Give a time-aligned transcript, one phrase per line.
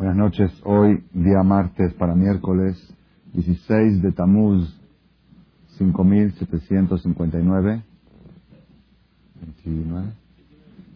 [0.00, 0.50] Buenas noches.
[0.64, 2.74] Hoy, día martes para miércoles,
[3.34, 4.80] 16 de Tamuz,
[5.76, 7.82] 5759.
[9.42, 10.12] 29.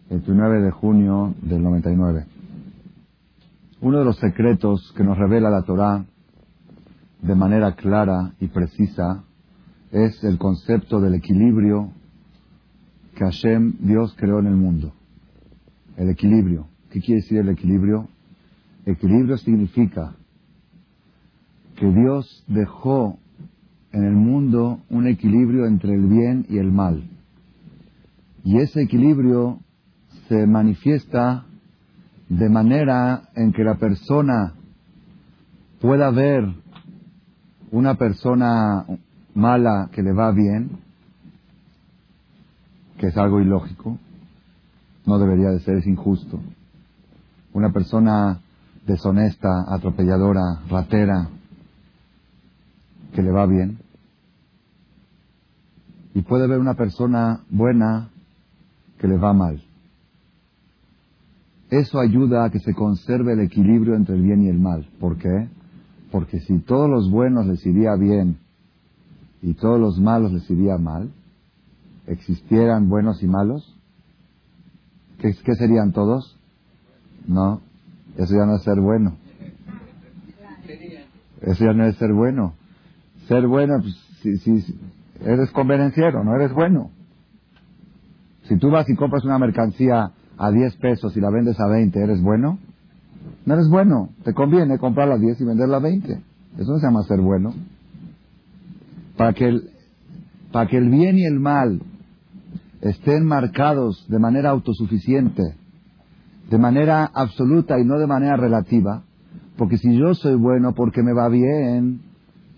[0.09, 2.25] 29 de junio del 99.
[3.81, 6.03] Uno de los secretos que nos revela la Torá
[7.21, 9.23] de manera clara y precisa
[9.91, 11.91] es el concepto del equilibrio
[13.13, 14.93] que Hashem, Dios, creó en el mundo.
[15.95, 16.69] El equilibrio.
[16.89, 18.09] ¿Qué quiere decir el equilibrio?
[18.85, 20.15] Equilibrio significa
[21.75, 23.17] que Dios dejó
[23.91, 27.03] en el mundo un equilibrio entre el bien y el mal.
[28.43, 29.59] Y ese equilibrio
[30.27, 31.45] se manifiesta
[32.29, 34.53] de manera en que la persona
[35.79, 36.45] pueda ver
[37.71, 38.85] una persona
[39.33, 40.71] mala que le va bien,
[42.97, 43.97] que es algo ilógico,
[45.05, 46.39] no debería de ser, es injusto.
[47.53, 48.39] Una persona
[48.85, 51.29] deshonesta, atropelladora, ratera,
[53.13, 53.79] que le va bien.
[56.13, 58.09] Y puede ver una persona buena
[58.99, 59.61] que le va mal.
[61.69, 64.87] Eso ayuda a que se conserve el equilibrio entre el bien y el mal.
[64.99, 65.49] ¿Por qué?
[66.11, 68.37] Porque si todos los buenos les iría bien
[69.41, 71.11] y todos los malos les iría mal,
[72.07, 73.75] existieran buenos y malos,
[75.19, 76.37] ¿qué, qué serían todos?
[77.27, 77.61] No,
[78.17, 79.17] eso ya no es ser bueno.
[81.41, 82.53] Eso ya no es ser bueno.
[83.27, 84.75] Ser bueno, pues, si, si,
[85.23, 86.91] eres convenenciero, no eres bueno.
[88.43, 91.99] Si tú vas y compras una mercancía a 10 pesos y la vendes a 20,
[91.99, 92.59] ¿eres bueno?
[93.45, 94.09] No eres bueno.
[94.23, 96.13] Te conviene comprarla a 10 y venderla a 20.
[96.57, 97.53] Eso no se llama ser bueno.
[99.17, 99.69] Para que el,
[100.51, 101.81] para que el bien y el mal
[102.81, 105.55] estén marcados de manera autosuficiente,
[106.49, 109.03] de manera absoluta y no de manera relativa,
[109.57, 112.01] porque si yo soy bueno porque me va bien,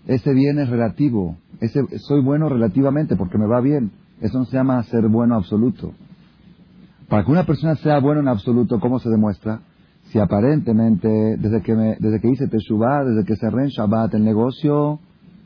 [0.06, 1.36] ese bien es relativo.
[1.60, 3.92] Ese, soy bueno relativamente porque me va bien.
[4.20, 5.92] Eso no se llama ser bueno absoluto.
[7.08, 9.60] Para que una persona sea bueno en absoluto, ¿cómo se demuestra?
[10.04, 11.08] Si aparentemente,
[11.38, 14.98] desde que, me, desde que hice Teshuvah, desde que cerré en Shabbat el negocio,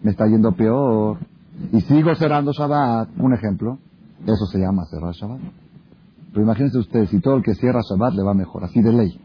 [0.02, 1.18] me está yendo peor,
[1.72, 3.78] y sigo cerrando Shabbat, un ejemplo,
[4.24, 5.61] eso se llama cerrar Shabbat.
[6.32, 9.20] Pero imagínense ustedes, si todo el que cierra Shabbat le va mejor, así de ley.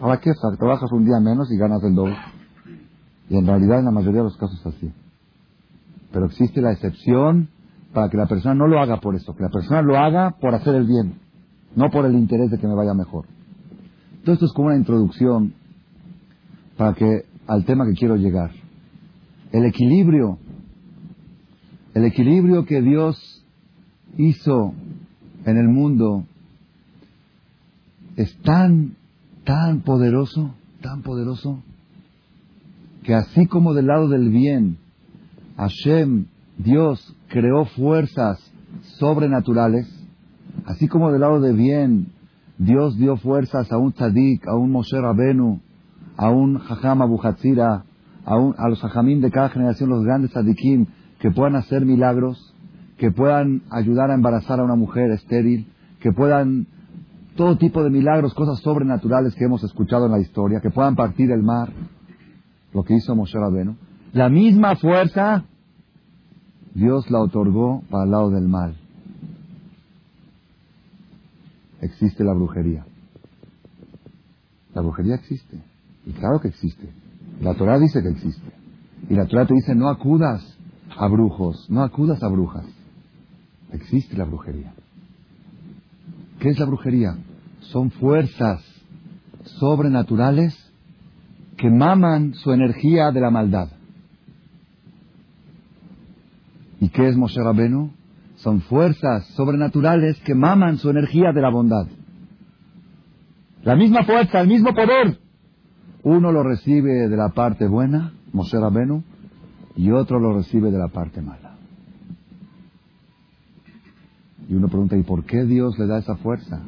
[0.00, 0.32] Ahora, ¿qué?
[0.58, 2.16] Trabajas un día menos y ganas el doble.
[3.30, 4.92] Y en realidad, en la mayoría de los casos es así.
[6.12, 7.48] Pero existe la excepción
[7.92, 10.54] para que la persona no lo haga por eso, que la persona lo haga por
[10.54, 11.18] hacer el bien,
[11.74, 13.26] no por el interés de que me vaya mejor.
[14.24, 15.54] Todo esto es como una introducción
[16.76, 18.50] para que al tema que quiero llegar.
[19.52, 20.38] El equilibrio,
[21.94, 23.44] el equilibrio que Dios
[24.16, 24.74] hizo
[25.44, 26.24] en el mundo
[28.16, 28.96] es tan,
[29.44, 31.62] tan poderoso, tan poderoso,
[33.04, 34.78] que así como del lado del bien,
[35.56, 36.26] Hashem,
[36.58, 38.38] Dios, creó fuerzas
[38.98, 39.88] sobrenaturales,
[40.66, 42.08] así como del lado de bien,
[42.58, 45.60] Dios dio fuerzas a un tzadik, a un Moshe Rabenu,
[46.16, 47.84] a un Jajam Abu Hatzira,
[48.24, 50.86] a, un, a los Jajamim de cada generación, los grandes tzadikim,
[51.20, 52.47] que puedan hacer milagros,
[52.98, 56.66] que puedan ayudar a embarazar a una mujer estéril, que puedan
[57.36, 61.30] todo tipo de milagros, cosas sobrenaturales que hemos escuchado en la historia, que puedan partir
[61.30, 61.72] el mar,
[62.74, 63.76] lo que hizo Moshe Rabenu.
[64.12, 65.44] La misma fuerza
[66.74, 68.76] Dios la otorgó para el lado del mal.
[71.80, 72.84] Existe la brujería.
[74.74, 75.60] La brujería existe.
[76.06, 76.88] Y claro que existe.
[77.40, 78.52] La Torah dice que existe.
[79.08, 80.56] Y la Torah te dice no acudas
[80.96, 82.66] a brujos, no acudas a brujas.
[83.72, 84.72] Existe la brujería.
[86.40, 87.16] ¿Qué es la brujería?
[87.60, 88.62] Son fuerzas
[89.44, 90.56] sobrenaturales
[91.56, 93.68] que maman su energía de la maldad.
[96.80, 97.90] ¿Y qué es Moshe Rabenu?
[98.36, 101.86] Son fuerzas sobrenaturales que maman su energía de la bondad.
[103.64, 105.18] La misma fuerza, el mismo poder.
[106.04, 109.02] Uno lo recibe de la parte buena, Moshe Rabenu,
[109.76, 111.47] y otro lo recibe de la parte mala.
[114.48, 116.60] Y uno pregunta, ¿y por qué Dios le da esa fuerza?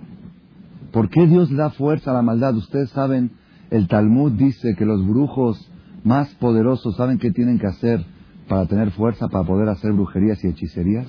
[0.93, 2.55] ¿Por qué Dios le da fuerza a la maldad?
[2.57, 3.31] Ustedes saben,
[3.71, 5.71] el Talmud dice que los brujos
[6.05, 8.05] más poderosos saben qué tienen que hacer
[8.49, 11.07] para tener fuerza para poder hacer brujerías y hechicerías.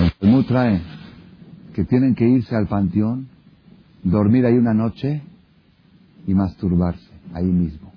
[0.00, 0.82] El Talmud trae
[1.74, 3.28] que tienen que irse al panteón,
[4.02, 5.22] dormir ahí una noche
[6.26, 7.92] y masturbarse ahí mismo.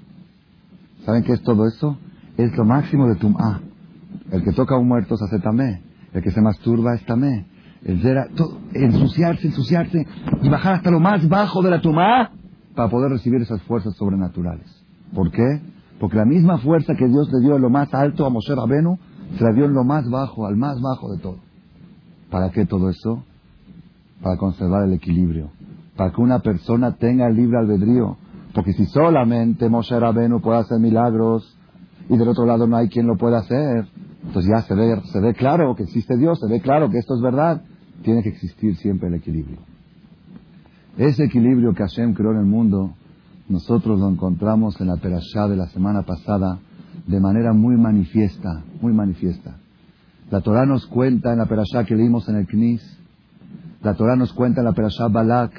[1.05, 1.97] ¿Saben qué es todo eso?
[2.37, 3.61] Es lo máximo de tumá.
[4.31, 5.81] El que toca a un muerto se hace tamé.
[6.13, 7.45] El que se masturba es tamé.
[7.85, 8.01] El
[8.35, 10.07] todo, ensuciarse, ensuciarse
[10.41, 12.31] y bajar hasta lo más bajo de la tumá
[12.75, 14.65] para poder recibir esas fuerzas sobrenaturales.
[15.13, 15.61] ¿Por qué?
[15.99, 18.97] Porque la misma fuerza que Dios le dio en lo más alto a Moshe Rabenu,
[19.37, 21.37] se la dio en lo más bajo, al más bajo de todo.
[22.29, 23.23] ¿Para qué todo eso?
[24.21, 25.51] Para conservar el equilibrio.
[25.95, 28.17] Para que una persona tenga el libre albedrío.
[28.53, 31.57] Porque si solamente Moshe Rabenu puede hacer milagros
[32.09, 33.87] y del otro lado no hay quien lo pueda hacer,
[34.25, 37.15] entonces ya se ve, se ve claro que existe Dios, se ve claro que esto
[37.15, 37.61] es verdad.
[38.03, 39.57] Tiene que existir siempre el equilibrio.
[40.97, 42.93] Ese equilibrio que Hashem creó en el mundo,
[43.49, 46.59] nosotros lo encontramos en la perashá de la semana pasada
[47.07, 49.57] de manera muy manifiesta, muy manifiesta.
[50.29, 52.81] La Torah nos cuenta en la perashá que leímos en el Knis,
[53.81, 55.51] la Torah nos cuenta en la perashá Balak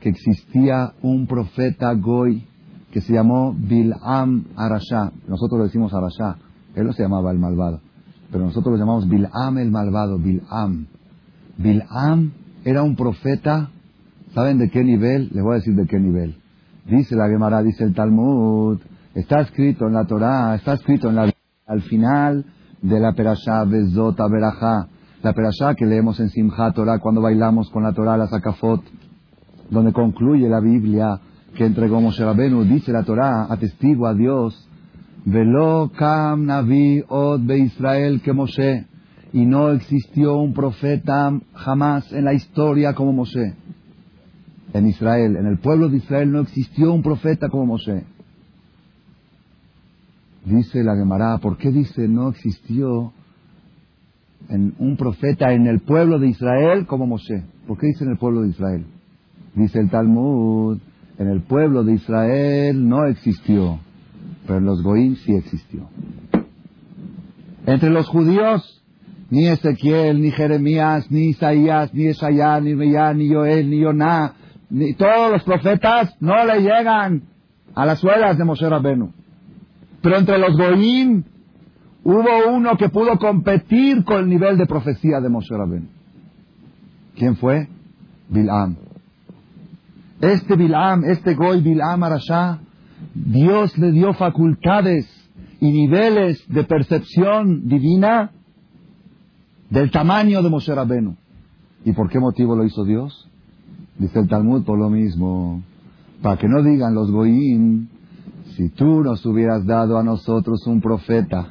[0.00, 2.44] que existía un profeta Goy
[2.90, 5.12] que se llamó Bil'am Arashá.
[5.28, 6.36] Nosotros lo decimos Arashá,
[6.74, 7.80] él no se llamaba el malvado,
[8.32, 10.86] pero nosotros lo llamamos Bil'am el malvado, Bil'am.
[11.62, 12.32] Bil'am
[12.64, 13.70] era un profeta,
[14.34, 15.28] ¿saben de qué nivel?
[15.32, 16.36] Les voy a decir de qué nivel.
[16.86, 18.78] Dice la Gemara, dice el Talmud,
[19.14, 21.32] está escrito en la Torah, está escrito en la
[21.66, 22.44] al final
[22.82, 24.88] de la Perashá Bezota Berajá,
[25.22, 28.82] la Perashá que leemos en Simchat Torah cuando bailamos con la Torah, la Zakafot,
[29.70, 31.20] donde concluye la Biblia
[31.54, 34.66] que entregó Moshe Rabenu, dice la Torah, atestigua a Dios,
[35.26, 38.86] Velo kam navi od be Israel que Moshe,
[39.32, 43.54] y no existió un profeta jamás en la historia como Moshe.
[44.72, 48.04] En Israel, en el pueblo de Israel no existió un profeta como Moshe.
[50.44, 53.12] Dice la Gemara, ¿por qué dice no existió
[54.48, 57.42] en un profeta en el pueblo de Israel como Moshe?
[57.66, 58.84] ¿Por qué dice en el pueblo de Israel?
[59.54, 60.78] Dice el Talmud,
[61.18, 63.78] en el pueblo de Israel no existió,
[64.46, 65.88] pero en los Goim sí existió.
[67.66, 68.79] Entre los judíos,
[69.30, 74.34] ni Ezequiel, ni Jeremías, ni Isaías, ni Esayá, ni Meyá, ni Joel, ni Yoná,
[74.68, 77.22] ni todos los profetas no le llegan
[77.74, 79.12] a las suelas de Moshe Rabenu.
[80.02, 81.22] Pero entre los Goim
[82.02, 85.86] hubo uno que pudo competir con el nivel de profecía de Moshe Rabenu.
[87.14, 87.68] ¿Quién fue?
[88.28, 88.76] Bilam.
[90.20, 92.58] Este Bilam, este Goy Bilam Arashá,
[93.14, 95.06] Dios le dio facultades
[95.60, 98.32] y niveles de percepción divina
[99.70, 101.16] del tamaño de Moshe Rabenu.
[101.84, 103.28] ¿Y por qué motivo lo hizo Dios?
[103.98, 105.62] Dice el Talmud por lo mismo.
[106.20, 107.88] Para que no digan los Goyim,
[108.56, 111.48] si tú nos hubieras dado a nosotros un profeta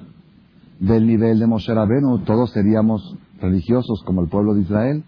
[0.79, 5.03] del nivel de Moshe Rabenu, todos seríamos religiosos como el pueblo de Israel.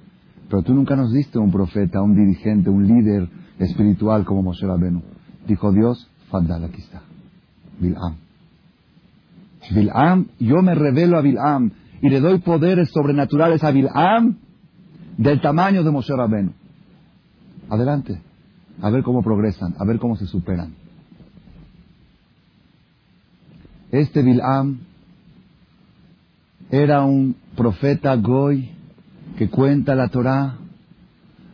[0.50, 3.30] Pero tú nunca nos diste un profeta, un dirigente, un líder
[3.60, 5.02] espiritual como Moshe Rabenu.
[5.48, 7.02] Dijo Dios, Fadal, aquí está.
[7.80, 8.16] Bil'am.
[9.72, 14.38] Bil'am, yo me revelo a Bil'am y le doy poderes sobrenaturales a Bil'am
[15.18, 16.52] del tamaño de Moshe Rabenu.
[17.70, 18.22] Adelante.
[18.82, 20.74] A ver cómo progresan, a ver cómo se superan.
[23.92, 24.80] Este Bil'am
[26.72, 28.72] era un profeta Goy
[29.38, 30.58] que cuenta la Torah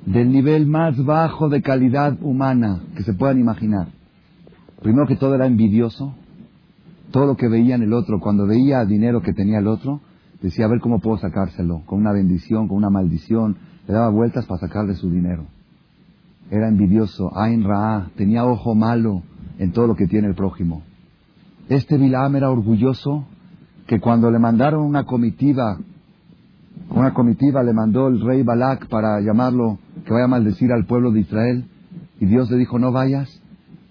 [0.06, 3.88] del nivel más bajo de calidad humana que se puedan imaginar.
[4.82, 6.16] Primero que todo era envidioso.
[7.12, 10.02] Todo lo que veía en el otro, cuando veía dinero que tenía el otro,
[10.42, 13.58] decía a ver cómo puedo sacárselo, con una bendición, con una maldición.
[13.88, 15.46] Le daba vueltas para sacarle su dinero.
[16.50, 19.24] Era envidioso, Ain Ra, tenía ojo malo
[19.60, 20.84] en todo lo que tiene el prójimo.
[21.70, 23.26] Este Bilam era orgulloso
[23.88, 25.78] que cuando le mandaron una comitiva,
[26.90, 31.12] una comitiva le mandó el rey Balak para llamarlo, que vaya a maldecir al pueblo
[31.12, 31.66] de Israel,
[32.20, 33.42] y Dios le dijo, no vayas,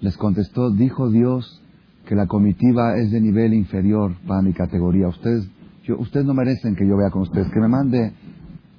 [0.00, 1.62] les contestó, dijo Dios
[2.06, 5.08] que la comitiva es de nivel inferior para mi categoría.
[5.08, 5.48] Ustedes,
[5.86, 8.12] yo, ustedes no merecen que yo vea con ustedes, que me mande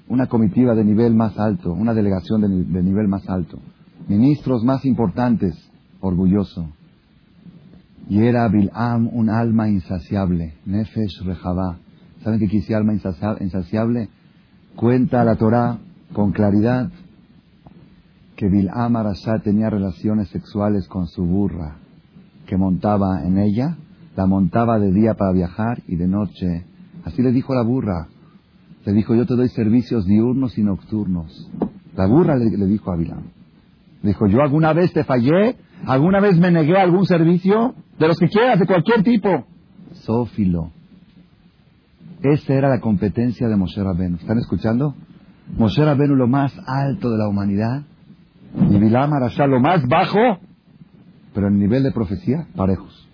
[0.10, 3.60] una comitiva de nivel más alto, una delegación de, nivel más alto,
[4.08, 5.56] ministros más importantes,
[6.02, 6.70] orgulloso.
[8.10, 11.78] Y era Bil'am un alma insaciable, Nefesh Rehabá.
[12.24, 14.10] ¿Saben qué quisiera alma insaciable?
[14.76, 15.78] Cuenta la Torah
[16.14, 16.90] con claridad
[18.36, 21.78] que Bil'am Arashá tenía relaciones sexuales con su burra,
[22.46, 23.78] que montaba en ella,
[24.16, 26.66] la montaba de día para viajar y de noche.
[27.08, 28.08] Así le dijo la burra.
[28.86, 31.50] Le dijo, yo te doy servicios diurnos y nocturnos.
[31.96, 33.24] La burra le, dijo a Bil'am.
[34.04, 38.20] Dijo, yo alguna vez te fallé, alguna vez me negué a algún servicio, de los
[38.20, 39.46] que quieras, de cualquier tipo.
[39.94, 40.72] Sófilo.
[42.22, 44.18] Esa era la competencia de Moshe Rabenu.
[44.18, 44.94] ¿Están escuchando?
[45.58, 47.84] Moshe Rabenu lo más alto de la humanidad
[48.70, 50.40] y Bilam Arashá lo más bajo,
[51.34, 53.08] pero en nivel de profecía, parejos.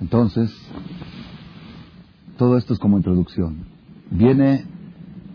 [0.00, 0.50] Entonces,
[2.36, 3.66] todo esto es como introducción.
[4.10, 4.64] Viene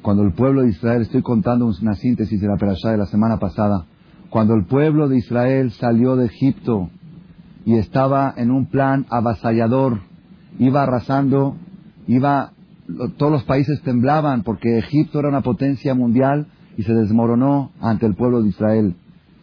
[0.02, 3.38] cuando el pueblo de Israel, estoy contando una síntesis de la perashá de la semana
[3.38, 3.86] pasada,
[4.30, 6.90] Cuando el pueblo de Israel salió de Egipto
[7.66, 10.00] y estaba en un plan avasallador,
[10.58, 11.58] iba arrasando,
[12.08, 12.54] iba,
[13.18, 18.16] todos los países temblaban porque Egipto era una potencia mundial y se desmoronó ante el
[18.16, 18.96] pueblo de Israel.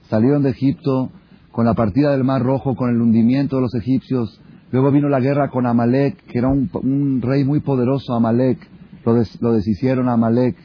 [0.09, 1.11] Salieron de Egipto
[1.53, 4.41] con la partida del Mar Rojo, con el hundimiento de los egipcios.
[4.71, 8.59] Luego vino la guerra con Amalek, que era un, rey muy poderoso, Amalek.
[9.05, 10.57] Lo, lo deshicieron a Amalek.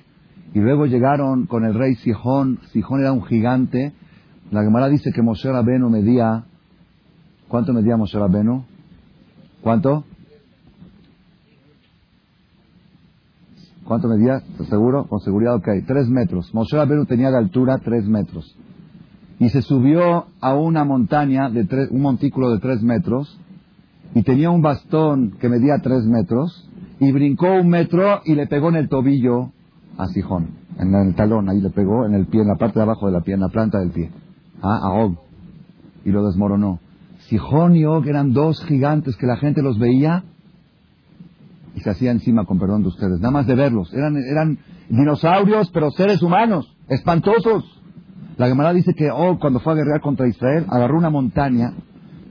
[0.54, 2.60] Y luego llegaron con el rey Sijón.
[2.72, 3.94] Sijón era un gigante.
[4.52, 6.44] La Gemara dice que Moshe Rabenu medía.
[7.48, 8.66] ¿Cuánto medía Moshe Rabenu?
[9.62, 10.04] ¿Cuánto?
[13.86, 14.42] ¿Cuánto medía?
[14.70, 15.06] ¿Seguro?
[15.06, 15.70] Con seguridad, ok.
[15.88, 16.54] Tres metros.
[16.54, 18.56] Moshe Rabenu tenía de altura tres metros.
[19.40, 23.40] Y se subió a una montaña, de tres, un montículo de tres metros,
[24.16, 28.70] y tenía un bastón que medía tres metros, y brincó un metro y le pegó
[28.70, 29.52] en el tobillo
[29.98, 32.84] a Sijón, en el talón, ahí le pegó en el pie, en la parte de
[32.84, 34.12] abajo de la pie, en la planta del pie,
[34.62, 35.18] ah, a Og,
[36.06, 36.80] y lo desmoronó.
[37.28, 40.24] Sijón y Og eran dos gigantes que la gente los veía
[41.76, 43.92] y se hacía encima, con perdón de ustedes, nada más de verlos.
[43.94, 47.64] Eran, eran dinosaurios, pero seres humanos, espantosos.
[48.38, 51.74] La Gemara dice que Og, cuando fue a guerrear contra Israel, agarró una montaña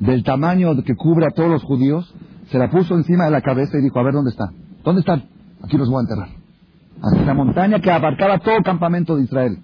[0.00, 2.14] del tamaño que cubre a todos los judíos,
[2.50, 4.50] se la puso encima de la cabeza y dijo, a ver, ¿dónde está?
[4.84, 5.24] ¿Dónde están?
[5.62, 6.28] Aquí los voy a enterrar.
[7.02, 9.58] Hasta la montaña que abarcaba todo el campamento de Israel.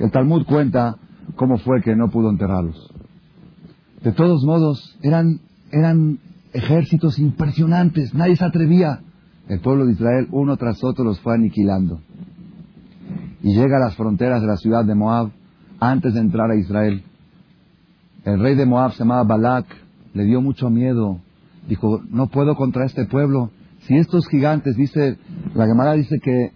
[0.00, 0.96] El Talmud cuenta
[1.36, 2.90] cómo fue que no pudo enterrarlos.
[4.02, 5.40] De todos modos, eran,
[5.72, 6.18] eran
[6.52, 9.00] ejércitos impresionantes, nadie se atrevía.
[9.48, 12.00] El pueblo de Israel, uno tras otro, los fue aniquilando.
[13.42, 15.30] Y llega a las fronteras de la ciudad de Moab
[15.80, 17.02] antes de entrar a Israel.
[18.28, 19.64] El rey de Moab se llamaba Balak,
[20.12, 21.18] le dio mucho miedo.
[21.66, 23.50] Dijo, no puedo contra este pueblo.
[23.86, 25.16] Si estos gigantes, dice,
[25.54, 26.52] la llamada dice que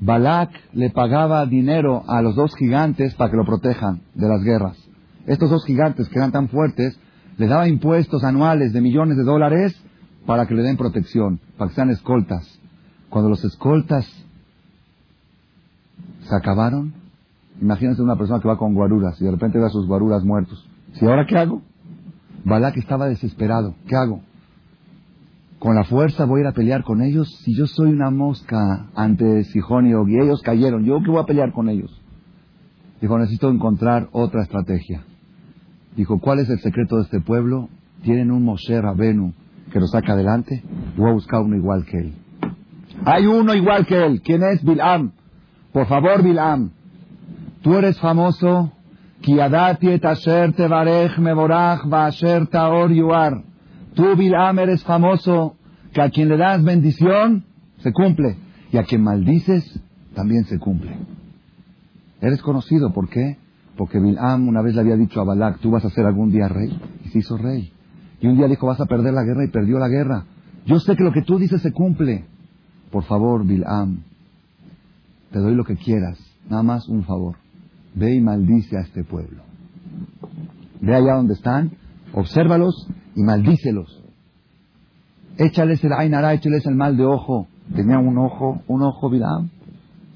[0.00, 4.76] Balak le pagaba dinero a los dos gigantes para que lo protejan de las guerras.
[5.26, 6.98] Estos dos gigantes que eran tan fuertes,
[7.38, 9.74] les daba impuestos anuales de millones de dólares
[10.26, 12.60] para que le den protección, para que sean escoltas.
[13.08, 14.06] Cuando los escoltas
[16.20, 16.92] se acabaron,
[17.62, 20.68] imagínense una persona que va con guaruras y de repente ve a sus guaruras muertos.
[20.92, 21.62] ¿Si ahora qué hago?
[22.44, 23.74] Balak estaba desesperado.
[23.86, 24.22] ¿Qué hago?
[25.58, 27.28] ¿Con la fuerza voy a ir a pelear con ellos?
[27.44, 31.26] Si yo soy una mosca ante Sijón y y ellos cayeron, ¿yo qué voy a
[31.26, 32.02] pelear con ellos?
[33.00, 35.04] Dijo, necesito encontrar otra estrategia.
[35.96, 37.68] Dijo, ¿cuál es el secreto de este pueblo?
[38.02, 39.34] Tienen un Moshe Rabenu
[39.72, 40.62] que lo saca adelante.
[40.96, 42.14] Voy a buscar uno igual que él.
[43.04, 44.20] Hay uno igual que él.
[44.22, 44.64] ¿Quién es?
[44.64, 45.12] Bilam.
[45.72, 46.70] Por favor, Bilam.
[47.62, 48.72] Tú eres famoso.
[52.50, 53.44] Taor yuar.
[53.94, 55.56] Tú, Bilam, eres famoso.
[55.92, 57.44] Que a quien le das bendición,
[57.78, 58.36] se cumple.
[58.72, 59.80] Y a quien maldices,
[60.14, 60.96] también se cumple.
[62.20, 62.92] Eres conocido.
[62.92, 63.36] ¿Por qué?
[63.76, 66.48] Porque Bilam una vez le había dicho a Balak, tú vas a ser algún día
[66.48, 66.80] rey.
[67.04, 67.72] Y se hizo rey.
[68.20, 70.24] Y un día dijo, vas a perder la guerra y perdió la guerra.
[70.64, 72.24] Yo sé que lo que tú dices se cumple.
[72.90, 74.02] Por favor, Bilam,
[75.30, 76.18] te doy lo que quieras.
[76.48, 77.41] Nada más un favor.
[77.94, 79.42] Ve y maldice a este pueblo.
[80.80, 81.72] Ve allá donde están,
[82.12, 84.02] obsérvalos y maldícelos.
[85.36, 87.48] Échales el Ainara, échales el mal de ojo.
[87.74, 89.50] Tenía un ojo, un ojo Bilam.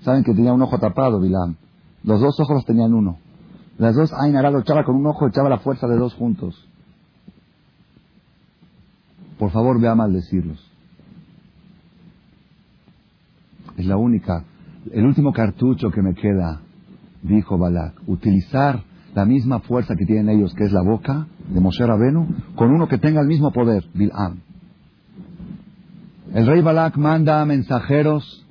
[0.00, 1.56] Saben que tenía un ojo tapado Bilam.
[2.02, 3.18] Los dos ojos los tenían uno.
[3.78, 6.66] Las dos Ainara lo echaba con un ojo, echaba la fuerza de dos juntos.
[9.38, 10.58] Por favor, ve a maldecirlos.
[13.76, 14.44] Es la única,
[14.90, 16.62] el último cartucho que me queda,
[17.26, 18.82] dijo Balak, utilizar
[19.14, 22.88] la misma fuerza que tienen ellos, que es la boca de Moshe Rabenu, con uno
[22.88, 24.40] que tenga el mismo poder, Bilam.
[26.34, 28.46] El rey Balak manda mensajeros,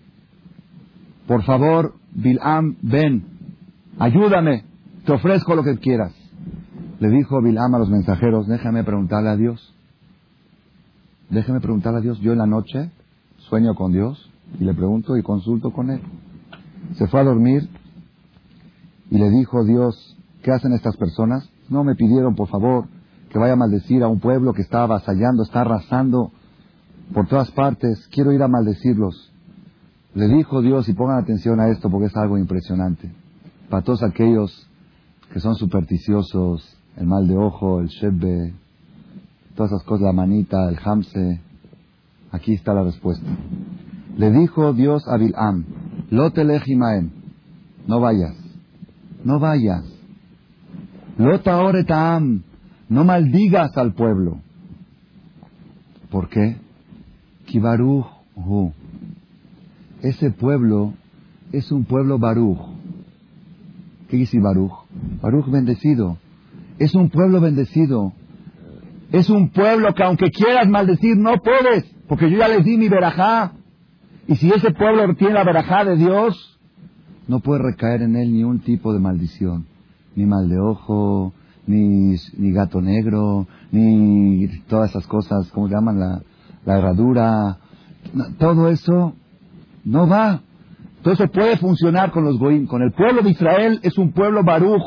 [1.27, 3.25] por favor, Bilam, ven,
[3.99, 4.63] ayúdame,
[5.05, 6.13] te ofrezco lo que quieras.
[6.99, 9.73] Le dijo Bilam a los mensajeros, déjame preguntarle a Dios.
[11.29, 12.19] Déjame preguntarle a Dios.
[12.21, 12.91] Yo en la noche
[13.49, 16.01] sueño con Dios y le pregunto y consulto con Él.
[16.93, 17.67] Se fue a dormir
[19.09, 21.49] y le dijo Dios, ¿qué hacen estas personas?
[21.69, 22.87] No me pidieron, por favor,
[23.29, 26.31] que vaya a maldecir a un pueblo que está avasallando, está arrasando
[27.13, 28.07] por todas partes.
[28.11, 29.31] Quiero ir a maldecirlos.
[30.13, 33.11] Le dijo Dios, y pongan atención a esto porque es algo impresionante.
[33.69, 34.67] Para todos aquellos
[35.33, 38.53] que son supersticiosos, el mal de ojo, el shebbe,
[39.55, 41.41] todas esas cosas, la manita, el hamse.
[42.31, 43.25] Aquí está la respuesta.
[44.17, 45.65] Le dijo Dios a Bilam,
[46.09, 46.31] lo
[47.87, 48.44] no vayas,
[49.25, 49.83] no vayas.
[51.17, 52.43] Lo taam,
[52.87, 54.39] no maldigas al pueblo.
[56.09, 56.57] ¿Por qué?
[57.45, 58.05] Kibaruj
[60.01, 60.93] Ese pueblo
[61.51, 62.75] es un pueblo baruj.
[64.09, 64.71] ¿Qué dice Baruch?
[65.21, 66.17] Baruch bendecido.
[66.77, 68.13] Es un pueblo bendecido.
[69.11, 72.89] Es un pueblo que aunque quieras maldecir, no puedes, porque yo ya les di mi
[72.89, 73.53] verajá.
[74.27, 76.54] Y si ese pueblo tiene la verajá de Dios,
[77.27, 79.65] no puede recaer en él ni un tipo de maldición.
[80.15, 81.33] Ni mal de ojo,
[81.67, 82.15] ni,
[82.51, 85.99] gato negro, ni todas esas cosas, ¿cómo llaman?
[85.99, 86.21] La,
[86.65, 87.57] herradura.
[88.37, 89.13] Todo eso
[89.83, 90.41] no va.
[90.97, 92.65] Entonces puede funcionar con los goim.
[92.65, 94.81] Con el pueblo de Israel es un pueblo baruch,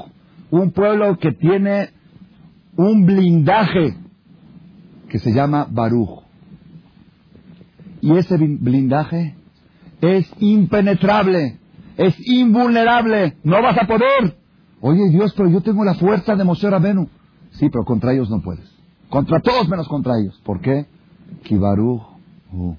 [0.50, 1.90] un pueblo que tiene
[2.76, 3.96] un blindaje
[5.08, 6.22] que se llama baruch.
[8.00, 9.34] Y ese blindaje
[10.00, 11.58] es impenetrable,
[11.98, 14.38] es invulnerable, no vas a poder.
[14.80, 17.08] Oye Dios, pero yo tengo la fuerza de Moshe Rabenu.
[17.50, 18.64] Sí, pero contra ellos no puedes.
[19.10, 20.40] Contra todos menos contra ellos.
[20.44, 20.86] ¿Por qué?
[21.42, 22.02] Kibaruch
[22.52, 22.74] uh,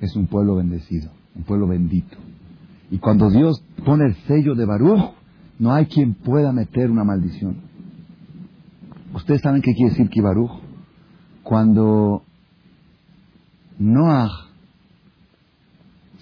[0.00, 2.16] es un pueblo bendecido, un pueblo bendito.
[2.90, 5.12] Y cuando Dios pone el sello de Baruch,
[5.58, 7.56] no hay quien pueda meter una maldición.
[9.12, 10.52] ¿Ustedes saben qué quiere decir Kibaruch?
[11.42, 12.22] Cuando
[13.78, 14.30] Noah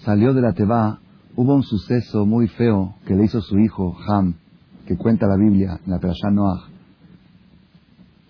[0.03, 0.99] salió de la Teba,
[1.35, 4.35] hubo un suceso muy feo que le hizo su hijo Ham,
[4.85, 6.67] que cuenta la Biblia en la Perashá Noah.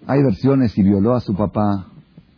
[0.07, 1.87] Hay versiones si violó a su papá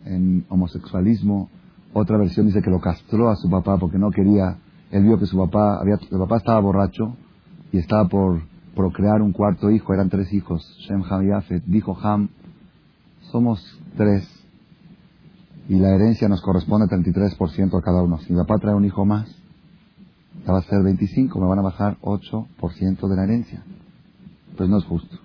[0.06, 1.50] en homosexualismo,
[1.94, 4.58] otra versión dice que lo castró a su papá porque no quería,
[4.92, 7.16] él vio que su papá, había, papá estaba borracho
[7.72, 8.42] y estaba por
[8.76, 11.64] procrear un cuarto hijo, eran tres hijos, Shem, Ham y Afet.
[11.66, 12.30] Dijo Ham,
[13.32, 13.60] somos
[13.98, 14.28] tres
[15.68, 18.20] y la herencia nos corresponde 33% a cada uno.
[18.20, 19.28] Si mi papá trae un hijo más,
[20.52, 23.64] va a ser 25, me van a bajar 8% de la herencia.
[24.56, 25.18] Pues no es justo.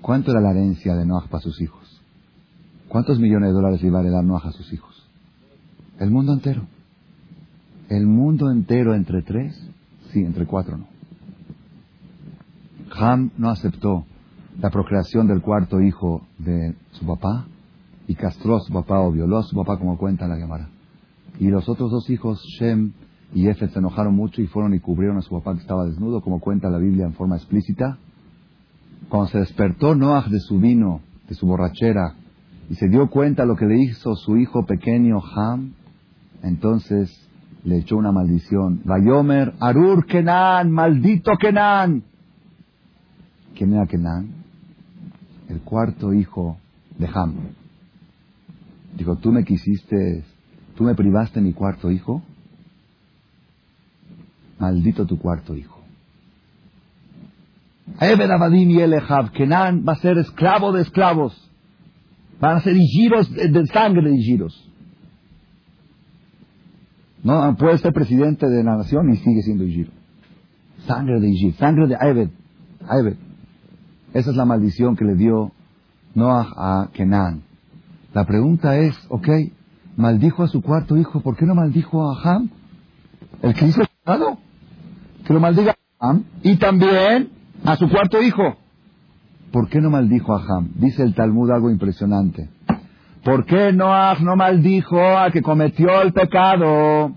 [0.00, 2.00] ¿Cuánto era la herencia de Noah para sus hijos?
[2.88, 5.06] ¿Cuántos millones de dólares iba a dar Noah a sus hijos?
[5.98, 6.62] El mundo entero.
[7.88, 9.54] El mundo entero entre tres,
[10.12, 10.86] sí, entre cuatro no.
[12.96, 14.04] Ham no aceptó
[14.60, 17.46] la procreación del cuarto hijo de su papá
[18.06, 20.68] y castró a su papá o violó a su papá como cuenta la Gemara.
[21.38, 22.92] Y los otros dos hijos, Shem
[23.34, 26.22] y Efet, se enojaron mucho y fueron y cubrieron a su papá que estaba desnudo,
[26.22, 27.98] como cuenta la Biblia en forma explícita.
[29.08, 32.14] Cuando se despertó Noah de su vino, de su borrachera,
[32.70, 35.72] y se dio cuenta lo que le hizo su hijo pequeño Ham,
[36.42, 37.28] entonces
[37.64, 38.80] le echó una maldición.
[38.84, 42.02] Vayomer, Arur Kenan, maldito Kenan.
[43.56, 44.28] ¿Quién era Kenan?
[45.48, 46.58] El cuarto hijo
[46.98, 47.34] de Ham.
[48.96, 50.24] Dijo, tú me quisiste,
[50.76, 52.22] tú me privaste mi cuarto hijo.
[54.58, 55.78] Maldito tu cuarto hijo.
[58.00, 61.48] Ebed Abadim y Elehab, Kenan va a ser esclavo de esclavos.
[62.40, 64.68] Van a ser giros de, sangre de giros.
[67.24, 69.90] No puede ser presidente de la nación y sigue siendo giro.
[70.86, 72.30] Sangre de Igir, sangre de Ebed.
[74.14, 75.50] Esa es la maldición que le dio
[76.14, 77.42] Noah a Kenan.
[78.14, 79.28] La pregunta es, ok,
[79.96, 82.50] maldijo a su cuarto hijo, ¿por qué no maldijo a Ham?
[83.42, 84.38] El que hizo el pecado.
[85.28, 86.24] Que lo maldiga a Ham.
[86.42, 87.28] Y también
[87.62, 88.56] a su cuarto hijo.
[89.52, 90.70] ¿Por qué no maldijo a Ham?
[90.76, 92.48] Dice el Talmud algo impresionante.
[93.22, 97.12] ¿Por qué Noah no maldijo al que cometió el pecado?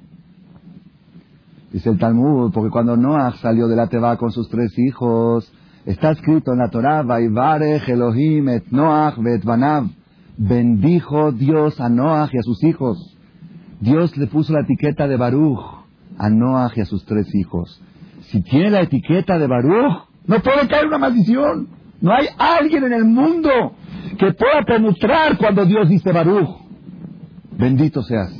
[1.71, 5.49] Dice el Talmud, porque cuando Noah salió de la Teba con sus tres hijos,
[5.85, 9.43] está escrito en la Torah, Vaivarech Elohim et Noach bet.
[10.35, 13.15] Bendijo Dios a Noah y a sus hijos.
[13.79, 15.61] Dios le puso la etiqueta de Baruch
[16.17, 17.81] a Noah y a sus tres hijos.
[18.31, 21.67] Si tiene la etiqueta de Baruch, no puede caer una maldición.
[21.99, 23.49] No hay alguien en el mundo
[24.17, 26.49] que pueda penetrar cuando Dios dice Baruch.
[27.57, 28.31] Bendito seas.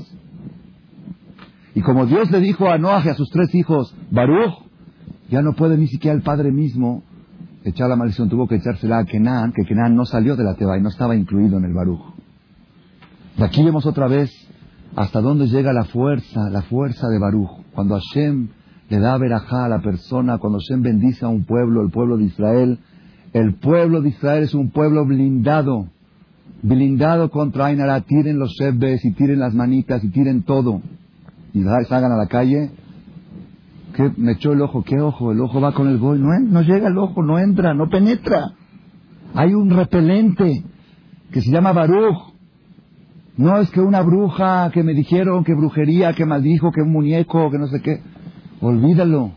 [1.76, 4.64] Y como Dios le dijo a Noah a sus tres hijos, Baruch,
[5.30, 7.04] ya no puede ni siquiera el padre mismo
[7.66, 8.30] echar la maldición.
[8.30, 11.18] Tuvo que echársela a Kenan, que Kenan no salió de la Teba y no estaba
[11.18, 12.02] incluido en el Baruch.
[13.38, 14.32] Y aquí vemos otra vez
[14.96, 17.50] hasta dónde llega la fuerza, la fuerza de Baruch.
[17.74, 18.50] Cuando Hashem
[18.92, 22.26] le da verajá a la persona, cuando Hashem bendice a un pueblo, el pueblo de
[22.26, 22.78] Israel,
[23.32, 25.86] el pueblo de Israel es un pueblo blindado,
[26.62, 30.82] blindado contra Ainara, tiren los shebes y tiren las manitas y tiren todo.
[31.54, 32.70] Y salgan a la calle,
[33.96, 35.32] que me echó el ojo, ¿qué ojo?
[35.32, 38.56] El ojo va con el goy, no, no llega el ojo, no entra, no penetra.
[39.34, 40.66] Hay un repelente
[41.32, 42.34] que se llama Baruch.
[43.38, 47.50] No es que una bruja que me dijeron que brujería, que maldijo, que un muñeco,
[47.50, 48.02] que no sé qué.
[48.62, 49.32] Olvídalo.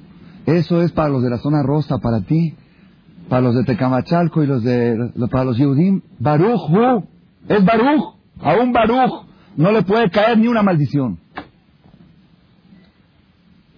[0.46, 2.54] Eso es para los de la zona rosa, para ti.
[3.28, 6.02] Para los de Tecamachalco y los de, para los Yehudim.
[6.18, 6.70] Baruch,
[7.48, 8.14] es Baruch.
[8.40, 11.18] A un Baruch no le puede caer ni una maldición.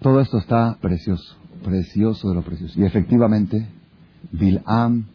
[0.01, 2.79] Todo esto está precioso, precioso de lo precioso.
[2.79, 3.67] Y efectivamente,
[4.31, 5.05] Bilam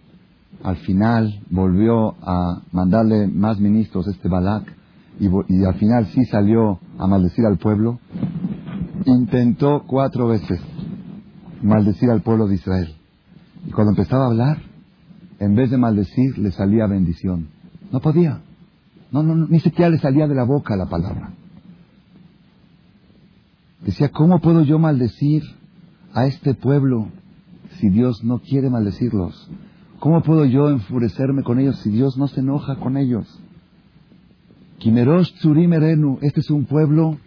[0.63, 4.65] al final volvió a mandarle más ministros este Balak
[5.21, 7.99] y, y al final sí salió a maldecir al pueblo,
[9.07, 10.61] intentó cuatro veces
[11.63, 12.95] maldecir al pueblo de Israel.
[13.67, 14.59] Y cuando empezaba a hablar,
[15.39, 17.49] en vez de maldecir, le salía bendición.
[17.91, 18.41] No podía.
[19.11, 21.33] No, no, ni siquiera le salía de la boca la palabra.
[23.85, 25.43] Decía, ¿cómo puedo yo maldecir
[26.15, 27.09] a este pueblo
[27.79, 29.51] si Dios no quiere maldecirlos?
[29.99, 33.27] ¿Cómo puedo yo enfurecerme con ellos si Dios no se enoja con ellos?
[34.79, 37.19] Kimerosh Tzurim Erenu, este es un pueblo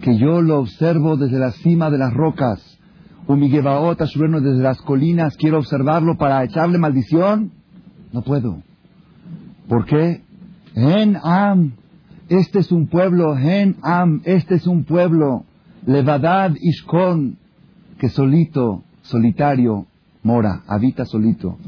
[0.00, 2.78] que yo lo observo desde la cima de las rocas.
[3.26, 7.52] Umigebaot Ashurenu desde las colinas, quiero observarlo para echarle maldición.
[8.12, 8.62] No puedo.
[9.68, 10.22] ¿Por qué?
[10.74, 11.72] En Am,
[12.28, 15.44] este es un pueblo, En Am, este es un pueblo,
[15.86, 17.38] Levadad Ishkon,
[17.98, 19.86] que solito, solitario,
[20.22, 21.58] mora, habita solito.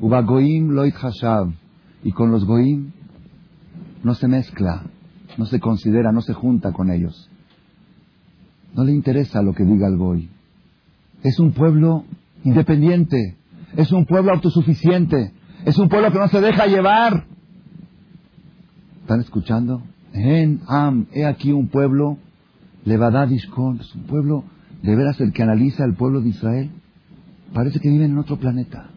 [0.00, 1.52] Ubagoim Loit Hashav,
[2.02, 2.92] y con los Goim
[4.02, 4.82] no se mezcla,
[5.36, 7.29] no se considera, no se junta con ellos.
[8.74, 10.28] No le interesa lo que diga el Goy.
[11.22, 12.04] Es un pueblo
[12.44, 13.36] independiente,
[13.76, 15.32] es un pueblo autosuficiente,
[15.64, 17.26] es un pueblo que no se deja llevar.
[19.02, 19.82] ¿Están escuchando?
[20.12, 22.18] En Am, he aquí un pueblo,
[22.84, 24.44] Levadadishkon, es un pueblo,
[24.82, 26.70] de veras el que analiza el pueblo de Israel,
[27.52, 28.90] parece que viven en otro planeta.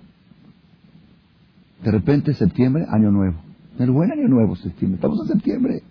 [1.83, 3.37] De repente, septiembre, año nuevo.
[3.77, 4.95] El buen año nuevo, septiembre.
[4.95, 5.83] Estamos en septiembre.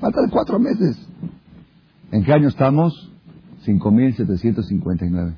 [0.00, 0.98] Faltan cuatro meses.
[2.10, 3.12] ¿En qué año estamos?
[3.68, 5.34] 5.759.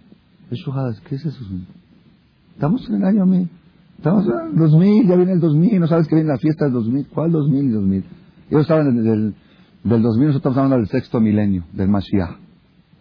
[1.09, 1.45] ¿Qué es eso?
[2.55, 3.49] Estamos en el año 1000.
[3.99, 5.81] Estamos en el 2000, ya viene el 2000.
[5.81, 7.09] No sabes que viene la fiesta del 2000.
[7.09, 8.05] ¿Cuál 2000 y 2000?
[8.51, 9.35] Ellos estaban del, del,
[9.85, 12.37] del 2000, nosotros estamos hablando del sexto milenio, del Mashiach.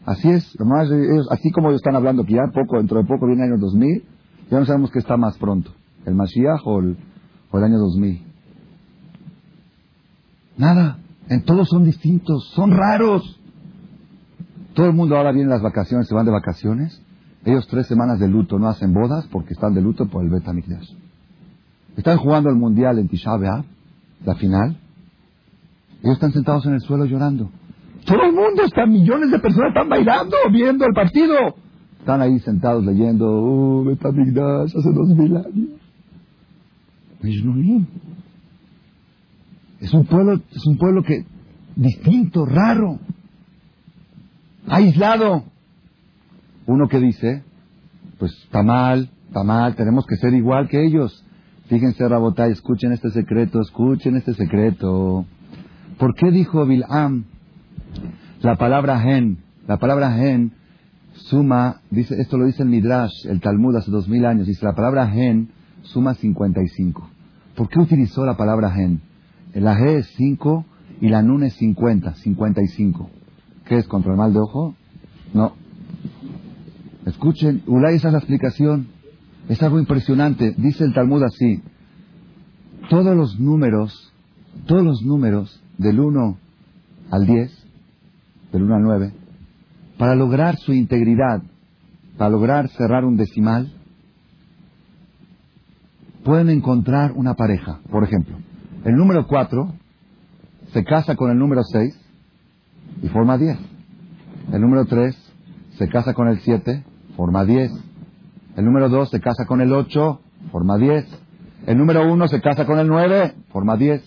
[0.05, 3.45] Así es, ellos, así como ellos están hablando que ya poco, dentro de poco viene
[3.45, 4.03] el año 2000,
[4.49, 5.71] ya no sabemos qué está más pronto,
[6.05, 6.97] el Mashiach o el,
[7.51, 8.23] o el año 2000.
[10.57, 10.99] Nada.
[11.29, 13.38] En todos son distintos, son raros.
[14.79, 17.03] Todo el mundo ahora viene las vacaciones, se van de vacaciones.
[17.43, 20.93] Ellos tres semanas de luto no hacen bodas porque están de luto por el Betamikdash.
[21.97, 24.77] Están jugando el mundial en Tisha la final.
[26.01, 27.49] Ellos están sentados en el suelo llorando.
[28.05, 31.35] Todo el mundo está, millones de personas están bailando, viendo el partido.
[31.99, 35.71] Están ahí sentados leyendo, oh, Betamikdash, hace dos mil años.
[39.81, 41.25] Es un pueblo, es un pueblo que
[41.75, 42.97] distinto, raro,
[44.69, 45.43] aislado.
[46.65, 47.43] Uno que dice,
[48.17, 51.25] pues está mal, está mal, tenemos que ser igual que ellos.
[51.67, 55.25] Fíjense, Rabotay, escuchen este secreto, escuchen este secreto.
[55.97, 57.25] ¿Por qué dijo Bilam
[58.41, 59.39] la palabra gen?
[59.67, 60.53] La palabra gen
[61.13, 64.73] suma, dice, esto lo dice el Midrash, el Talmud hace dos mil años, dice la
[64.73, 65.49] palabra gen
[65.81, 67.09] suma 55.
[67.55, 69.01] ¿Por qué utilizó la palabra gen?
[69.53, 70.65] La G es 5
[71.01, 73.09] y la Nun es 50, 55.
[73.69, 74.73] ¿Qué es contra el mal de ojo?
[75.31, 75.53] No.
[77.05, 78.87] Escuchen, Ulay, esa es la explicación.
[79.47, 80.55] Es algo impresionante.
[80.57, 81.61] Dice el Talmud así.
[82.89, 84.11] Todos los números,
[84.65, 86.37] todos los números del 1
[87.11, 87.67] al 10,
[88.51, 89.13] del 1 al 9,
[89.99, 91.43] para lograr su integridad,
[92.17, 93.71] para lograr cerrar un decimal,
[96.23, 97.81] pueden encontrar una pareja.
[97.91, 98.35] Por ejemplo,
[98.83, 99.73] el número 4
[100.73, 102.08] se casa con el número 6
[103.01, 103.57] y forma 10.
[104.51, 105.15] El número 3
[105.77, 106.83] se casa con el 7,
[107.15, 107.71] forma 10.
[108.57, 110.19] El número 2 se casa con el 8,
[110.51, 111.05] forma 10.
[111.67, 114.03] El número 1 se casa con el 9, forma 10.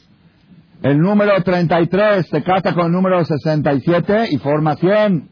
[0.82, 5.28] El número 33 se casa con el número 67 y forma 100.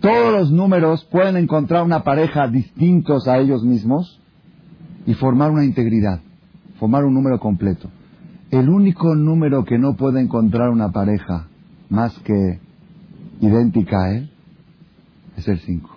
[0.00, 4.20] Todos los números pueden encontrar una pareja distintos a ellos mismos
[5.04, 6.20] y formar una integridad,
[6.78, 7.90] formar un número completo.
[8.50, 11.48] El único número que no puede encontrar una pareja
[11.88, 12.60] más que
[13.40, 14.30] idéntica a él
[15.36, 15.96] es el 5.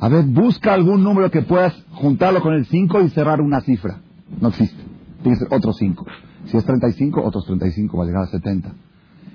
[0.00, 4.00] A ver, busca algún número que puedas juntarlo con el 5 y cerrar una cifra.
[4.40, 4.82] No existe.
[5.22, 6.06] Tiene otro 5.
[6.46, 8.72] Si es 35, otros 35 va a llegar a 70.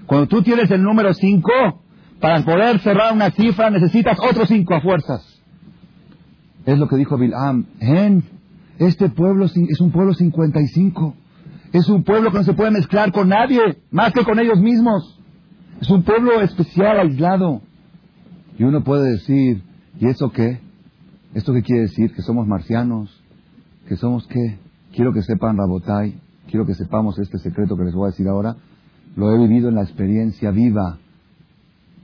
[0.05, 1.49] Cuando tú tienes el número 5,
[2.19, 5.41] para poder cerrar una cifra necesitas otro 5 a fuerzas.
[6.65, 7.65] Es lo que dijo Bilam.
[7.79, 8.23] En
[8.79, 11.15] este pueblo es un pueblo 55.
[11.73, 13.59] Es un pueblo que no se puede mezclar con nadie,
[13.89, 15.19] más que con ellos mismos.
[15.81, 17.61] Es un pueblo especial, aislado.
[18.59, 19.63] Y uno puede decir,
[19.99, 20.59] ¿y eso qué?
[21.33, 22.13] ¿Esto qué quiere decir?
[22.13, 23.09] ¿Que somos marcianos?
[23.87, 24.59] ¿Que somos qué?
[24.93, 26.15] Quiero que sepan, Rabotai,
[26.47, 28.55] quiero que sepamos este secreto que les voy a decir ahora.
[29.15, 30.99] Lo he vivido en la experiencia viva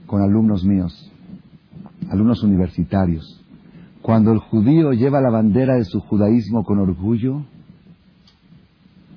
[0.06, 1.12] con alumnos míos,
[2.10, 3.40] alumnos universitarios.
[4.02, 7.44] Cuando el judío lleva la bandera de su judaísmo con orgullo,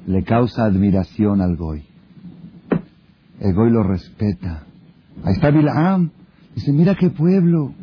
[0.05, 1.83] le causa admiración al goy.
[3.39, 4.63] El goy lo respeta.
[5.23, 6.11] Ahí está Bilaam.
[6.55, 7.73] Dice, mira qué pueblo.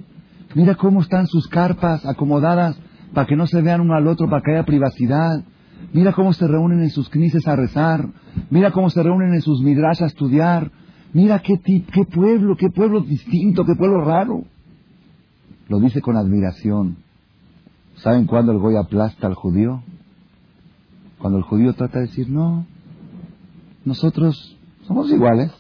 [0.55, 2.79] Mira cómo están sus carpas acomodadas
[3.15, 5.43] para que no se vean uno al otro, para que haya privacidad.
[5.93, 8.09] Mira cómo se reúnen en sus knises a rezar.
[8.51, 10.71] Mira cómo se reúnen en sus midrash a estudiar.
[11.13, 14.45] Mira qué, qué pueblo, qué pueblo distinto, qué pueblo raro.
[15.69, 16.97] Lo dice con admiración.
[17.97, 19.83] ¿Saben cuándo el Goy aplasta al judío?
[21.21, 22.67] Cuando el judío trata de decir, no,
[23.85, 24.57] nosotros
[24.87, 25.53] somos iguales.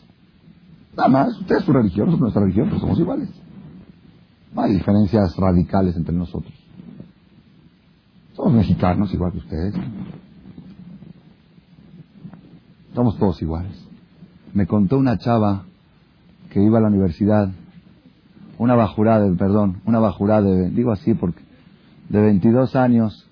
[0.96, 3.28] Nada más, ustedes su religión, nosotros nuestra religión, pero somos iguales.
[4.54, 6.52] No hay diferencias radicales entre nosotros.
[8.34, 9.74] Somos mexicanos igual que ustedes.
[12.94, 13.86] Somos todos iguales.
[14.54, 15.64] Me contó una chava
[16.50, 17.50] que iba a la universidad,
[18.58, 21.40] una bajurá de, perdón, una bajurá de, digo así porque,
[22.08, 23.29] de 22 años,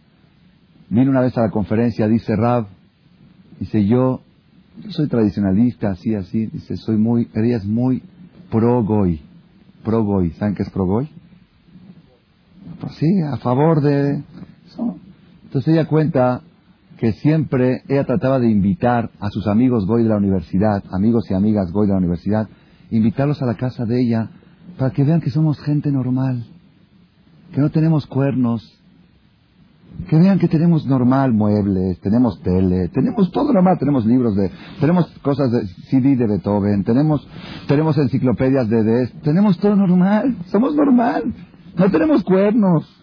[0.90, 2.66] vino una vez a la conferencia, dice Rab,
[3.60, 4.20] dice yo,
[4.82, 8.02] yo soy tradicionalista, así, así, dice, soy muy, ella es muy
[8.50, 9.20] pro-goy,
[9.84, 11.08] pro-goy, ¿saben qué es pro-goy?
[12.80, 14.22] Pues sí, a favor de
[15.48, 16.42] entonces ella cuenta
[16.98, 21.34] que siempre ella trataba de invitar a sus amigos Goy de la universidad, amigos y
[21.34, 22.48] amigas Goy de la universidad,
[22.90, 24.30] invitarlos a la casa de ella
[24.76, 26.44] para que vean que somos gente normal,
[27.52, 28.77] que no tenemos cuernos,
[30.06, 35.06] que vean que tenemos normal muebles, tenemos tele, tenemos todo normal, tenemos libros de, tenemos
[35.22, 37.26] cosas de CD de Beethoven, tenemos,
[37.66, 41.34] tenemos enciclopedias de, de, tenemos todo normal, somos normal,
[41.76, 42.94] no tenemos cuernos.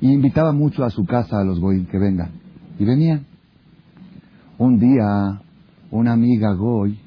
[0.00, 2.32] Y invitaba mucho a su casa a los Goy que vengan.
[2.78, 3.26] Y venían.
[4.58, 5.40] Un día,
[5.90, 6.98] una amiga Goy,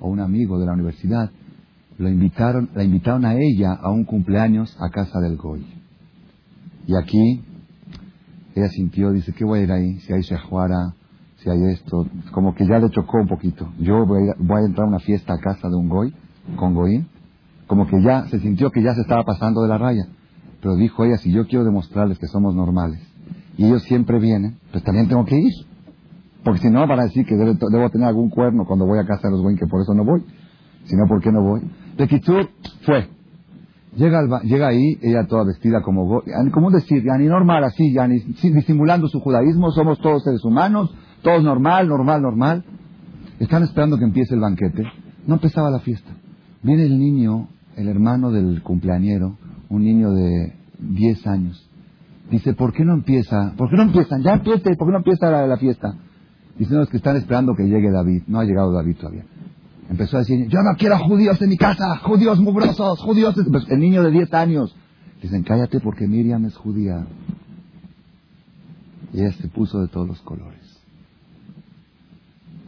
[0.00, 1.30] o un amigo de la universidad,
[1.98, 5.64] lo invitaron, la invitaron a ella a un cumpleaños a casa del Goy.
[6.86, 7.42] Y aquí,
[8.54, 10.00] ella sintió, dice, ¿qué voy a ir ahí?
[10.00, 10.94] Si hay Shehuara,
[11.36, 13.68] si hay esto, como que ya le chocó un poquito.
[13.78, 16.14] Yo voy a, voy a entrar a una fiesta a casa de un Goy,
[16.56, 17.06] con Goín,
[17.66, 20.06] como que ya se sintió que ya se estaba pasando de la raya.
[20.60, 23.00] Pero dijo ella, si yo quiero demostrarles que somos normales
[23.56, 25.52] y ellos siempre vienen, pues también tengo que ir.
[26.44, 29.28] Porque si no, van a decir que debo, tener algún cuerno cuando voy a casa
[29.28, 30.22] de los buenos, que por eso no voy.
[30.84, 31.60] Si no, ¿por qué no voy?
[31.96, 32.48] De Kitsur
[32.84, 33.08] fue.
[33.94, 38.20] Llega, llega ahí, ella toda vestida como, como decir, ya ni normal, así, ya ni
[38.20, 42.64] disimulando su judaísmo, somos todos seres humanos, todos normal, normal, normal.
[43.38, 44.82] Están esperando que empiece el banquete.
[45.26, 46.10] No empezaba la fiesta.
[46.62, 49.36] Viene el niño, el hermano del cumpleañero,
[49.68, 51.68] un niño de 10 años.
[52.30, 53.52] Dice, ¿por qué no empieza?
[53.56, 54.22] ¿Por qué no empiezan?
[54.22, 55.94] Ya empiece, ¿por qué no empieza la, fiesta?
[56.58, 58.22] Dicen los que están esperando que llegue David.
[58.26, 59.24] No ha llegado David todavía.
[59.90, 63.34] Empezó a decir, yo no quiero judíos en mi casa, judíos mugrosos, judíos...
[63.50, 64.74] Pues, el niño de 10 años.
[65.20, 67.06] Dicen, cállate porque Miriam es judía.
[69.12, 70.60] Y ella se puso de todos los colores.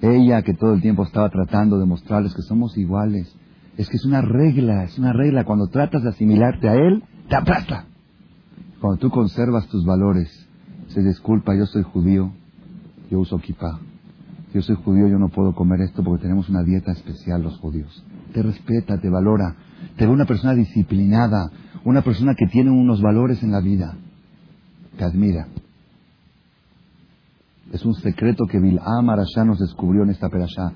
[0.03, 3.35] Ella que todo el tiempo estaba tratando de mostrarles que somos iguales,
[3.77, 5.45] es que es una regla, es una regla.
[5.45, 7.87] Cuando tratas de asimilarte a Él, te aplasta.
[8.81, 10.47] Cuando tú conservas tus valores,
[10.89, 12.33] se disculpa, yo soy judío,
[13.11, 13.81] yo uso kippah.
[14.55, 18.05] Yo soy judío, yo no puedo comer esto porque tenemos una dieta especial los judíos.
[18.33, 19.57] Te respeta, te valora,
[19.97, 21.51] te ve una persona disciplinada,
[21.85, 23.97] una persona que tiene unos valores en la vida.
[24.97, 25.49] Te admira.
[27.73, 30.73] Es un secreto que Bil'am Arashá nos descubrió en esta perashá.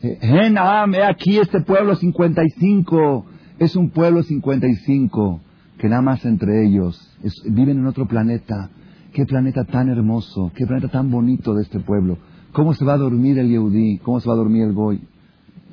[0.00, 3.26] Genam, he aquí este pueblo 55.
[3.60, 5.40] Es un pueblo 55
[5.78, 7.00] que nada más entre ellos
[7.44, 8.70] viven en otro planeta.
[9.12, 12.18] Qué planeta tan hermoso, qué planeta tan bonito de este pueblo.
[12.52, 13.98] ¿Cómo se va a dormir el Yehudí?
[13.98, 15.00] ¿Cómo se va a dormir el Goy?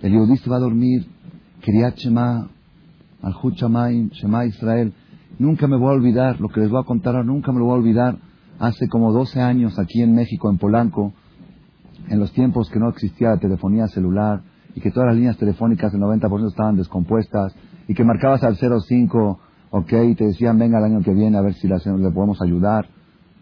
[0.03, 1.07] El Yehudí se va a dormir.
[1.61, 2.47] Kriyat Shema,
[3.23, 4.93] Alhut Shema Israel.
[5.39, 7.65] Nunca me voy a olvidar, lo que les voy a contar ahora, nunca me lo
[7.65, 8.17] voy a olvidar.
[8.59, 11.13] Hace como 12 años aquí en México, en Polanco,
[12.09, 14.41] en los tiempos que no existía la telefonía celular
[14.75, 17.55] y que todas las líneas telefónicas del 90% estaban descompuestas
[17.87, 19.39] y que marcabas al 05,
[19.71, 21.79] ok, y te decían venga el año que viene a ver si le
[22.11, 22.87] podemos ayudar,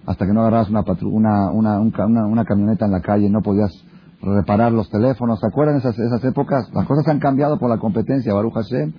[0.06, 3.72] hasta que no agarrabas una, una, camioneta en la calle, no podías
[4.22, 5.40] reparar los teléfonos.
[5.40, 6.70] ¿Se acuerdan esas, esas épocas?
[6.74, 8.94] Las cosas han cambiado por la competencia, Baruch Hashem.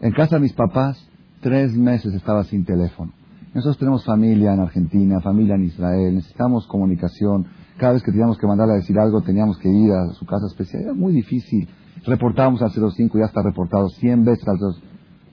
[0.00, 1.04] En casa de mis papás,
[1.40, 3.12] tres meses estaba sin teléfono.
[3.52, 7.46] Nosotros tenemos familia en Argentina, familia en Israel, necesitamos comunicación.
[7.78, 10.46] Cada vez que teníamos que mandarle a decir algo, teníamos que ir a su casa
[10.46, 10.84] especial.
[10.84, 11.68] Era muy difícil.
[12.06, 14.44] Reportábamos al 05 y ya está reportado 100 veces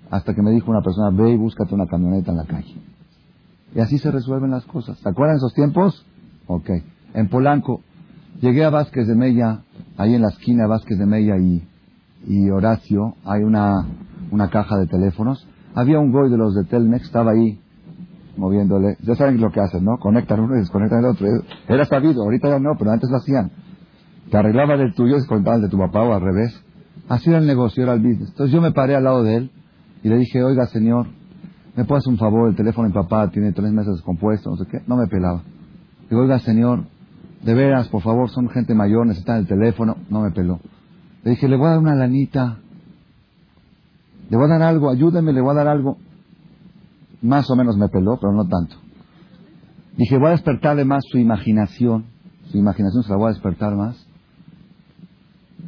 [0.10, 2.76] hasta que me dijo una persona, ve y búscate una camioneta en la calle.
[3.76, 4.98] Y así se resuelven las cosas.
[5.00, 6.06] ¿Se acuerdan esos tiempos?
[6.48, 6.70] Ok.
[7.14, 7.82] En Polanco,
[8.42, 9.62] llegué a Vázquez de Mella,
[9.98, 11.64] ahí en la esquina de Vázquez de Mella y,
[12.26, 13.86] y Horacio, hay una,
[14.32, 15.48] una caja de teléfonos.
[15.76, 17.60] Había un goy de los de Telmex, estaba ahí
[18.38, 18.98] moviéndole.
[19.02, 19.98] Ya saben lo que hacen, ¿no?
[19.98, 21.28] Conectan uno y desconectan el otro.
[21.68, 23.52] Era sabido, ahorita ya no, pero antes lo hacían.
[24.32, 26.64] Te arreglaba del tuyo y desconectaban de tu papá o al revés.
[27.10, 28.30] Así era el negocio, era el business.
[28.30, 29.52] Entonces yo me paré al lado de él
[30.04, 31.08] y le dije, oiga señor,
[31.78, 32.50] ¿me puede hacer un favor?
[32.50, 34.82] El teléfono de mi papá tiene tres meses descompuesto, no sé qué.
[34.88, 35.44] No me pelaba.
[36.10, 36.86] Digo, oiga señor,
[37.44, 39.96] de veras, por favor, son gente mayor, necesitan el teléfono.
[40.10, 40.60] No me peló.
[41.24, 42.58] Le dije, le voy a dar una lanita.
[44.30, 45.98] Le voy a dar algo, ayúdeme, le voy a dar algo.
[47.22, 48.76] Más o menos me peló, pero no tanto.
[49.98, 52.06] Dije, voy a despertarle más su imaginación.
[52.52, 54.04] Su imaginación se la voy a despertar más.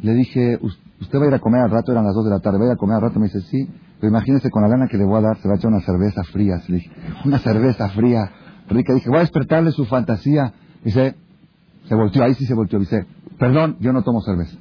[0.02, 0.58] Le dije,
[1.02, 2.66] usted va a ir a comer al rato, eran las dos de la tarde, va
[2.66, 3.20] a ir a comer al rato.
[3.20, 3.68] Me dice, sí,
[4.00, 5.82] pero imagínese con la gana que le voy a dar, se va a echar una
[5.82, 6.62] cerveza fría.
[6.68, 6.92] Le dije,
[7.26, 8.32] una cerveza fría,
[8.70, 8.94] rica.
[8.94, 10.54] Dije, voy a despertarle su fantasía.
[10.84, 11.16] Dice,
[11.88, 12.80] se volteó, ahí sí se volteó.
[12.80, 13.06] Dice,
[13.38, 14.58] perdón, yo no tomo cerveza.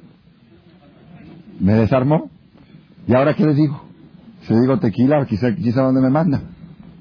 [1.59, 2.29] Me desarmó.
[3.07, 3.81] ¿Y ahora qué le digo?
[4.41, 6.41] Si le digo tequila, quizá, quizá dónde me manda.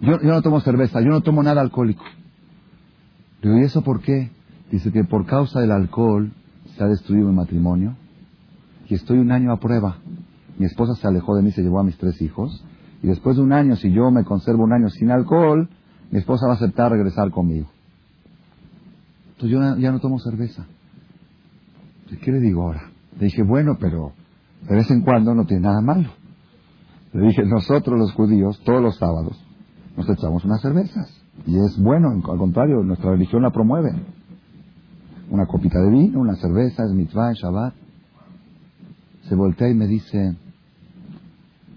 [0.01, 2.05] Yo, yo no tomo cerveza, yo no tomo nada alcohólico.
[3.42, 4.31] Digo, ¿y eso por qué?
[4.70, 6.31] Dice que por causa del alcohol
[6.77, 7.96] se ha destruido mi matrimonio
[8.88, 9.98] y estoy un año a prueba.
[10.58, 12.64] Mi esposa se alejó de mí, se llevó a mis tres hijos
[13.02, 15.68] y después de un año, si yo me conservo un año sin alcohol,
[16.10, 17.68] mi esposa va a aceptar regresar conmigo.
[19.30, 20.66] Entonces yo ya no tomo cerveza.
[22.22, 22.90] ¿Qué le digo ahora?
[23.18, 24.12] Le dije, bueno, pero
[24.68, 26.08] de vez en cuando no tiene nada malo.
[27.12, 29.38] Le dije, nosotros los judíos, todos los sábados,
[29.96, 31.22] nos echamos unas cervezas.
[31.46, 33.90] Y es bueno, al contrario, nuestra religión la promueve.
[35.30, 37.74] Una copita de vino, una cerveza, es mitzvah, Shabbat.
[39.28, 40.36] Se voltea y me dice,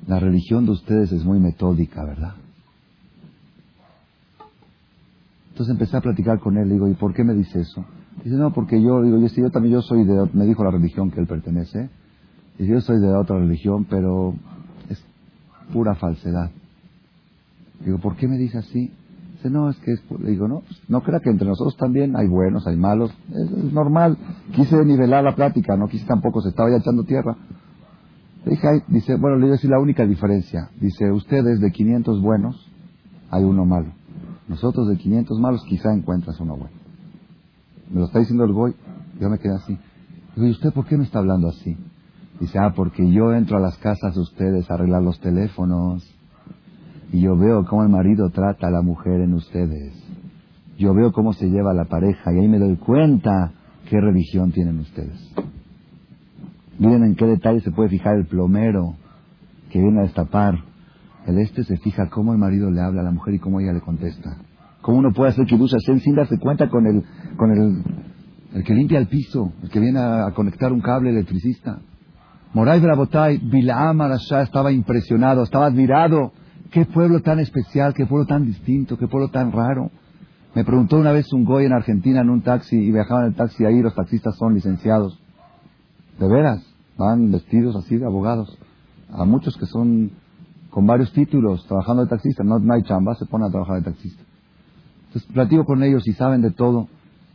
[0.08, 2.36] la religión de ustedes es muy metódica, ¿verdad?
[5.52, 7.86] Entonces empecé a platicar con él, le digo, ¿y por qué me dice eso?
[8.24, 11.20] Dice, no, porque yo, digo, yo, también yo soy de, me dijo la religión que
[11.20, 11.90] él pertenece,
[12.58, 14.34] y yo soy de otra religión, pero
[14.90, 15.04] es
[15.74, 16.52] pura falsedad.
[17.84, 18.92] Digo, ¿por qué me dice así?
[19.34, 22.28] Dice, no, es que es, digo, no, pues, no crea que entre nosotros también hay
[22.28, 24.18] buenos, hay malos, es, normal.
[24.54, 27.36] Quise nivelar la plática, no quise tampoco, se estaba ya echando tierra.
[28.46, 30.70] Dije, dice, bueno, le digo, decir la única diferencia.
[30.80, 32.72] Dice, ustedes de 500 buenos,
[33.30, 33.92] hay uno malo.
[34.48, 36.76] Nosotros de 500 malos quizá encuentras uno bueno.
[37.90, 38.76] Me lo está diciendo el Goy,
[39.20, 39.78] yo me quedé así.
[40.36, 41.78] Digo, ¿y usted por qué me está hablando así?
[42.40, 46.04] Dice, ah, porque yo entro a las casas de ustedes a arreglar los teléfonos
[47.12, 49.94] y yo veo cómo el marido trata a la mujer en ustedes.
[50.78, 53.52] Yo veo cómo se lleva la pareja y ahí me doy cuenta
[53.90, 55.34] qué religión tienen ustedes.
[56.82, 58.96] Miren en qué detalle se puede fijar el plomero
[59.70, 60.56] que viene a destapar
[61.28, 63.74] el este se fija cómo el marido le habla a la mujer y cómo ella
[63.74, 64.38] le contesta.
[64.82, 67.04] Cómo uno puede hacer que Hashem sin darse cuenta con el,
[67.38, 67.84] con el,
[68.56, 71.80] el que limpia el piso, el que viene a, conectar un cable electricista.
[72.54, 76.34] Moray Brabotay, Bilaam Arashá estaba impresionado, estaba admirado.
[76.72, 79.92] Qué pueblo tan especial, qué pueblo tan distinto, qué pueblo tan raro.
[80.56, 83.36] Me preguntó una vez un goy en Argentina en un taxi y viajaban en el
[83.36, 85.22] taxi ahí, los taxistas son licenciados.
[86.20, 88.58] De veras, van vestidos así de abogados.
[89.12, 90.12] A muchos que son
[90.70, 94.24] con varios títulos, trabajando de taxista, no, hay chamba, se pone a trabajar de taxista.
[95.08, 96.88] Entonces platico con ellos y saben de todo.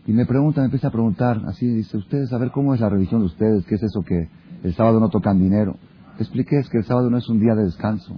[0.06, 2.88] Y me preguntan, me empieza a preguntar, así dice, ustedes, a ver cómo es la
[2.88, 4.28] religión de ustedes, qué es eso que
[4.62, 5.76] el sábado no tocan dinero.
[6.18, 8.16] Expliqué, es que el sábado no es un día de descanso.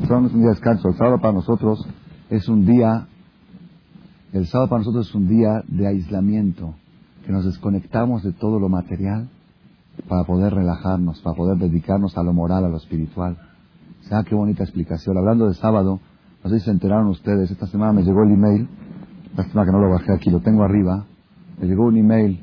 [0.00, 1.86] El sábado no es un día de descanso, el sábado para nosotros
[2.30, 3.06] es un día,
[4.32, 6.74] el sábado para nosotros es un día de aislamiento,
[7.24, 9.28] que nos desconectamos de todo lo material
[10.06, 13.36] para poder relajarnos, para poder dedicarnos a lo moral, a lo espiritual.
[14.10, 15.18] Ah, qué bonita explicación.
[15.18, 16.00] Hablando de sábado,
[16.42, 18.68] no sé si se enteraron ustedes, esta semana me llegó el email,
[19.36, 21.04] lástima que no lo bajé aquí, lo tengo arriba,
[21.60, 22.40] me llegó un email,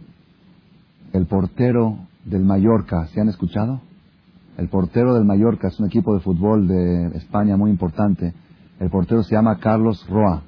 [1.13, 3.81] el portero del Mallorca, ¿se han escuchado?
[4.57, 8.33] El portero del Mallorca es un equipo de fútbol de España muy importante.
[8.79, 10.43] El portero se llama Carlos Roa.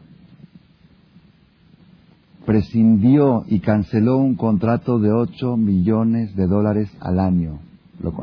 [2.47, 7.59] Prescindió y canceló un contrato de 8 millones de dólares al año.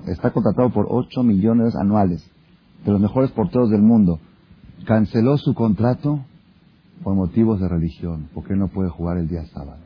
[0.07, 2.27] está contratado por 8 millones anuales
[2.87, 4.21] de los mejores porteros del mundo,
[4.87, 6.21] canceló su contrato
[7.03, 9.83] por motivos de religión, porque no puede jugar el día sábado.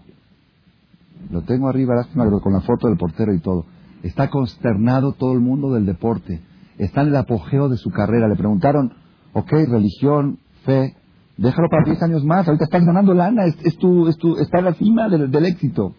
[1.32, 1.94] Lo tengo arriba,
[2.40, 3.66] con la foto del portero y todo.
[4.04, 6.40] Está consternado todo el mundo del deporte.
[6.78, 8.28] Está en el apogeo de su carrera.
[8.28, 8.92] Le preguntaron,
[9.32, 10.94] ok, religión, fe,
[11.38, 14.64] déjalo para 10 años más, ahorita estás ganando lana, es, tu, es tu, está en
[14.66, 15.94] la cima del éxito.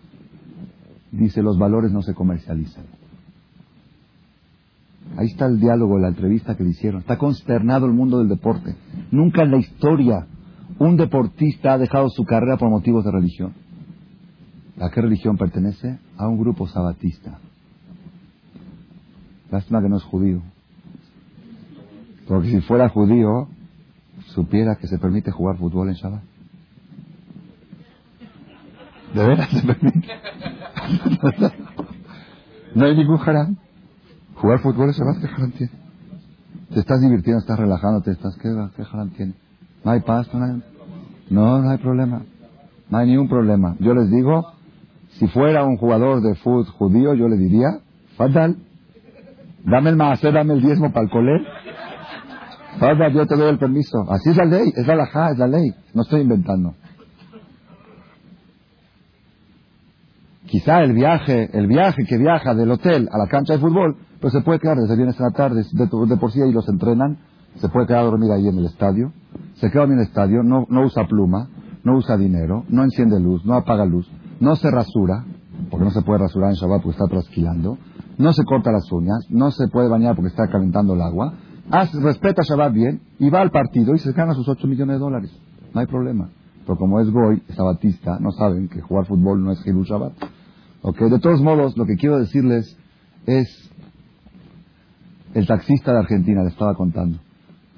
[1.11, 2.85] Dice, los valores no se comercializan.
[5.17, 7.01] Ahí está el diálogo, la entrevista que le hicieron.
[7.01, 8.75] Está consternado el mundo del deporte.
[9.11, 10.27] Nunca en la historia
[10.77, 13.53] un deportista ha dejado su carrera por motivos de religión.
[14.79, 15.99] ¿A qué religión pertenece?
[16.17, 17.39] A un grupo sabatista.
[19.51, 20.41] Lástima que no es judío.
[22.27, 23.47] Porque si fuera judío,
[24.39, 26.23] supiera que se permite jugar fútbol en Shabbat.
[29.13, 30.07] ¿De veras se permite?
[32.75, 33.57] no hay ningún haram.
[34.35, 35.73] Jugar fútbol en Shabbat, ¿qué haram tiene?
[36.73, 39.33] Te estás divirtiendo, estás relajando, te estás, ¿qué, qué haram tiene?
[39.83, 40.63] No hay pasto, no hay...
[41.29, 42.21] No, no hay problema.
[42.89, 43.75] No hay ningún problema.
[43.79, 44.53] Yo les digo,
[45.19, 47.79] si fuera un jugador de fútbol judío, yo le diría,
[48.15, 48.55] fatal,
[49.65, 51.45] dame el maaser, dame el diezmo para el colé.
[52.77, 54.05] Fatal, yo te doy el permiso.
[54.09, 55.73] Así es la ley, es la laja, es la ley.
[55.93, 56.75] No estoy inventando.
[60.45, 64.33] Quizá el viaje, el viaje que viaja del hotel a la cancha de fútbol, pues
[64.33, 67.19] se puede quedar desde viernes a la tarde, de, por sí ahí los entrenan,
[67.55, 69.13] se puede quedar a dormir ahí en el estadio,
[69.55, 71.49] se queda en el estadio, no, no usa pluma,
[71.83, 74.09] no usa dinero, no enciende luz, no apaga luz,
[74.39, 75.23] no se rasura,
[75.69, 77.77] porque no se puede rasurar en Shabbat porque está trasquilando,
[78.17, 81.33] no se corta las uñas, no se puede bañar porque está calentando el agua,
[81.69, 85.31] respeta Shabbat bien y va al partido y se gana sus 8 millones de dólares.
[85.73, 86.29] No hay problema.
[86.65, 90.13] Pero como es Goy, sabatista, no saben que jugar fútbol no es Hilul Shabbat.
[90.81, 91.09] Okay.
[91.09, 92.77] De todos modos, lo que quiero decirles
[93.25, 93.71] es
[95.33, 97.19] el taxista de Argentina, le estaba contando.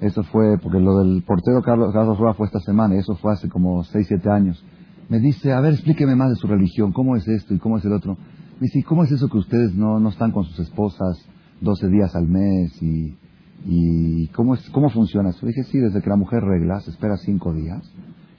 [0.00, 3.32] Eso fue, porque lo del portero Carlos, Carlos Roa fue esta semana, y eso fue
[3.32, 4.64] hace como 6, 7 años.
[5.08, 7.84] Me dice, a ver, explíqueme más de su religión, cómo es esto y cómo es
[7.84, 8.16] el otro.
[8.60, 11.18] Me dice, ¿cómo es eso que ustedes no, no están con sus esposas
[11.60, 13.16] 12 días al mes y,
[13.64, 15.46] y cómo, es, cómo funciona eso?
[15.46, 17.82] dije, sí, desde que la mujer regla, se espera 5 días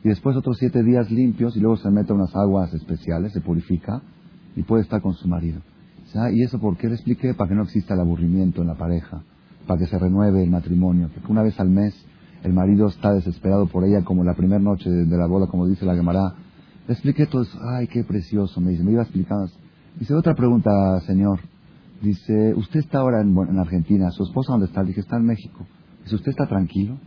[0.03, 4.01] y después otros 7 días limpios y luego se mete unas aguas especiales, se purifica
[4.55, 5.61] y puede estar con su marido.
[6.31, 7.33] ¿Y eso por qué le expliqué?
[7.33, 9.23] Para que no exista el aburrimiento en la pareja,
[9.65, 11.95] para que se renueve el matrimonio, porque una vez al mes
[12.43, 15.85] el marido está desesperado por ella como la primera noche de, la boda, como dice
[15.85, 16.35] la Gemara.
[16.87, 19.49] Le expliqué todo eso, ay, qué precioso, me dice, me iba explicando.
[19.97, 21.39] Dice, otra pregunta, señor.
[22.03, 24.83] Dice, usted está ahora en, en Argentina, ¿su esposa dónde está?
[24.83, 25.65] Dije, está en México.
[26.03, 26.97] Dice, ¿usted está tranquilo?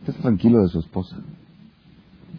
[0.00, 1.18] ¿Usted está tranquilo de su esposa?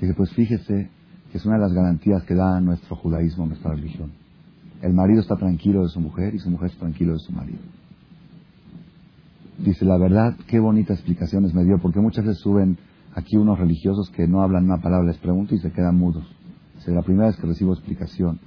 [0.01, 0.89] Dije, pues fíjese
[1.31, 4.11] que es una de las garantías que da nuestro judaísmo, nuestra religión.
[4.81, 7.59] El marido está tranquilo de su mujer y su mujer está tranquilo de su marido.
[9.59, 12.79] Dice, la verdad, qué bonitas explicaciones me dio, porque muchas veces suben
[13.13, 16.25] aquí unos religiosos que no hablan una palabra, les pregunto y se quedan mudos.
[16.79, 18.39] Es la primera vez que recibo explicación.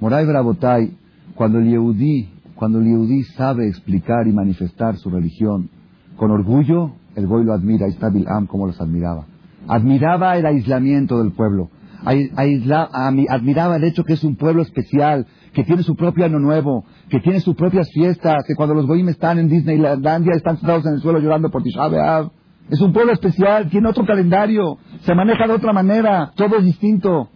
[0.00, 1.03] Moray Brabotay,
[1.34, 5.70] cuando el Yehudí, cuando el Yehudí sabe explicar y manifestar su religión
[6.16, 9.26] con orgullo, el Goy lo admira, ahí está Bil'am como los admiraba.
[9.66, 11.70] Admiraba el aislamiento del pueblo
[12.04, 17.20] admiraba el hecho que es un pueblo especial, que tiene su propio año nuevo, que
[17.20, 21.00] tiene sus propias fiestas, que cuando los goyim están en Disneylandia están sentados en el
[21.00, 22.30] suelo llorando por Tisha B'Av.
[22.70, 27.28] Es un pueblo especial, tiene otro calendario, se maneja de otra manera, todo es distinto.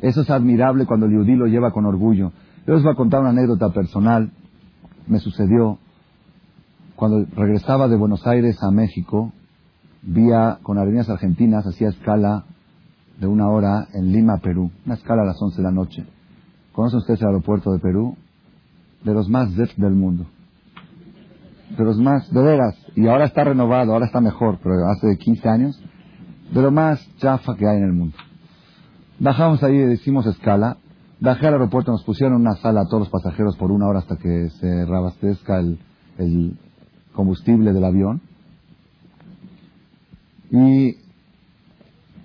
[0.00, 2.32] Eso es admirable cuando el Yudí lo lleva con orgullo.
[2.66, 4.30] Yo les voy a contar una anécdota personal.
[5.06, 5.78] Me sucedió
[6.96, 9.32] cuando regresaba de Buenos Aires a México,
[10.00, 12.44] vía con aerolíneas argentinas, hacía escala
[13.20, 14.70] de una hora en Lima, Perú.
[14.86, 16.06] Una escala a las 11 de la noche.
[16.72, 18.16] ¿Conocen ustedes el aeropuerto de Perú?
[19.04, 20.24] De los más del mundo.
[21.76, 22.74] De los más, de veras.
[22.96, 25.82] Y ahora está renovado, ahora está mejor, pero hace 15 años.
[26.50, 28.16] De lo más chafa que hay en el mundo.
[29.18, 30.78] Bajamos ahí, decimos escala.
[31.24, 34.16] Bajé al aeropuerto, nos pusieron una sala a todos los pasajeros por una hora hasta
[34.16, 36.58] que se reabastezca el,
[37.14, 38.20] combustible del avión.
[40.50, 40.96] Y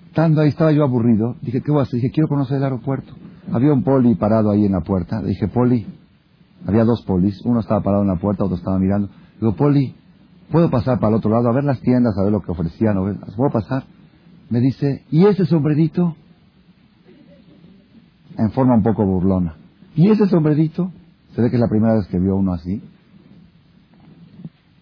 [0.08, 1.38] Estando ahí, estaba yo aburrido.
[1.42, 2.02] Dije, ¿qué voy a hacer?
[2.02, 3.14] Dije, quiero conocer el aeropuerto.
[3.54, 5.22] Había un poli parado ahí en la puerta.
[5.22, 5.88] Le dije, poli.
[6.68, 7.40] Había dos polis.
[7.46, 9.08] Uno estaba parado en la puerta, otro estaba mirando.
[9.40, 9.96] Digo, poli,
[10.52, 12.98] ¿puedo pasar para el otro lado a ver las tiendas, a ver lo que ofrecían?
[13.38, 13.84] ¿Puedo pasar?
[14.50, 16.18] Me dice, ¿y ese sombrerito?
[18.40, 19.56] En forma un poco burlona.
[19.96, 20.92] ¿Y ese sombrerito?
[21.36, 22.82] Se ve que es la primera vez que vio uno así.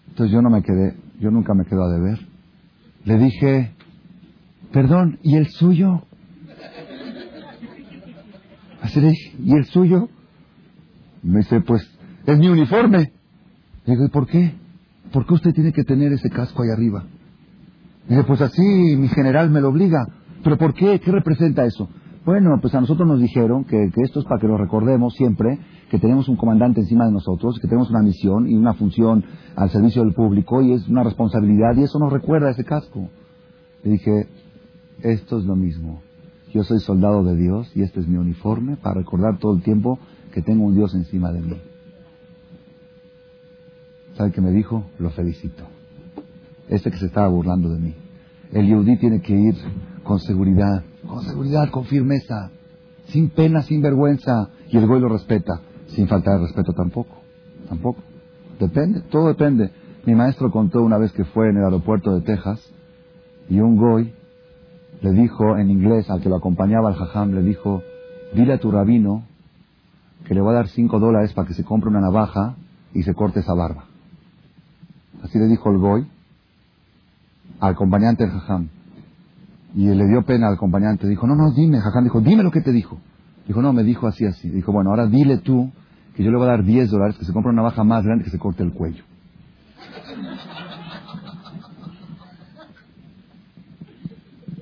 [0.09, 2.19] Entonces yo no me quedé, yo nunca me quedo a deber.
[3.03, 3.73] Le dije,
[4.71, 6.03] Perdón, ¿y el suyo?
[8.81, 10.09] Así le dije, ¿y el suyo?
[11.23, 11.81] Me dice, pues,
[12.25, 13.11] es mi uniforme.
[13.85, 14.53] Le digo, ¿y por qué?
[15.11, 17.05] ¿Por qué usted tiene que tener ese casco ahí arriba?
[18.07, 18.61] Dice, pues así
[18.97, 20.05] mi general me lo obliga.
[20.43, 20.99] ¿Pero por qué?
[20.99, 21.89] ¿Qué representa eso?
[22.27, 25.59] Bueno, pues a nosotros nos dijeron que, esto es para que lo recordemos siempre,
[25.89, 29.23] que tenemos un comandante encima de nosotros, que tenemos una misión y una función
[29.55, 33.07] al servicio del público y es una responsabilidad y eso nos recuerda ese casco.
[33.81, 34.27] Le dije,
[35.03, 36.01] esto es lo mismo.
[36.53, 39.97] Yo soy soldado de Dios y este es mi uniforme para recordar todo el tiempo
[40.33, 41.61] que tengo un Dios encima de mí.
[44.17, 44.83] ¿Sabe qué me dijo?
[44.99, 45.63] Lo felicito.
[46.67, 47.95] Este que se estaba burlando de mí.
[48.51, 49.55] El Yehudí tiene que ir
[50.07, 52.49] con seguridad, con seguridad, con firmeza,
[53.07, 54.49] sin pena, sin vergüenza.
[54.69, 57.17] Y el güey lo respeta, sin faltar de respeto tampoco.
[57.67, 57.99] Tampoco.
[58.59, 59.69] Depende, todo depende.
[60.05, 62.59] Mi maestro contó una vez que fue en el aeropuerto de Texas
[63.49, 64.13] y un goy
[65.01, 67.83] le dijo en inglés al que lo acompañaba al jajam, le dijo,
[68.33, 69.23] dile a tu rabino
[70.25, 72.55] que le va a dar cinco dólares para que se compre una navaja
[72.93, 73.85] y se corte esa barba.
[75.21, 76.07] Así le dijo el goy
[77.59, 78.69] al acompañante del jajam.
[79.75, 81.07] Y le dio pena al acompañante.
[81.07, 82.03] Dijo, no, no, dime, jajam.
[82.03, 82.99] Dijo, dime lo que te dijo.
[83.47, 84.49] Dijo, no, me dijo así, así.
[84.49, 85.71] Dijo, bueno, ahora dile tú
[86.15, 88.23] que yo le voy a dar 10 dólares que se compre una navaja más grande
[88.23, 89.03] que se corte el cuello.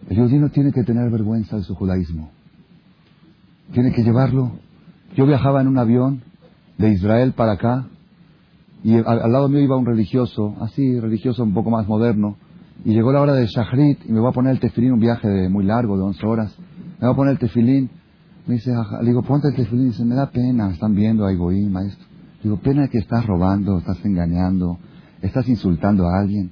[0.09, 2.29] El judío tiene que tener vergüenza de su judaísmo.
[3.73, 4.51] Tiene que llevarlo.
[5.15, 6.21] Yo viajaba en un avión
[6.77, 7.87] de Israel para acá
[8.83, 12.37] y al, lado mío iba un religioso, así, religioso un poco más moderno,
[12.85, 15.49] y llegó la hora de Shahrit y me voy a poner el tefilín, un viaje
[15.49, 16.55] muy largo, de 11 horas.
[16.99, 17.89] Me voy a poner el tefilín.
[18.47, 18.71] Me dice,
[19.01, 19.87] le digo, ponte el tefilín.
[19.87, 22.05] Dice, me da pena, están viendo ahí, voy, maestro.
[22.41, 24.77] Digo, pena que estás robando, estás engañando,
[25.21, 26.51] estás insultando a alguien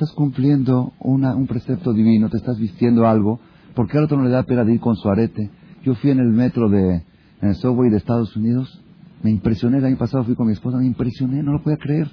[0.00, 3.38] estás cumpliendo un precepto divino, te estás vistiendo algo,
[3.74, 5.50] porque al otro no le da pena de ir con su arete.
[5.82, 6.94] Yo fui en el metro de,
[7.42, 8.82] en el subway de Estados Unidos,
[9.22, 12.10] me impresioné, el año pasado fui con mi esposa, me impresioné, no lo podía creer.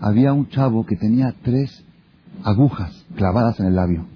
[0.00, 1.84] Había un chavo que tenía tres
[2.44, 4.06] agujas clavadas en el labio.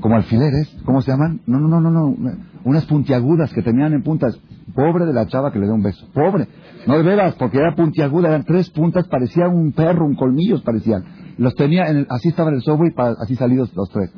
[0.00, 1.40] Como alfileres, ¿cómo se llaman?
[1.46, 4.38] No, no, no, no, no, unas puntiagudas que tenían en puntas.
[4.74, 6.06] Pobre de la chava que le dio un beso.
[6.12, 6.48] Pobre.
[6.86, 11.04] No de veras, porque era puntiaguda, eran tres puntas, parecía un perro, un colmillos parecían.
[11.38, 14.12] Los tenía, en el, así estaba en el subway, así salidos los tres.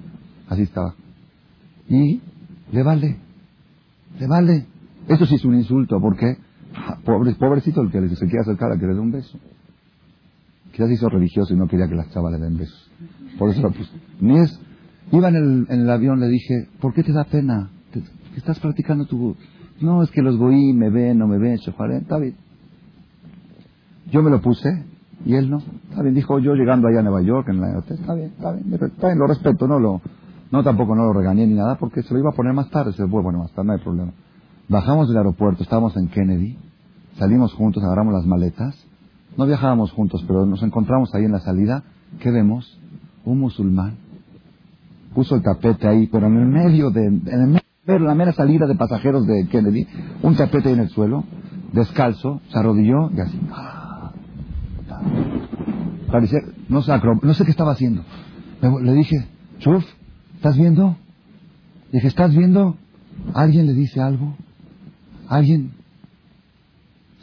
[0.49, 0.95] Así estaba.
[1.89, 2.21] Y
[2.73, 3.17] le vale.
[4.19, 4.67] Le vale.
[5.07, 6.37] Eso sí es un insulto, ¿por qué?
[7.05, 9.39] Pobre, pobrecito el que se quiere acercar a que le dé un beso.
[10.73, 12.91] Quizás hizo religioso y no quería que las chavas le den besos.
[13.39, 13.91] Por eso lo puse.
[14.21, 14.61] Ni es,
[15.13, 17.71] iba en el, avión, le dije, ¿por qué te da pena?
[18.37, 19.37] estás practicando tu...
[19.81, 22.37] No, es que los goí me ven, no me ven, está bien.
[24.11, 24.85] Yo me lo puse
[25.25, 25.59] y él no.
[25.91, 28.73] Está bien, dijo yo llegando allá a Nueva York, en la está bien, está bien,
[28.73, 30.01] está bien, lo respeto, no lo,
[30.51, 32.93] no tampoco no lo regañé ni nada porque se lo iba a poner más tarde,
[32.93, 34.13] se lo puede poner más tarde, no hay problema.
[34.69, 36.59] Bajamos del aeropuerto, estábamos en Kennedy,
[37.19, 38.88] salimos juntos, agarramos las maletas,
[39.39, 41.85] no viajábamos juntos, pero nos encontramos ahí en la salida,
[42.21, 42.79] ¿qué vemos?
[43.25, 44.09] Un musulmán
[45.19, 48.67] puso el tapete ahí, pero en el medio de, en el medio, la mera salida
[48.67, 49.87] de pasajeros de Kennedy,
[50.23, 51.25] un tapete ahí en el suelo,
[51.73, 53.41] descalzo, se arrodilló y así.
[56.11, 56.83] Parecía, no
[57.23, 58.05] no sé qué estaba haciendo.
[58.83, 59.27] Le dije,
[59.59, 59.85] Chuf,
[60.37, 60.97] ¿estás viendo?
[61.91, 62.77] Le dije, ¿estás viendo?
[63.35, 64.37] ¿Alguien le dice algo?
[65.29, 65.73] ¿Alguien?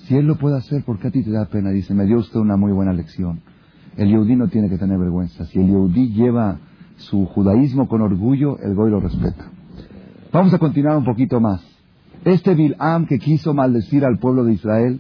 [0.05, 1.71] Si él lo puede hacer, ¿por qué a ti te da pena?
[1.71, 3.41] Dice, me dio usted una muy buena lección.
[3.97, 5.45] El Yehudí no tiene que tener vergüenza.
[5.45, 6.57] Si el Yehudí lleva
[6.97, 9.45] su judaísmo con orgullo, el Goy lo respeta.
[10.31, 11.65] Vamos a continuar un poquito más.
[12.23, 14.99] Este Bil'am que quiso maldecir al pueblo de Israel,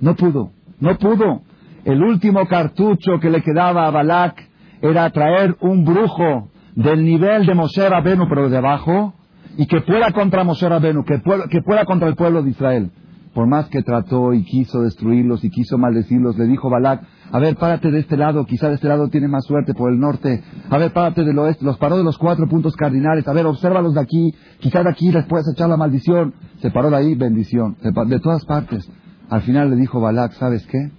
[0.00, 1.42] no pudo, no pudo.
[1.84, 4.48] El último cartucho que le quedaba a Balak
[4.82, 9.14] era traer un brujo del nivel de Moshe Rabenu, pero de abajo,
[9.56, 12.90] y que pueda contra Moshe Rabenu, que que pueda contra el pueblo de Israel.
[13.34, 17.02] Por más que trató y quiso destruirlos y quiso maldecirlos, le dijo Balak,
[17.32, 20.00] a ver, párate de este lado, quizá de este lado tiene más suerte por el
[20.00, 20.42] norte.
[20.68, 23.26] A ver, párate del oeste, los paró de los cuatro puntos cardinales.
[23.28, 26.34] A ver, obsérvalos de aquí, quizá de aquí les puedes echar la maldición.
[26.60, 27.76] Se paró de ahí, bendición.
[27.80, 28.90] De todas partes.
[29.28, 30.90] Al final le dijo Balak, ¿sabes qué?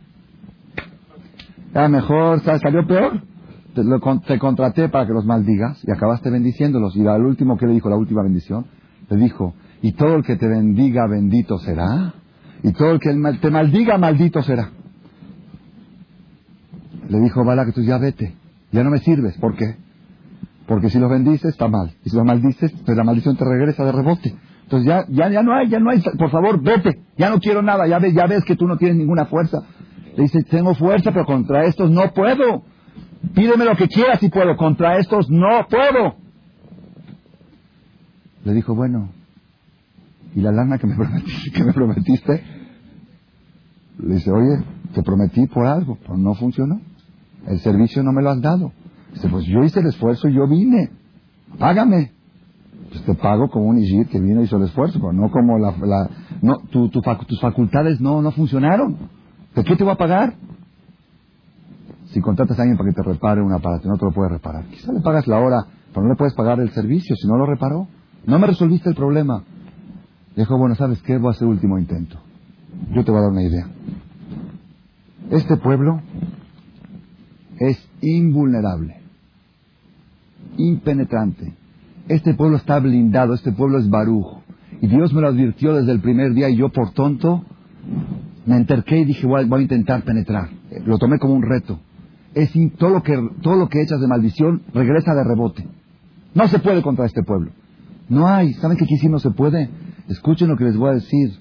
[1.73, 3.21] Ya mejor, salió peor.
[3.75, 3.81] Te,
[4.25, 6.95] te, contraté para que los maldigas y acabaste bendiciéndolos.
[6.95, 8.65] Y al último, ¿qué le dijo la última bendición?
[9.09, 12.13] Le dijo, y todo el que te bendiga, bendito será.
[12.63, 14.69] Y todo el que te maldiga, maldito será.
[17.09, 18.35] Le dijo Balak, tú ya vete,
[18.71, 19.37] ya no me sirves.
[19.37, 19.75] ¿Por qué?
[20.67, 21.91] Porque si los bendices está mal.
[22.05, 24.35] Y si los maldices, pues la maldición te regresa de rebote.
[24.63, 27.01] Entonces ya, ya, ya no hay, ya no hay, por favor, vete.
[27.17, 29.63] Ya no quiero nada, ya ves, ya ves que tú no tienes ninguna fuerza.
[30.15, 32.63] Le dice, tengo fuerza, pero contra estos no puedo.
[33.33, 36.15] Pídeme lo que quieras si puedo, contra estos no puedo.
[38.45, 39.09] Le dijo, bueno,
[40.35, 41.51] ¿y la lana que me prometiste?
[41.51, 42.43] Que me prometiste?
[43.99, 44.63] Le dice, oye,
[44.93, 46.81] te prometí por algo, pero no funcionó.
[47.47, 48.71] El servicio no me lo has dado.
[49.13, 50.91] Dice, pues yo hice el esfuerzo y yo vine.
[51.59, 52.11] Págame.
[52.89, 55.57] Pues te pago como un Ijir que vino y hizo el esfuerzo, pero no como
[55.57, 55.71] la...
[55.71, 56.09] la
[56.41, 58.97] no, tu, tus facultades no, no funcionaron.
[59.55, 60.35] ¿De qué te voy a pagar?
[62.05, 64.65] Si contratas a alguien para que te repare un aparato, no te lo puedes reparar.
[64.65, 67.45] Quizá le pagas la hora, pero no le puedes pagar el servicio si no lo
[67.45, 67.87] reparó.
[68.25, 69.43] No me resolviste el problema.
[70.35, 71.17] Dijo, bueno, ¿sabes qué?
[71.17, 72.17] Voy a hacer último intento.
[72.93, 73.67] Yo te voy a dar una idea.
[75.29, 76.01] Este pueblo
[77.59, 78.97] es invulnerable,
[80.57, 81.53] impenetrante.
[82.07, 84.41] Este pueblo está blindado, este pueblo es barujo.
[84.81, 87.43] Y Dios me lo advirtió desde el primer día y yo por tonto
[88.45, 90.49] me enterqué y dije voy a, intentar penetrar.
[90.85, 91.79] Lo tomé como un reto.
[92.33, 95.67] es todo lo que todo lo que echas de maldición regresa de rebote.
[96.33, 97.51] No se puede contra este pueblo.
[98.09, 98.53] No hay.
[98.53, 99.69] ¿Saben que aquí sí no se puede?
[100.11, 101.39] Escuchen lo que les voy a decir.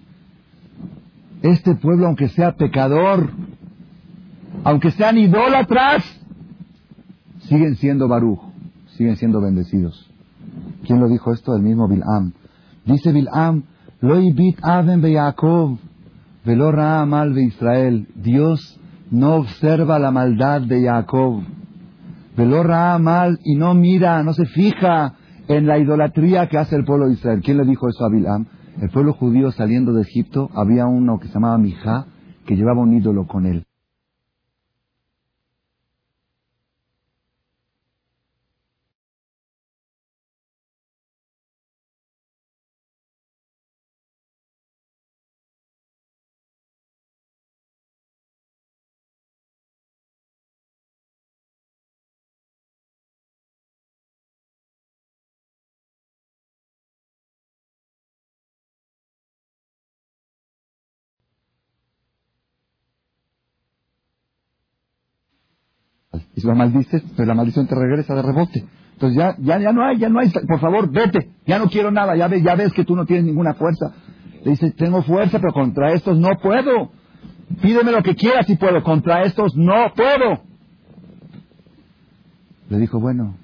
[1.42, 3.30] Este pueblo, aunque sea pecador,
[4.62, 6.04] aunque sean idólatras,
[7.40, 8.40] siguen siendo Baruch,
[8.96, 10.08] siguen siendo bendecidos.
[10.86, 11.56] ¿Quién lo dijo esto?
[11.56, 12.32] El mismo Bil'am.
[12.84, 13.64] Dice Bil'am,
[14.00, 15.78] lo ibit aven be Yaakov,
[16.44, 16.72] velo
[17.06, 18.06] mal be Israel.
[18.14, 18.78] Dios
[19.10, 21.42] no observa la maldad de Jacob.
[22.36, 22.62] Velo
[23.00, 25.14] mal y no mira, no se fija
[25.48, 27.40] en la idolatría que hace el pueblo de Israel.
[27.42, 28.46] ¿Quién le dijo eso a Bil'am?
[28.80, 32.06] El pueblo judío saliendo de Egipto, había uno que se llamaba Mijá,
[32.46, 33.66] que llevaba un ídolo con él.
[66.41, 68.64] Si lo maldices, pues la maldición te regresa de rebote.
[68.95, 71.91] Entonces ya, ya, ya no hay, ya no hay, por favor, vete, ya no quiero
[71.91, 73.93] nada, ya ves, ya ves que tú no tienes ninguna fuerza.
[74.45, 76.91] Le dice, tengo fuerza, pero contra estos no puedo.
[77.61, 80.43] Pídeme lo que quieras si puedo, contra estos no puedo.
[82.68, 83.36] Le dijo, bueno,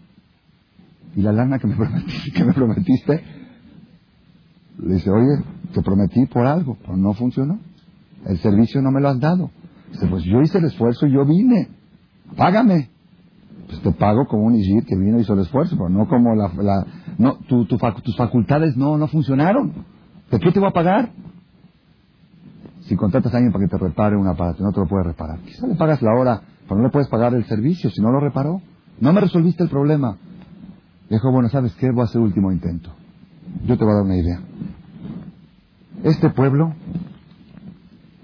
[1.14, 2.30] ¿y la lana que me prometiste?
[2.32, 3.24] Que me prometiste?
[4.78, 5.42] Le dice, oye,
[5.72, 7.58] te prometí por algo, pero no funcionó.
[8.26, 9.50] El servicio no me lo has dado.
[9.92, 11.68] Dice, pues yo hice el esfuerzo y yo vine
[12.36, 12.90] págame.
[13.66, 16.34] Pues te pago como un Ishir que vino y hizo el esfuerzo, pero no como
[16.34, 16.86] la...
[17.18, 19.72] no, tus facultades no, no funcionaron.
[20.30, 21.10] ¿De qué te voy a pagar?
[22.82, 25.40] Si contratas a alguien para que te repare un aparato, no te lo puedes reparar.
[25.40, 28.20] Quizá le pagas la hora, pero no le puedes pagar el servicio si no lo
[28.20, 28.60] reparó.
[29.00, 30.16] No me resolviste el problema.
[31.10, 31.90] Dijo, bueno, ¿sabes qué?
[31.90, 32.90] Voy a hacer último intento.
[33.64, 34.40] Yo te voy a dar una idea.
[36.04, 36.74] Este pueblo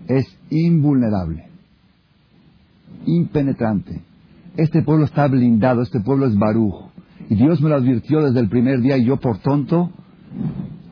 [0.06, 1.51] es invulnerable
[3.06, 4.02] impenetrante.
[4.56, 6.90] Este pueblo está blindado, este pueblo es Baruch.
[7.28, 9.90] Y Dios me lo advirtió desde el primer día y yo por tonto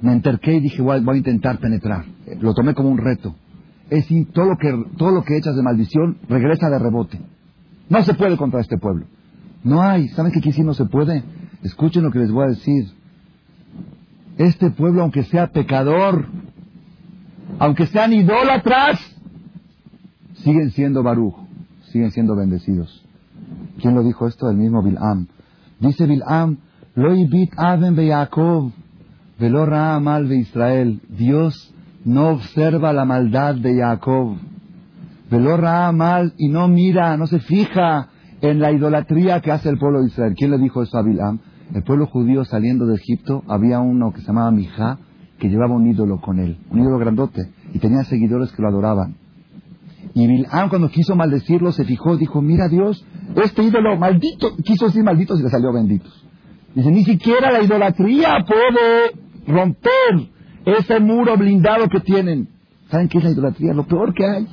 [0.01, 2.05] me enterqué y dije voy a, intentar penetrar.
[2.41, 3.35] Lo tomé como un reto.
[3.91, 7.21] Es todo lo que todo lo que echas de maldición regresa de rebote.
[7.89, 9.07] No se puede contra este pueblo.
[9.65, 10.09] No hay.
[10.09, 11.23] ¿Saben que aquí sí no se puede?
[11.63, 12.85] Escuchen lo que les voy a decir.
[14.39, 16.27] Este pueblo, aunque sea pecador,
[17.59, 18.99] aunque sean idólatras,
[20.37, 21.50] siguen siendo Baruch
[21.91, 23.05] siguen siendo bendecidos.
[23.81, 24.49] ¿Quién lo dijo esto?
[24.51, 25.27] El mismo Bil'am.
[25.79, 26.59] Dice Bil'am,
[26.95, 28.73] lo ibit aven be Yaakov,
[29.39, 29.67] velo
[30.01, 31.01] mal de Israel.
[31.09, 31.75] Dios
[32.05, 34.37] no observa la maldad de Jacob.
[35.31, 35.59] Velo
[35.93, 38.09] mal y no mira, no se fija
[38.41, 40.35] en la idolatría que hace el pueblo de Israel.
[40.37, 41.39] ¿Quién le dijo eso a Bil'am?
[41.73, 44.99] El pueblo judío saliendo de Egipto, había uno que se llamaba Mijá,
[45.39, 49.15] que llevaba un ídolo con él, un ídolo grandote, y tenía seguidores que lo adoraban.
[50.15, 53.05] Y Bil'am cuando quiso maldecirlo se fijó, dijo, mira Dios,
[53.37, 56.25] este ídolo maldito, quiso decir malditos y le salió benditos.
[56.75, 59.13] Dice, ni siquiera la idolatría puede
[59.47, 60.29] romper
[60.65, 62.49] ese muro blindado que tienen.
[62.91, 63.73] ¿Saben qué es la idolatría?
[63.73, 64.49] Lo peor que hay.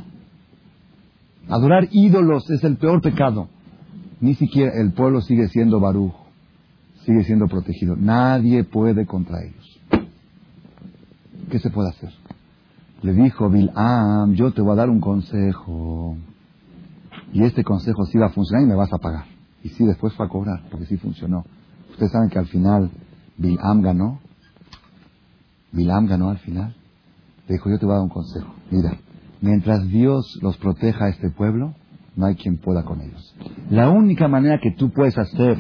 [1.49, 3.49] Adorar ídolos es el peor pecado.
[4.19, 6.13] Ni siquiera el pueblo sigue siendo Baruch,
[7.05, 7.95] sigue siendo protegido.
[7.95, 9.79] Nadie puede contra ellos.
[11.49, 12.11] ¿Qué se puede hacer?
[13.01, 16.17] Le dijo Bil'am, yo te voy a dar un consejo.
[17.31, 19.25] Y este consejo sí va a funcionar y me vas a pagar.
[19.63, 21.45] Y sí, después fue a cobrar, porque sí funcionó.
[21.91, 22.89] Ustedes saben que al final
[23.37, 24.19] Bil'am ganó.
[25.71, 26.75] Bil'am ganó al final.
[27.47, 28.53] Le dijo, yo te voy a dar un consejo.
[28.71, 28.97] Mira,
[29.41, 31.73] mientras Dios los proteja a este pueblo,
[32.15, 33.35] no hay quien pueda con ellos.
[33.69, 35.57] La única manera que tú puedes hacer,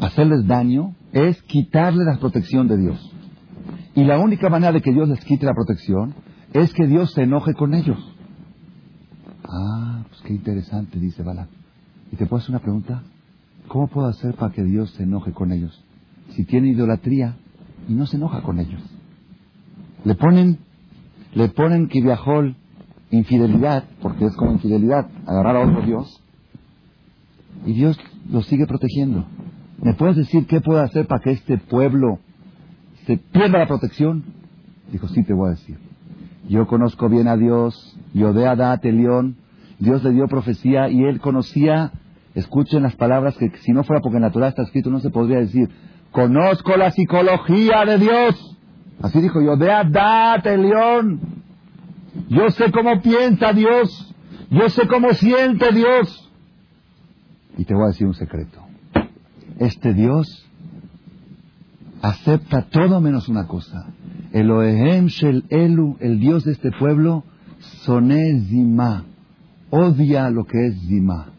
[0.00, 3.12] hacerles daño, es quitarle la protección de Dios.
[3.96, 6.14] Y la única manera de que Dios les quite la protección
[6.52, 7.98] es que Dios se enoje con ellos.
[9.42, 11.48] Ah, pues qué interesante, dice Balak.
[12.12, 13.02] ¿Y te puedo hacer una pregunta?
[13.68, 15.82] ¿Cómo puedo hacer para que Dios se enoje con ellos?
[16.32, 17.36] Si tiene idolatría
[17.88, 18.82] y no se enoja con ellos.
[20.04, 20.58] Le ponen,
[21.32, 22.42] le ponen que viajó
[23.10, 26.22] infidelidad, porque es como infidelidad, agarrar a otro Dios,
[27.64, 27.98] y Dios
[28.30, 29.24] los sigue protegiendo.
[29.82, 32.18] ¿Me puedes decir qué puedo hacer para que este pueblo
[33.06, 34.24] se pierda la protección?
[34.90, 35.78] Dijo, sí te voy a decir.
[36.48, 39.36] Yo conozco bien a Dios, Yodea Adat León,
[39.78, 41.92] Dios le dio profecía y él conocía,
[42.34, 45.38] escuchen las palabras que si no fuera porque en la está escrito no se podría
[45.38, 45.68] decir,
[46.12, 48.56] conozco la psicología de Dios.
[49.02, 51.20] Así dijo Adat León.
[52.28, 54.14] Yo sé cómo piensa Dios,
[54.50, 56.30] yo sé cómo siente Dios.
[57.58, 58.60] Y te voy a decir un secreto.
[59.58, 60.46] Este Dios
[62.02, 63.86] acepta todo menos una cosa.
[64.32, 67.24] Elohem Shel Elu, el Dios de este pueblo,
[67.84, 69.04] soné Zima.
[69.70, 71.32] Odia lo que es Zima.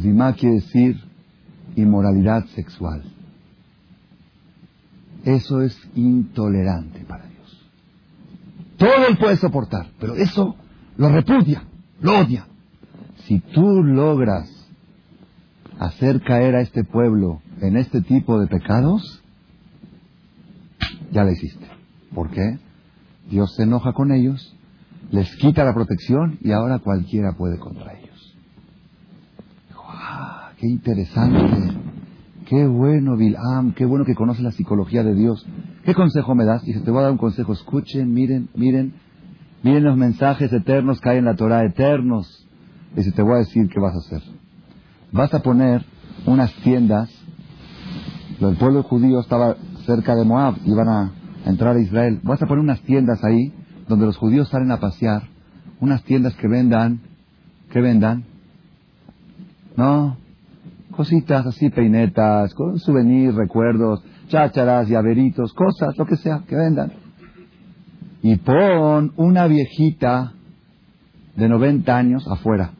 [0.00, 1.00] Zima quiere decir
[1.74, 3.02] inmoralidad sexual.
[5.24, 7.70] Eso es intolerante para Dios.
[8.76, 10.54] Todo él puede soportar, pero eso
[10.96, 11.64] lo repudia,
[12.00, 12.46] lo odia.
[13.24, 14.48] Si tú logras
[15.78, 19.22] hacer caer a este pueblo en este tipo de pecados,
[21.12, 21.66] ya la hiciste.
[22.14, 22.58] ¿Por qué?
[23.30, 24.54] Dios se enoja con ellos,
[25.10, 28.36] les quita la protección y ahora cualquiera puede contra ellos.
[29.76, 31.74] ¡Ah, ¡Qué interesante!
[32.46, 33.72] ¡Qué bueno, Bilam!
[33.72, 35.44] ¡Qué bueno que conoce la psicología de Dios!
[35.84, 36.62] ¿Qué consejo me das?
[36.64, 37.52] Dice, te voy a dar un consejo.
[37.52, 38.94] Escuchen, miren, miren,
[39.62, 42.46] miren los mensajes eternos que hay en la Torah, eternos.
[42.94, 44.22] Dice, te voy a decir qué vas a hacer.
[45.10, 45.84] Vas a poner
[46.24, 47.10] unas tiendas.
[48.40, 49.56] El pueblo judío estaba
[49.86, 51.10] cerca de Moab, iban a
[51.46, 52.20] entrar a Israel.
[52.22, 53.52] Vas a poner unas tiendas ahí
[53.88, 55.22] donde los judíos salen a pasear.
[55.80, 57.00] Unas tiendas que vendan,
[57.70, 58.24] que vendan.
[59.76, 60.16] No,
[60.90, 66.92] cositas así, peinetas, con souvenirs, recuerdos, chácharas, llaveritos, cosas, lo que sea, que vendan.
[68.22, 70.32] Y pon una viejita
[71.36, 72.72] de 90 años afuera,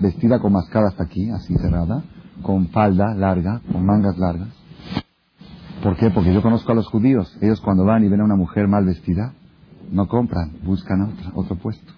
[0.00, 2.02] vestida con mascada hasta aquí, así cerrada,
[2.42, 4.63] con falda larga, con mangas largas.
[5.84, 6.10] ¿Por qué?
[6.10, 7.36] Porque yo conozco a los judíos.
[7.40, 9.34] Ellos cuando van y ven a una mujer mal vestida,
[9.92, 11.92] no compran, buscan otra, otro puesto.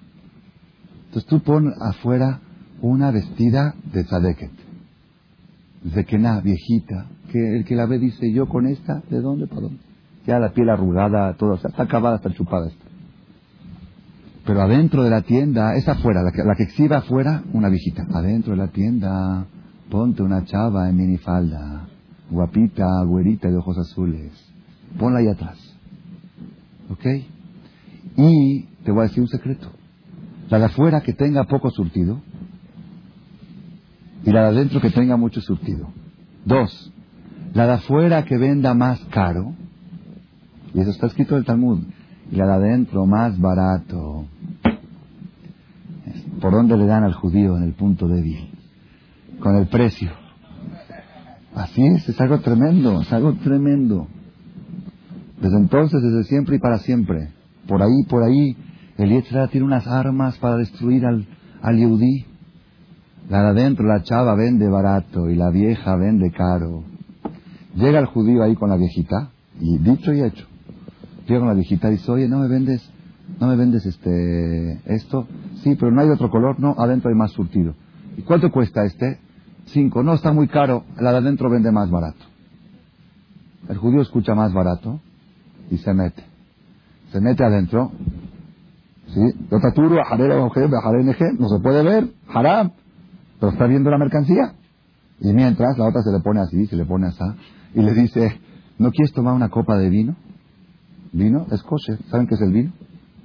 [1.07, 2.41] Entonces tú pon afuera
[2.83, 4.67] una vestida de tzadeket
[6.19, 9.81] nada, viejita, que el que la ve dice, yo con esta, ¿de dónde para dónde?
[10.27, 12.69] Ya la piel arrugada, todo, está acabada, está chupada.
[12.69, 12.85] Está.
[14.45, 18.07] Pero adentro de la tienda, es afuera, la que, la que exhibe afuera, una viejita.
[18.13, 19.47] Adentro de la tienda,
[19.91, 21.76] ponte una chava en minifalda,
[22.31, 24.33] guapita, güerita de ojos azules.
[24.99, 25.59] Ponla ahí atrás.
[26.91, 27.07] ¿Ok?
[28.17, 29.71] Y te voy a decir un secreto.
[30.49, 32.21] La de afuera que tenga poco surtido,
[34.25, 35.89] y la de adentro que tenga mucho surtido.
[36.45, 36.93] Dos,
[37.55, 39.55] la de afuera que venda más caro,
[40.73, 41.81] y eso está escrito en el Talmud,
[42.31, 44.27] y la de adentro más barato.
[46.41, 48.51] ¿Por dónde le dan al judío en el punto débil?
[49.41, 50.26] Con el precio.
[51.57, 54.07] Así es, es algo tremendo, es algo tremendo.
[55.41, 57.31] Desde entonces, desde siempre y para siempre.
[57.67, 58.55] Por ahí, por ahí,
[58.99, 61.27] el Yetzirah tiene unas armas para destruir al,
[61.63, 62.27] al Yehudí.
[63.31, 66.85] La de adentro, la chava vende barato y la vieja vende caro.
[67.75, 70.47] Llega el judío ahí con la viejita, y dicho y hecho.
[71.27, 72.87] Llega con la viejita y dice, oye, ¿no me vendes,
[73.41, 75.27] no me vendes este, esto?
[75.63, 77.75] Sí, pero no hay otro color, no, adentro hay más surtido.
[78.19, 79.21] ¿Y cuánto cuesta este?
[79.67, 80.03] Cinco.
[80.03, 82.25] No, está muy caro, la de adentro vende más barato.
[83.69, 85.01] El judío escucha más barato
[85.71, 86.23] y se mete.
[87.13, 87.91] Se mete adentro.
[89.09, 89.21] ¿Sí?
[91.39, 92.09] No se puede ver.
[92.29, 92.71] Haram
[93.39, 94.55] pero está viendo la mercancía.
[95.21, 97.25] Y mientras la otra se le pone así, se le pone así,
[97.75, 98.39] y le dice,
[98.79, 100.17] ¿no quieres tomar una copa de vino?
[101.13, 101.47] ¿Vino?
[101.51, 101.99] Es kosher.
[102.11, 102.73] ¿Saben qué es el vino?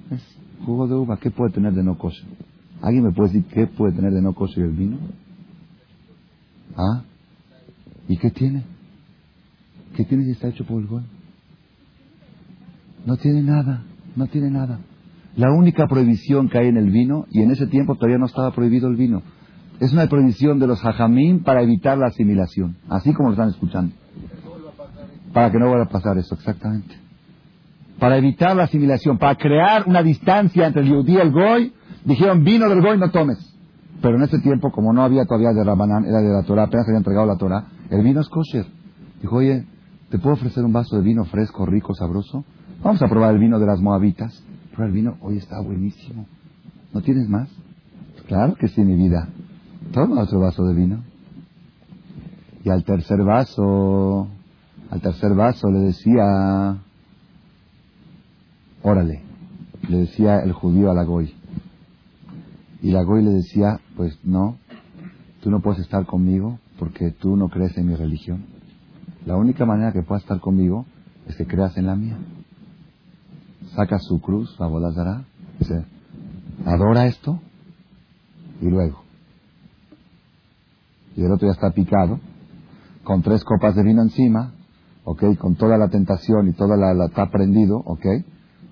[0.10, 0.22] Es
[0.66, 1.18] jugo de uva.
[1.18, 2.28] ¿Qué puede tener de no kosher?
[2.82, 4.98] ¿Alguien me puede decir qué puede tener de no kosher el vino?
[6.76, 7.04] ¿Ah?
[8.08, 8.64] ¿Y qué tiene?
[9.96, 11.04] ¿Qué tiene si está hecho por el gol?
[13.06, 13.84] No tiene nada,
[14.16, 14.80] no tiene nada.
[15.36, 18.52] La única prohibición que hay en el vino, y en ese tiempo todavía no estaba
[18.52, 19.22] prohibido el vino,
[19.80, 23.94] es una prohibición de los hajamim para evitar la asimilación, así como lo están escuchando.
[25.34, 26.96] Para que no vuelva a pasar eso, exactamente.
[27.98, 32.44] Para evitar la asimilación, para crear una distancia entre el yudí y el goy, dijeron
[32.44, 33.51] vino del goy no tomes.
[34.02, 36.88] Pero en ese tiempo, como no había todavía de Rabanán, era de la Torah, apenas
[36.88, 38.66] había entregado la Torah, el vino es kosher.
[39.22, 39.66] Dijo, oye,
[40.10, 42.44] ¿te puedo ofrecer un vaso de vino fresco, rico, sabroso?
[42.84, 44.44] Vamos a probar el vino de las moabitas.
[44.74, 46.26] Prueba el vino, oye, está buenísimo.
[46.94, 47.50] ¿No tienes más?
[48.28, 49.30] Claro que sí, mi vida.
[49.94, 51.04] Toma otro vaso de vino.
[52.64, 54.28] Y al tercer vaso,
[54.90, 56.78] al tercer vaso le decía,
[58.82, 59.22] órale,
[59.90, 61.34] le decía el judío a la goy.
[62.82, 64.58] Y la goy le decía, pues no,
[65.44, 68.46] tú no puedes estar conmigo porque tú no crees en mi religión.
[69.28, 70.88] La única manera que puedas estar conmigo
[71.28, 72.18] es que creas en la mía.
[73.76, 75.24] Saca su cruz, la bolazara,
[75.60, 75.86] dice,
[76.66, 77.40] adora esto
[78.60, 79.04] y luego
[81.16, 82.20] y el otro ya está picado,
[83.04, 84.52] con tres copas de vino encima,
[85.04, 85.38] ¿ok?
[85.38, 88.06] Con toda la tentación y toda la, está prendido, ¿ok?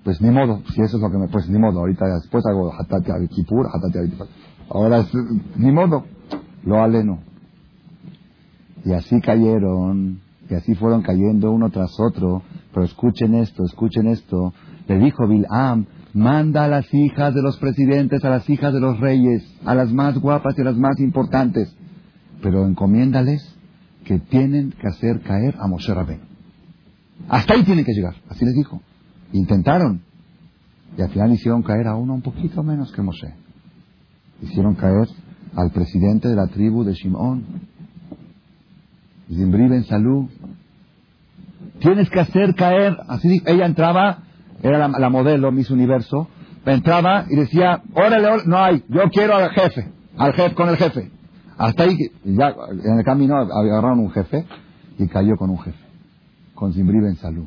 [0.04, 2.72] Pues ni modo, si eso es lo que me, pues ni modo, ahorita después hago
[2.72, 3.98] hatati kipur, hatati
[4.70, 5.12] Ahora es,
[5.56, 6.04] ni modo.
[6.64, 7.18] lo aleno.
[8.84, 12.42] Y así cayeron, y así fueron cayendo uno tras otro.
[12.72, 14.54] Pero escuchen esto, escuchen esto.
[14.88, 18.98] Le dijo Bilam, manda a las hijas de los presidentes, a las hijas de los
[19.00, 21.76] reyes, a las más guapas y a las más importantes.
[22.42, 23.56] Pero encomiéndales
[24.04, 26.20] que tienen que hacer caer a Moshe Rabén.
[27.28, 28.80] Hasta ahí tienen que llegar, así les dijo.
[29.32, 30.02] Intentaron.
[30.96, 33.34] Y al final hicieron caer a uno un poquito menos que Moshe.
[34.42, 35.08] Hicieron caer
[35.54, 37.44] al presidente de la tribu de Shimón,
[39.28, 40.28] Zimbri Ben Salú.
[41.78, 44.18] Tienes que hacer caer, así ella entraba,
[44.62, 46.28] era la, modelo, Miss Universo,
[46.66, 51.10] entraba y decía, órale, no hay, yo quiero al jefe, al jefe, con el jefe.
[51.56, 52.54] Hasta ahí, ya
[52.84, 54.44] en el camino agarraron un jefe
[54.98, 55.84] y cayó con un jefe,
[56.54, 57.46] con Zimbri Ben Salú.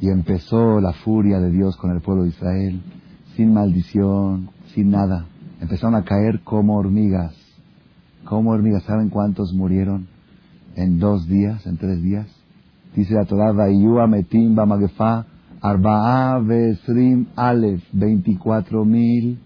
[0.00, 2.80] Y empezó la furia de Dios con el pueblo de Israel,
[3.34, 5.26] sin maldición, sin nada.
[5.60, 7.34] Empezaron a caer como hormigas.
[8.24, 8.82] Como hormigas.
[8.82, 10.06] ¿Saben cuántos murieron
[10.74, 12.26] en dos días, en tres días?
[12.94, 15.26] Dice la Torah, Vayua Metim Bamagefa,
[15.60, 16.40] Arba'a
[17.36, 19.38] Alef, 24 mil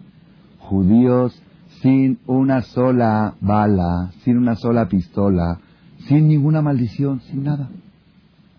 [0.58, 1.42] judíos
[1.82, 5.58] sin una sola bala, sin una sola pistola,
[6.08, 7.70] sin ninguna maldición, sin nada.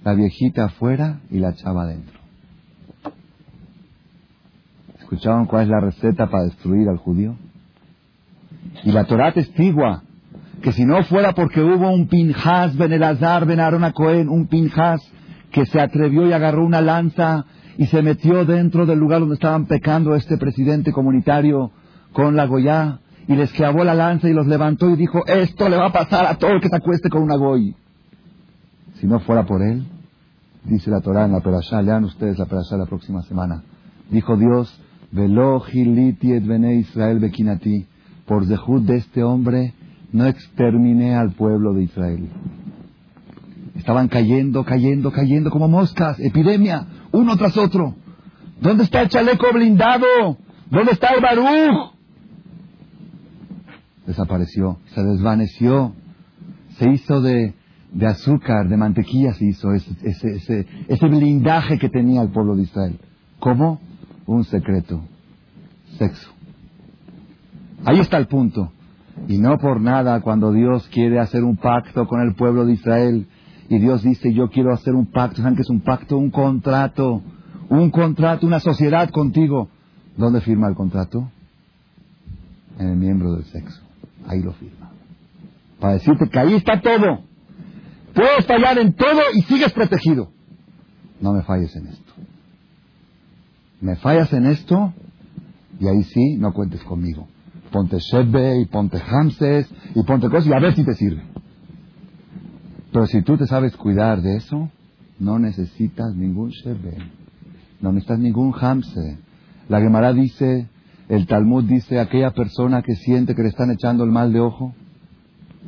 [0.03, 2.19] La viejita afuera y la chava adentro.
[4.99, 7.35] ¿Escucharon cuál es la receta para destruir al judío?
[8.83, 10.03] Y la Torah testigua
[10.61, 13.59] que si no fuera porque hubo un Pinjas Ben Elazar Ben
[13.93, 15.01] Cohen, un Pinjas
[15.51, 17.45] que se atrevió y agarró una lanza
[17.77, 21.71] y se metió dentro del lugar donde estaban pecando este presidente comunitario
[22.13, 25.77] con la Goya y les clavó la lanza y los levantó y dijo, esto le
[25.77, 27.75] va a pasar a todo el que se acueste con una Goy.
[29.01, 29.83] Si no fuera por él,
[30.63, 33.63] dice la Torah en la Perashá, lean ustedes la Perashá la próxima semana,
[34.11, 34.79] dijo Dios,
[35.11, 37.87] Velo et Bene Israel Bekinati,
[38.27, 39.73] por dejud de este hombre
[40.11, 42.29] no exterminé al pueblo de Israel.
[43.73, 47.95] Estaban cayendo, cayendo, cayendo como moscas, epidemia, uno tras otro.
[48.61, 50.37] ¿Dónde está el chaleco blindado?
[50.69, 51.93] ¿Dónde está el Baruch?
[54.05, 55.93] Desapareció, se desvaneció,
[56.77, 57.55] se hizo de,
[57.91, 62.63] de azúcar, de mantequilla se hizo ese, ese, ese, blindaje que tenía el pueblo de
[62.63, 62.99] Israel.
[63.39, 63.79] ¿Cómo?
[64.25, 65.01] Un secreto.
[65.97, 66.31] Sexo.
[67.83, 68.71] Ahí está el punto.
[69.27, 73.27] Y no por nada cuando Dios quiere hacer un pacto con el pueblo de Israel
[73.67, 76.17] y Dios dice yo quiero hacer un pacto, ¿saben qué es un pacto?
[76.17, 77.21] Un contrato,
[77.69, 79.69] un contrato, una sociedad contigo.
[80.15, 81.29] ¿Dónde firma el contrato?
[82.79, 83.81] En el miembro del sexo.
[84.27, 84.91] Ahí lo firma.
[85.79, 87.30] Para decirte que ahí está todo.
[88.13, 90.31] Puedes fallar en todo y sigues protegido.
[91.19, 92.13] No me falles en esto.
[93.79, 94.93] Me fallas en esto
[95.79, 97.27] y ahí sí, no cuentes conmigo.
[97.71, 101.23] Ponte Shebe y ponte Hamses y ponte cosas y a ver si te sirve.
[102.91, 104.69] Pero si tú te sabes cuidar de eso,
[105.19, 106.97] no necesitas ningún Shebe.
[107.79, 109.17] No necesitas ningún Hamse.
[109.69, 110.67] La Gemara dice,
[111.07, 114.73] el Talmud dice, aquella persona que siente que le están echando el mal de ojo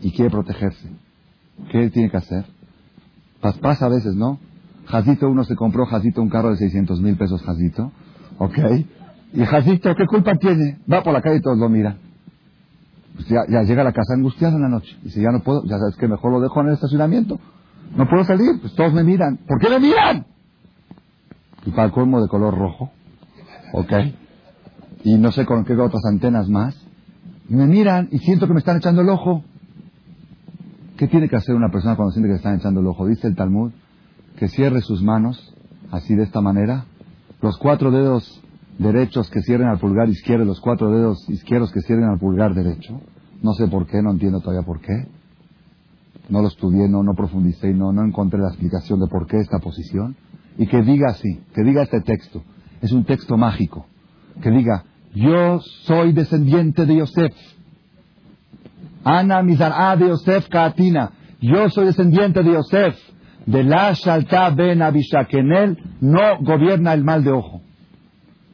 [0.02, 0.90] y quiere protegerse.
[1.72, 2.46] ¿Qué tiene que hacer?
[3.62, 4.40] Pasa a veces, ¿no?
[4.86, 7.92] Jazito, uno se compró Jazito un carro de 600 mil pesos Jazito,
[8.38, 8.58] ¿ok?
[9.34, 10.80] Y Jacito, ¿qué culpa tiene?
[10.92, 11.98] Va por la calle y todos lo miran.
[13.16, 14.98] Pues ya, llega a la casa angustiado en la noche.
[15.04, 17.40] Dice, ya no puedo, ya sabes que mejor lo dejo en el estacionamiento.
[17.96, 19.38] No puedo salir, pues todos me miran.
[19.48, 20.26] ¿Por qué me miran?
[21.66, 22.92] Y para el colmo de color rojo.
[23.74, 23.94] ¿Ok?
[25.04, 26.76] Y no sé con qué otras antenas más.
[27.50, 29.44] Y me miran y siento que me están echando el ojo.
[30.98, 33.08] ¿Qué tiene que hacer una persona cuando siente que están echando el ojo?
[33.08, 33.72] Dice el Talmud
[34.38, 35.54] que cierre sus manos,
[35.92, 36.86] así de esta manera,
[37.42, 38.42] los cuatro dedos
[38.78, 43.00] derechos que cierren al pulgar izquierdo, los cuatro dedos izquierdos que cierren al pulgar derecho.
[43.42, 45.08] No sé por qué, no entiendo todavía por qué.
[46.30, 49.60] No lo estudié, no, no profundicé, no, no encontré la explicación de por qué esta
[49.60, 50.16] posición.
[50.58, 52.44] Y que diga así, que diga este texto.
[52.82, 53.86] Es un texto mágico.
[54.42, 57.34] Que diga, yo soy descendiente de Yosef.
[59.04, 61.12] Ana Mizar'a de Yosef Kaatina.
[61.40, 62.96] Yo soy descendiente de Yosef.
[63.46, 65.34] De la Shalta Ben Abishak.
[65.34, 67.62] En él no gobierna el mal de ojo.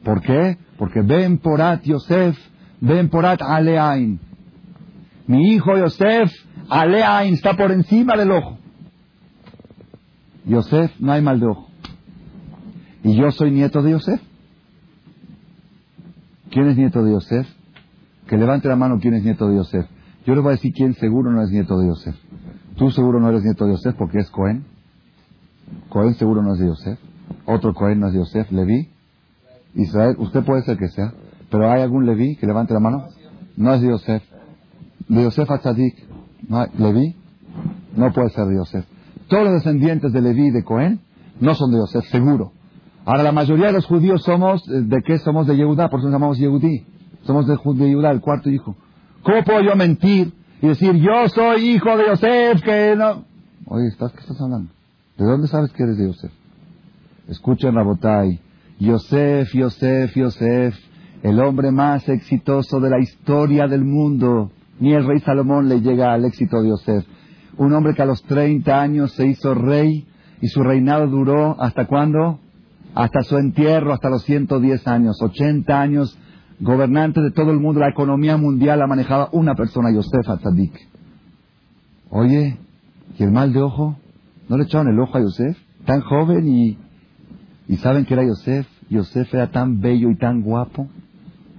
[0.02, 0.56] ¿Por qué?
[0.78, 2.36] Porque Ben Porat Yosef,
[2.80, 4.18] Ben Porat Aleain.
[5.26, 6.32] Mi hijo Yosef,
[6.68, 8.58] Aleain, está por encima del ojo.
[10.46, 11.68] Yosef, no hay mal de ojo.
[13.04, 14.20] Y yo soy nieto de Yosef.
[16.50, 17.46] ¿Quién es nieto de Yosef?
[18.26, 19.86] Que levante la mano quién es nieto de Yosef.
[20.26, 22.16] Yo le voy a decir quién seguro no es nieto de Yosef.
[22.76, 24.64] Tú seguro no eres nieto de Yosef porque es Cohen.
[25.88, 26.98] Cohen seguro no es de Yosef.
[27.46, 28.50] Otro Cohen no es de Yosef.
[28.52, 28.88] Levi.
[29.74, 31.12] Israel, usted puede ser que sea,
[31.50, 33.06] pero ¿hay algún Leví que levante la mano?
[33.56, 34.22] No es de Yosef.
[35.08, 35.96] de Yosef Atzadik.
[36.78, 37.16] ¿Leví?
[37.96, 38.84] No puede ser de Yosef.
[39.28, 41.00] Todos los descendientes de Leví y de Cohen
[41.40, 42.52] no son de Yosef, seguro.
[43.04, 45.18] Ahora, la mayoría de los judíos somos, eh, ¿de qué?
[45.18, 46.84] Somos de Yehudá, por eso nos llamamos Yehudí.
[47.22, 48.76] Somos de, de Yehudá, el cuarto hijo.
[49.22, 53.24] ¿Cómo puedo yo mentir y decir, yo soy hijo de Yosef, que no?
[53.66, 54.70] Oye, ¿estás, ¿qué estás hablando?
[55.18, 56.32] ¿De dónde sabes que eres de Yosef?
[57.28, 58.40] Escuchen Rabotai.
[58.78, 60.74] Yosef, Yosef, Yosef,
[61.22, 64.50] el hombre más exitoso de la historia del mundo.
[64.78, 67.04] Ni el rey Salomón le llega al éxito de Yosef.
[67.58, 70.06] Un hombre que a los 30 años se hizo rey
[70.40, 72.40] y su reinado duró hasta cuándo?
[72.94, 76.18] Hasta su entierro, hasta los 110 años, 80 años,
[76.60, 80.72] gobernante de todo el mundo, la economía mundial la manejaba una persona, Yosef Atzadik.
[82.10, 82.58] Oye,
[83.18, 83.96] ¿y el mal de ojo?
[84.48, 85.56] ¿No le echaron el ojo a Yosef?
[85.86, 86.78] Tan joven y,
[87.68, 88.66] y saben que era Yosef.
[88.90, 90.88] Yosef era tan bello y tan guapo,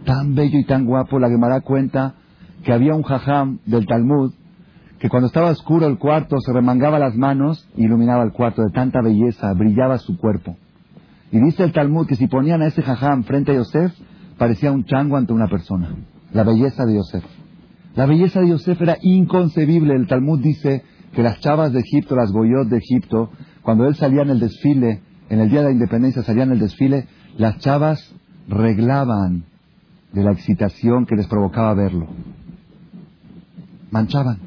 [0.05, 1.17] tan bello y tan guapo.
[1.19, 2.15] La Gemara cuenta
[2.63, 4.33] que había un jajam del Talmud
[4.99, 8.69] que cuando estaba oscuro el cuarto se remangaba las manos y iluminaba el cuarto de
[8.69, 10.57] tanta belleza, brillaba su cuerpo.
[11.31, 13.93] Y dice el Talmud que si ponían a ese jajam frente a Yosef,
[14.41, 15.95] parecía un chango ante una persona.
[16.33, 17.23] La belleza de Yosef.
[17.93, 19.93] La belleza de Yosef era inconcebible.
[19.93, 20.83] El Talmud dice
[21.13, 23.29] que las chavas de Egipto, las goyot de Egipto,
[23.61, 26.57] cuando él salía en el desfile, en el día de la independencia salía en el
[26.57, 27.05] desfile,
[27.37, 28.15] las chavas
[28.47, 29.43] reglaban
[30.11, 32.07] de la excitación que les provocaba verlo.
[33.91, 34.39] Manchaban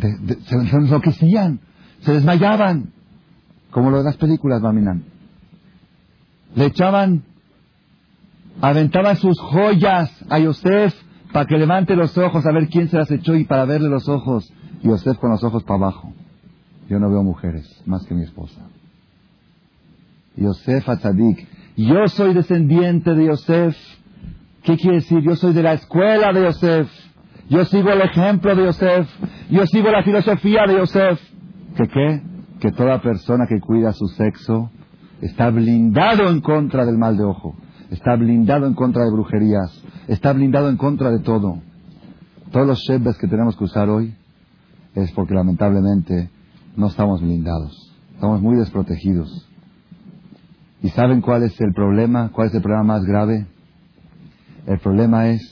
[0.00, 1.58] se, enloquecían,
[2.02, 2.92] se desmayaban,
[3.72, 5.02] como lo de las películas, Baminan.
[6.54, 7.24] Le echaban,
[8.60, 10.94] aventaban sus joyas a Yosef
[11.32, 14.08] para que levante los ojos a ver quién se las echó y para verle los
[14.08, 14.52] ojos.
[14.82, 16.12] Yosef con los ojos para abajo.
[16.88, 18.60] Yo no veo mujeres más que mi esposa.
[20.36, 21.46] Yosef Atzadik.
[21.76, 23.76] Yo soy descendiente de Yosef.
[24.62, 25.20] ¿Qué quiere decir?
[25.22, 26.90] Yo soy de la escuela de Yosef.
[27.48, 29.08] Yo sigo el ejemplo de Yosef.
[29.50, 31.20] Yo sigo la filosofía de Yosef.
[31.76, 32.22] ¿Que qué?
[32.60, 34.70] Que toda persona que cuida su sexo
[35.20, 37.54] está blindado en contra del mal de ojo.
[37.92, 39.70] Está blindado en contra de brujerías.
[40.08, 41.58] Está blindado en contra de todo.
[42.50, 44.14] Todos los shebes que tenemos que usar hoy
[44.94, 46.30] es porque lamentablemente
[46.74, 47.92] no estamos blindados.
[48.14, 49.46] Estamos muy desprotegidos.
[50.82, 52.30] ¿Y saben cuál es el problema?
[52.32, 53.46] ¿Cuál es el problema más grave?
[54.66, 55.42] El problema es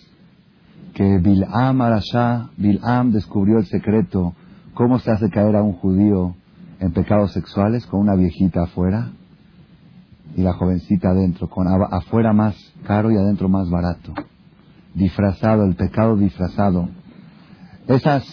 [0.95, 4.34] que Bil'am Arashá, Bil'am descubrió el secreto,
[4.72, 6.34] cómo se hace caer a un judío
[6.78, 9.11] en pecados sexuales con una viejita afuera
[10.37, 12.55] y la jovencita adentro, con afuera más
[12.87, 14.14] caro y adentro más barato.
[14.95, 16.89] Disfrazado, el pecado disfrazado.
[17.89, 18.24] Esas,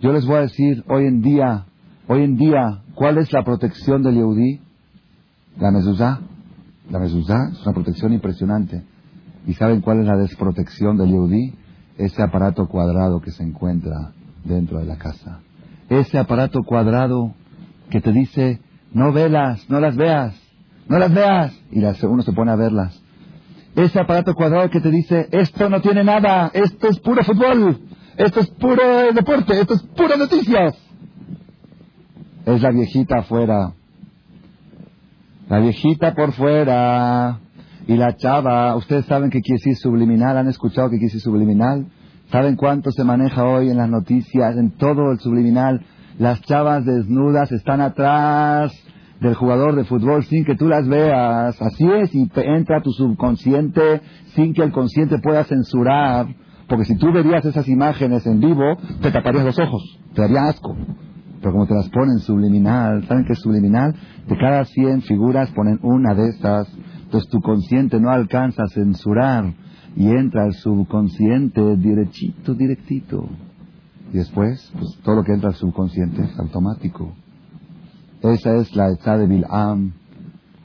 [0.00, 1.66] yo les voy a decir hoy en día,
[2.08, 4.60] hoy en día, ¿cuál es la protección del Yehudí?
[5.58, 6.20] La mezuzá.
[6.90, 8.84] La mezuzá es una protección impresionante.
[9.46, 11.54] ¿Y saben cuál es la desprotección del Yehudí?
[11.98, 14.12] ese aparato cuadrado que se encuentra
[14.44, 15.40] dentro de la casa.
[15.88, 17.32] Ese aparato cuadrado
[17.90, 18.60] que te dice,
[18.92, 20.34] no velas, no las veas,
[20.88, 21.52] no las veas.
[21.70, 23.00] Y uno se pone a verlas.
[23.74, 27.78] Ese aparato cuadrado que te dice, esto no tiene nada, esto es puro fútbol,
[28.16, 30.74] esto es puro deporte, esto es puro noticias.
[32.46, 33.72] Es la viejita afuera.
[35.48, 37.40] La viejita por fuera.
[37.86, 41.86] Y la chava, ustedes saben qué quiere decir subliminal, han escuchado qué quiere subliminal.
[42.32, 45.84] ¿Saben cuánto se maneja hoy en las noticias, en todo el subliminal?
[46.18, 48.72] Las chavas desnudas están atrás
[49.20, 51.60] del jugador de fútbol sin que tú las veas.
[51.60, 54.00] Así es, y entra tu subconsciente
[54.34, 56.26] sin que el consciente pueda censurar.
[56.68, 59.82] Porque si tú verías esas imágenes en vivo, te taparías los ojos,
[60.14, 60.76] te daría asco.
[61.40, 63.94] Pero como te las ponen subliminal, ¿saben qué es subliminal?
[64.26, 66.68] De cada 100 figuras ponen una de estas
[67.06, 69.54] entonces tu consciente no alcanza a censurar
[69.94, 73.28] y entra al subconsciente directito, directito.
[74.12, 77.14] Y después, pues todo lo que entra al subconsciente es automático.
[78.32, 79.92] Esa es la hecha de Bil'am.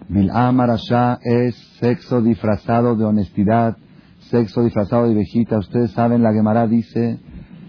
[0.10, 3.78] Bil'am Arashá es sexo disfrazado de honestidad,
[4.30, 5.60] sexo disfrazado de viejita.
[5.60, 7.20] Ustedes saben, la Gemara dice,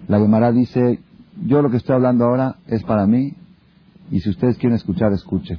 [0.08, 1.00] la Gemara dice,
[1.44, 3.34] yo lo que estoy hablando ahora es para mí,
[4.10, 5.58] y si ustedes quieren escuchar, escuchen.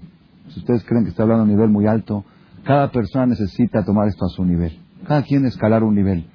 [0.50, 2.26] Si ustedes creen que estoy hablando a un nivel muy alto,
[2.64, 4.80] cada persona necesita tomar esto a su nivel.
[5.08, 6.26] Cada quien escalar un nivel.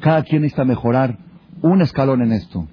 [0.00, 1.18] Cada quien necesita mejorar
[1.62, 2.68] un escalón en esto.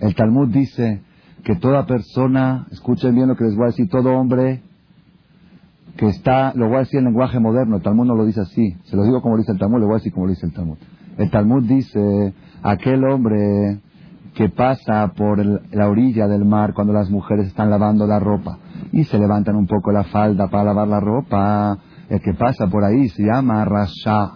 [0.00, 1.02] El Talmud dice
[1.44, 4.62] que toda persona, escuchen bien lo que les voy a decir, todo hombre
[5.96, 8.76] que está, lo voy a decir en lenguaje moderno, el Talmud no lo dice así,
[8.84, 10.52] se lo digo como dice el Talmud, lo voy a decir como lo dice el
[10.52, 10.78] Talmud.
[11.18, 12.32] El Talmud dice,
[12.62, 13.80] aquel hombre
[14.34, 18.58] que pasa por la orilla del mar cuando las mujeres están lavando la ropa
[18.92, 21.78] y se levantan un poco la falda para lavar la ropa,
[22.08, 24.32] el que pasa por ahí se llama Rasha.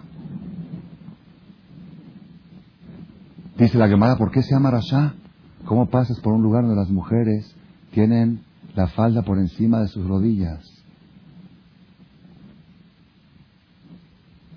[3.57, 5.15] Dice la Gemara, ¿por qué se llama Rasha?
[5.67, 7.53] ¿Cómo pasas por un lugar donde las mujeres
[7.91, 8.39] tienen
[8.73, 10.63] la falda por encima de sus rodillas?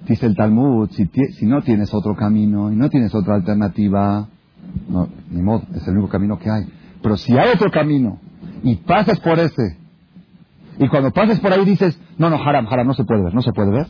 [0.07, 4.29] Dice el Talmud, si, no tienes otro camino y no tienes otra alternativa,
[4.89, 6.67] no, ni modo, es el único camino que hay.
[7.03, 8.21] Pero si hay otro camino
[8.63, 9.79] y pasas por ese,
[10.79, 13.43] y cuando pasas por ahí dices, no, no, haram, haram, no se puede ver, no
[13.43, 13.89] se puede ver.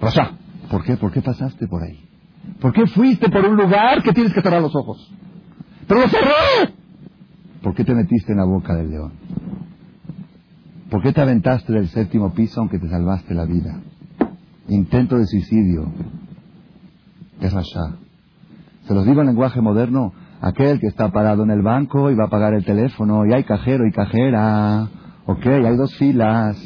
[0.00, 0.32] Rasha,
[0.70, 0.96] ¿por qué?
[0.96, 2.02] ¿Por qué pasaste por ahí?
[2.60, 5.12] ¿Por qué fuiste por un lugar que tienes que cerrar los ojos?
[7.62, 9.12] ¿Por qué te metiste en la boca del león?
[10.90, 13.80] ¿Por qué te aventaste del séptimo piso aunque te salvaste la vida?
[14.68, 15.92] Intento de suicidio.
[17.40, 17.96] Es Rasha.
[18.86, 22.26] Se los digo en lenguaje moderno, aquel que está parado en el banco y va
[22.26, 24.88] a pagar el teléfono y hay cajero y cajera.
[25.26, 26.56] Ok, hay dos filas.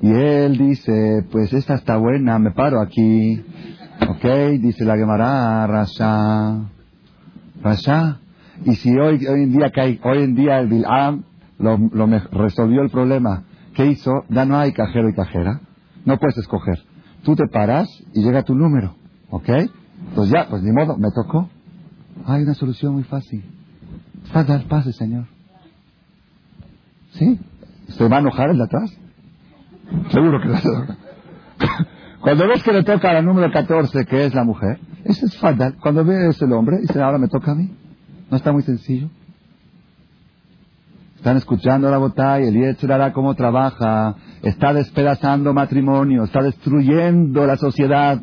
[0.00, 3.42] Y él dice, pues esta está buena, me paro aquí.
[4.08, 4.24] Ok,
[4.60, 6.60] dice la Gemara, Rasha.
[7.62, 8.20] Rasha.
[8.64, 11.24] Y si hoy, hoy en día hay, hoy en día el Bilam
[11.58, 13.44] lo, lo resolvió el problema.
[13.74, 14.24] ¿Qué hizo?
[14.28, 15.60] Ya no hay cajero y cajera.
[16.04, 16.78] No puedes escoger.
[17.24, 18.94] Tú te paras y llega tu número.
[19.30, 19.48] ¿Ok?
[20.14, 21.48] Pues ya, pues ni modo, me tocó.
[22.26, 23.44] Hay una solución muy fácil.
[24.32, 25.26] dar pase, señor.
[27.12, 27.40] ¿Sí?
[27.88, 28.96] ¿Se va a enojar el de atrás?
[30.10, 30.54] Seguro que no.
[32.20, 35.36] Cuando ves que le toca a la número 14, que es la mujer, ese es
[35.38, 35.76] fatal.
[35.80, 37.70] Cuando ves el hombre, dice, ahora me toca a mí.
[38.30, 39.08] ¿No está muy sencillo?
[41.16, 48.20] Están escuchando la botella, el hará cómo trabaja, está despedazando matrimonio, está destruyendo la sociedad.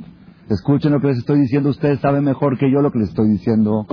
[0.50, 3.30] Escuchen lo que les estoy diciendo, ustedes saben mejor que yo lo que les estoy
[3.30, 3.88] diciendo.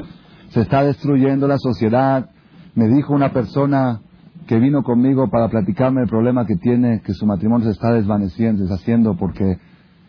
[0.50, 2.28] Se está destruyendo la sociedad.
[2.74, 4.00] Me dijo una persona
[4.46, 8.62] que vino conmigo para platicarme el problema que tiene, que su matrimonio se está desvaneciendo,
[8.64, 9.58] deshaciendo, porque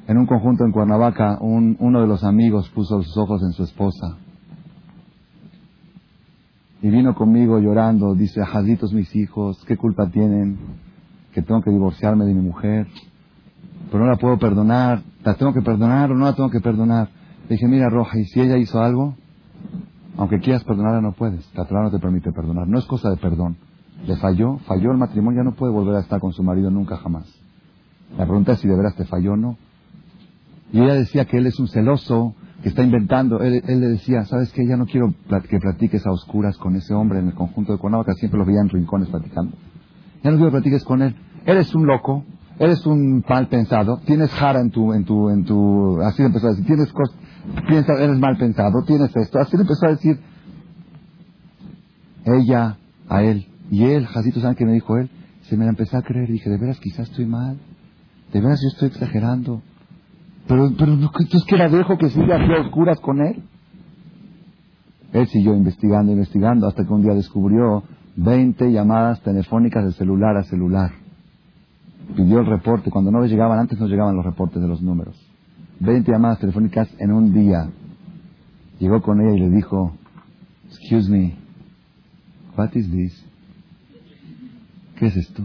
[0.07, 3.63] en un conjunto en Cuernavaca un, uno de los amigos puso sus ojos en su
[3.63, 4.17] esposa.
[6.81, 10.57] Y vino conmigo llorando, dice, ajaditos mis hijos, ¿qué culpa tienen?
[11.33, 12.87] Que tengo que divorciarme de mi mujer
[13.91, 15.01] pero no la puedo perdonar.
[15.23, 17.09] ¿La tengo que perdonar o no la tengo que perdonar?
[17.47, 19.15] Le dije, mira, Roja, y si ella hizo algo,
[20.17, 21.49] aunque quieras perdonarla, no puedes.
[21.55, 22.67] La Torah no te permite perdonar.
[22.67, 23.57] No es cosa de perdón.
[24.05, 26.97] Le falló, falló el matrimonio, ya no puede volver a estar con su marido nunca
[26.97, 27.25] jamás.
[28.17, 29.57] La pregunta es si de veras te falló o no.
[30.71, 33.39] Y ella decía que él es un celoso, que está inventando.
[33.41, 34.65] Él, le decía, ¿sabes qué?
[34.65, 35.13] Ya no quiero
[35.49, 38.13] que platiques a oscuras con ese hombre en el conjunto de Cuernavaca.
[38.13, 39.55] Siempre lo veía en rincones platicando.
[40.23, 41.15] Ya no quiero que platiques con él.
[41.45, 42.25] Él es un loco,
[42.59, 46.49] eres un mal pensado, tienes jara en tu, en tu, en tu, así empezó a
[46.51, 47.15] decir, tienes cosas,
[47.67, 50.19] piensas, eres mal pensado, tienes esto, así empezó a decir
[52.25, 55.09] ella a él, y él, Jacito, ¿saben qué me dijo él?
[55.43, 57.57] Se me la empezó a creer, dije, de veras quizás estoy mal,
[58.33, 59.61] de veras yo estoy exagerando,
[60.49, 63.41] pero, pero, entonces que la dejo que así a oscuras con él.
[65.13, 67.83] Él siguió investigando, investigando, hasta que un día descubrió
[68.17, 70.91] 20 llamadas telefónicas de celular a celular
[72.15, 72.91] pidió el reporte.
[72.91, 75.15] Cuando no llegaban, antes no llegaban los reportes de los números.
[75.79, 77.69] 20 llamadas telefónicas en un día.
[78.79, 79.93] Llegó con ella y le dijo,
[80.67, 81.35] Excuse me,
[82.57, 83.25] what is this?
[84.97, 85.43] ¿Qué es esto?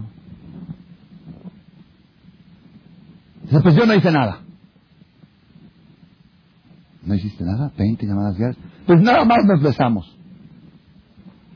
[3.63, 4.41] Pues yo no hice nada.
[7.05, 7.73] ¿No hiciste nada?
[7.77, 8.59] 20 llamadas diarias.
[8.87, 10.17] Pues nada más nos besamos.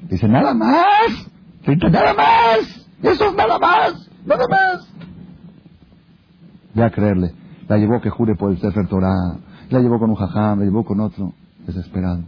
[0.09, 1.31] Dice, nada más.
[1.67, 2.89] Nada más.
[3.03, 4.11] Eso es nada más.
[4.25, 4.89] Nada más
[6.83, 7.33] a creerle.
[7.69, 9.39] La llevó que jure por el Sefer Torah,
[9.71, 11.35] la llevó con un jajam, la llevó con otro,
[11.67, 12.23] desesperado.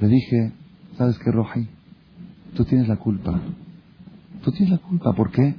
[0.00, 0.52] Le dije,
[0.96, 1.68] ¿sabes qué, Roji?
[2.54, 3.40] Tú tienes la culpa.
[4.42, 5.12] Tú tienes la culpa.
[5.12, 5.54] ¿Por qué?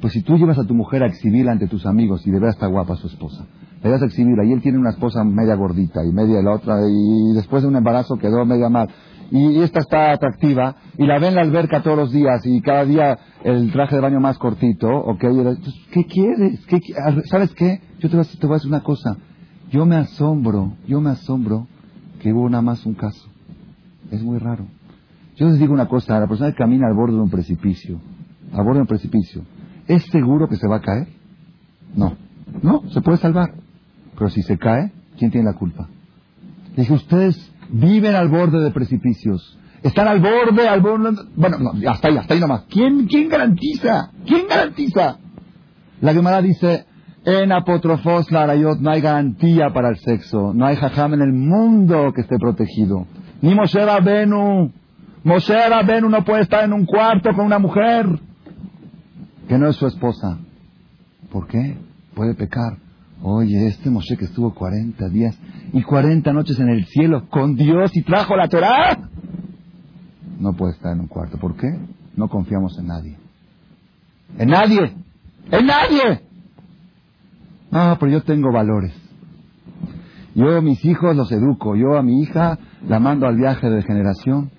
[0.00, 2.54] Pues si tú llevas a tu mujer a exhibirla ante tus amigos y de verdad
[2.54, 3.46] está guapa su esposa,
[3.86, 7.34] le vas a y él tiene una esposa media gordita y media la otra y
[7.34, 8.88] después de un embarazo quedó media mal
[9.30, 12.84] y esta está atractiva y la ven en la alberca todos los días y cada
[12.84, 15.24] día el traje de baño más cortito, ¿ok?
[15.92, 16.64] ¿Qué quieres?
[16.66, 16.80] ¿Qué,
[17.24, 17.80] ¿Sabes qué?
[17.98, 19.16] Yo te voy, a, te decir una cosa.
[19.70, 21.66] Yo me asombro, yo me asombro
[22.20, 23.28] que hubo nada más un caso.
[24.12, 24.66] Es muy raro.
[25.36, 28.00] Yo les digo una cosa, la persona que camina al borde de un precipicio,
[28.52, 29.42] al borde de un precipicio,
[29.88, 31.08] ¿es seguro que se va a caer?
[31.96, 32.16] No.
[32.62, 33.65] No, se puede salvar.
[34.16, 35.88] Pero si se cae, ¿quién tiene la culpa?
[36.76, 39.58] Dije, ustedes Viven al borde de precipicios.
[39.82, 41.10] Están al borde, al borde.
[41.34, 42.64] Bueno, no, hasta ahí, hasta ahí nomás.
[42.68, 44.10] ¿Quién, quién garantiza?
[44.26, 45.18] ¿Quién garantiza?
[46.00, 46.86] La Gemara dice,
[47.24, 50.52] en apotrofos la arayot no hay garantía para el sexo.
[50.54, 53.06] No hay jajam en el mundo que esté protegido.
[53.42, 54.72] Ni Moshe Rabenu.
[55.24, 58.06] Moshe Rabenu no puede estar en un cuarto con una mujer
[59.48, 60.38] que no es su esposa.
[61.30, 61.76] ¿Por qué?
[62.14, 62.78] Puede pecar.
[63.22, 65.38] Oye, este Moshe que estuvo 40 días
[65.72, 69.08] y 40 noches en el cielo con Dios y trajo la Torah.
[70.38, 71.38] No puede estar en un cuarto.
[71.38, 71.68] ¿Por qué?
[72.14, 73.16] No confiamos en nadie.
[74.38, 74.94] En nadie.
[75.50, 76.22] En nadie.
[77.70, 78.92] No, pero yo tengo valores.
[80.34, 81.74] Yo a mis hijos los educo.
[81.76, 84.50] Yo a mi hija la mando al viaje de degeneración.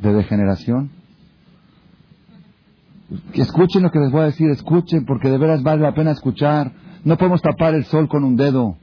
[0.00, 0.90] De degeneración.
[3.34, 6.72] Escuchen lo que les voy a decir, escuchen, porque de veras vale la pena escuchar.
[7.04, 8.76] No podemos tapar el sol con un dedo.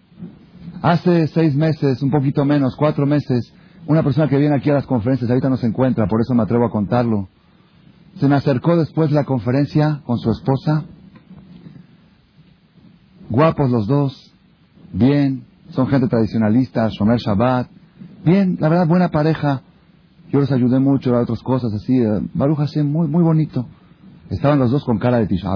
[0.81, 3.53] Hace seis meses, un poquito menos, cuatro meses,
[3.85, 6.43] una persona que viene aquí a las conferencias, ahorita no se encuentra, por eso me
[6.43, 7.27] atrevo a contarlo.
[8.19, 10.83] Se me acercó después de la conferencia con su esposa.
[13.29, 14.33] Guapos los dos,
[14.91, 17.69] bien, son gente tradicionalista, Shomer Shabbat.
[18.25, 19.61] Bien, la verdad, buena pareja.
[20.31, 21.97] Yo les ayudé mucho a otras cosas así.
[21.97, 23.65] Eh, Baruch así, muy, muy bonito.
[24.29, 25.49] Estaban los dos con cara de Tisha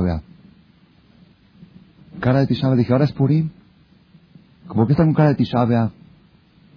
[2.24, 3.50] Cara de Tisha Dije, ahora es Purim.
[4.74, 5.92] ¿Por qué están con cara de Tisha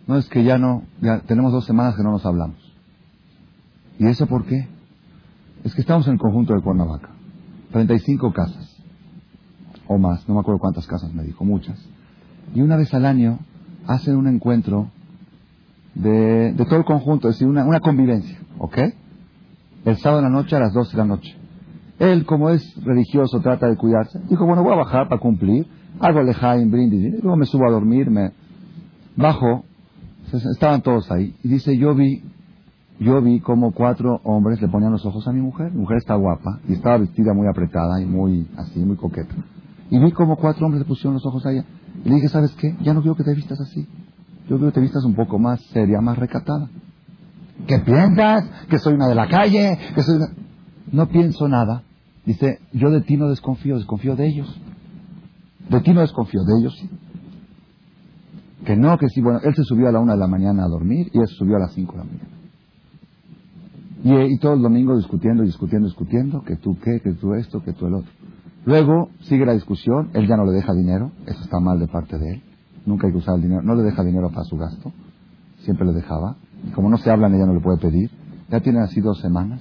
[0.08, 2.56] No, es que ya no, ya tenemos dos semanas que no nos hablamos.
[4.00, 4.66] ¿Y eso por qué?
[5.62, 7.10] Es que estamos en el conjunto de Cuernavaca.
[7.70, 8.76] 35 casas.
[9.86, 11.78] O más, no me acuerdo cuántas casas me dijo, muchas.
[12.52, 13.38] Y una vez al año
[13.86, 14.90] hacen un encuentro
[15.94, 18.78] de, de todo el conjunto, es decir, una, una convivencia, ¿ok?
[19.84, 21.36] El sábado en la noche a las 12 de la noche.
[21.98, 24.20] Él, como es religioso, trata de cuidarse.
[24.28, 25.66] Dijo, bueno, voy a bajar para cumplir.
[25.98, 27.14] Hago lejaim, brindis.
[27.14, 28.32] Y luego me subo a dormir, me
[29.16, 29.64] bajo.
[30.32, 31.34] Estaban todos ahí.
[31.42, 32.22] Y dice, yo vi,
[32.98, 35.72] yo vi como cuatro hombres le ponían los ojos a mi mujer.
[35.72, 39.34] Mujer está guapa y estaba vestida muy apretada y muy así, muy coqueta.
[39.90, 41.64] Y vi como cuatro hombres le pusieron los ojos a ella.
[42.04, 42.76] Y le dije, ¿sabes qué?
[42.82, 43.86] Ya no quiero que te vistas así.
[44.48, 46.68] Yo quiero que te vistas un poco más seria, más recatada.
[47.66, 48.44] ¿Qué piensas?
[48.68, 50.28] Que soy una de la calle, que soy una...
[50.92, 51.82] No pienso nada.
[52.26, 54.60] Dice, yo de ti no desconfío, desconfío de ellos.
[55.70, 56.90] De ti no desconfío, de ellos sí.
[58.64, 60.68] Que no, que sí, bueno, él se subió a la una de la mañana a
[60.68, 62.28] dormir y él se subió a las cinco de la mañana.
[64.02, 67.72] Y, y todo el domingo discutiendo, discutiendo, discutiendo, que tú qué, que tú esto, que
[67.72, 68.10] tú el otro.
[68.64, 72.18] Luego sigue la discusión, él ya no le deja dinero, eso está mal de parte
[72.18, 72.42] de él.
[72.84, 74.92] Nunca hay que usar el dinero, no le deja dinero para su gasto,
[75.58, 76.36] siempre le dejaba.
[76.66, 78.10] Y como no se hablan, ella no le puede pedir.
[78.50, 79.60] Ya tienen así dos semanas.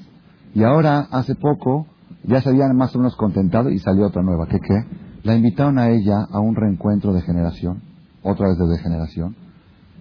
[0.55, 1.85] Y ahora, hace poco,
[2.27, 4.47] ya se habían más o menos contentado y salió otra nueva.
[4.47, 4.83] ¿Qué qué?
[5.23, 7.81] La invitaron a ella a un reencuentro de generación,
[8.23, 9.35] otra vez de degeneración.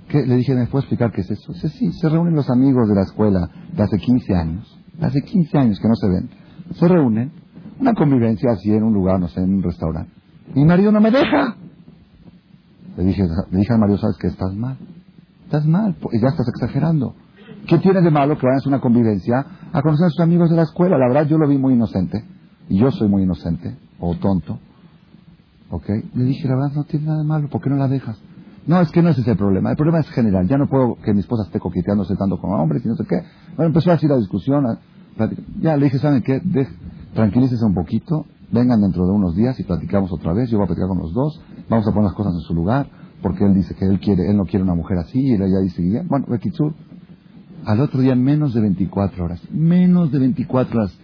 [0.08, 0.26] ¿Qué?
[0.26, 1.52] Le dije, ¿me puedo explicar qué es eso?
[1.52, 5.58] Dice, sí, se reúnen los amigos de la escuela de hace 15 años, hace 15
[5.58, 6.30] años que no se ven.
[6.74, 7.32] Se reúnen,
[7.80, 10.12] una convivencia así en un lugar, no sé, en un restaurante.
[10.54, 11.56] Mi marido no me deja.
[12.96, 14.78] Le dije, le dije al marido, ¿sabes que Estás mal.
[15.44, 17.14] Estás mal, ya estás exagerando.
[17.66, 20.56] ¿Qué tiene de malo que vayan a una convivencia a conocer a sus amigos de
[20.56, 20.98] la escuela?
[20.98, 22.24] La verdad, yo lo vi muy inocente.
[22.68, 24.58] Y yo soy muy inocente, o tonto.
[25.70, 25.88] ¿Ok?
[26.14, 28.18] Le dije, la verdad, no tiene nada de malo, ¿por qué no la dejas?
[28.66, 29.70] No, es que no es el problema.
[29.70, 30.48] El problema es general.
[30.48, 33.16] Ya no puedo que mi esposa esté coqueteándose tanto con hombres y no sé qué.
[33.56, 34.64] Bueno, empezó así la discusión.
[35.60, 36.40] Ya le dije, ¿saben qué?
[37.12, 38.24] tranquilícese un poquito.
[38.50, 40.48] Vengan dentro de unos días y platicamos otra vez.
[40.48, 41.42] Yo voy a platicar con los dos.
[41.68, 42.88] Vamos a poner las cosas en su lugar.
[43.20, 45.20] Porque él dice que él quiere, él no quiere una mujer así.
[45.20, 46.74] Y ella dice, bueno, Bekitsur,
[47.66, 49.40] al otro día menos de 24 horas.
[49.50, 50.98] Menos de 24 horas.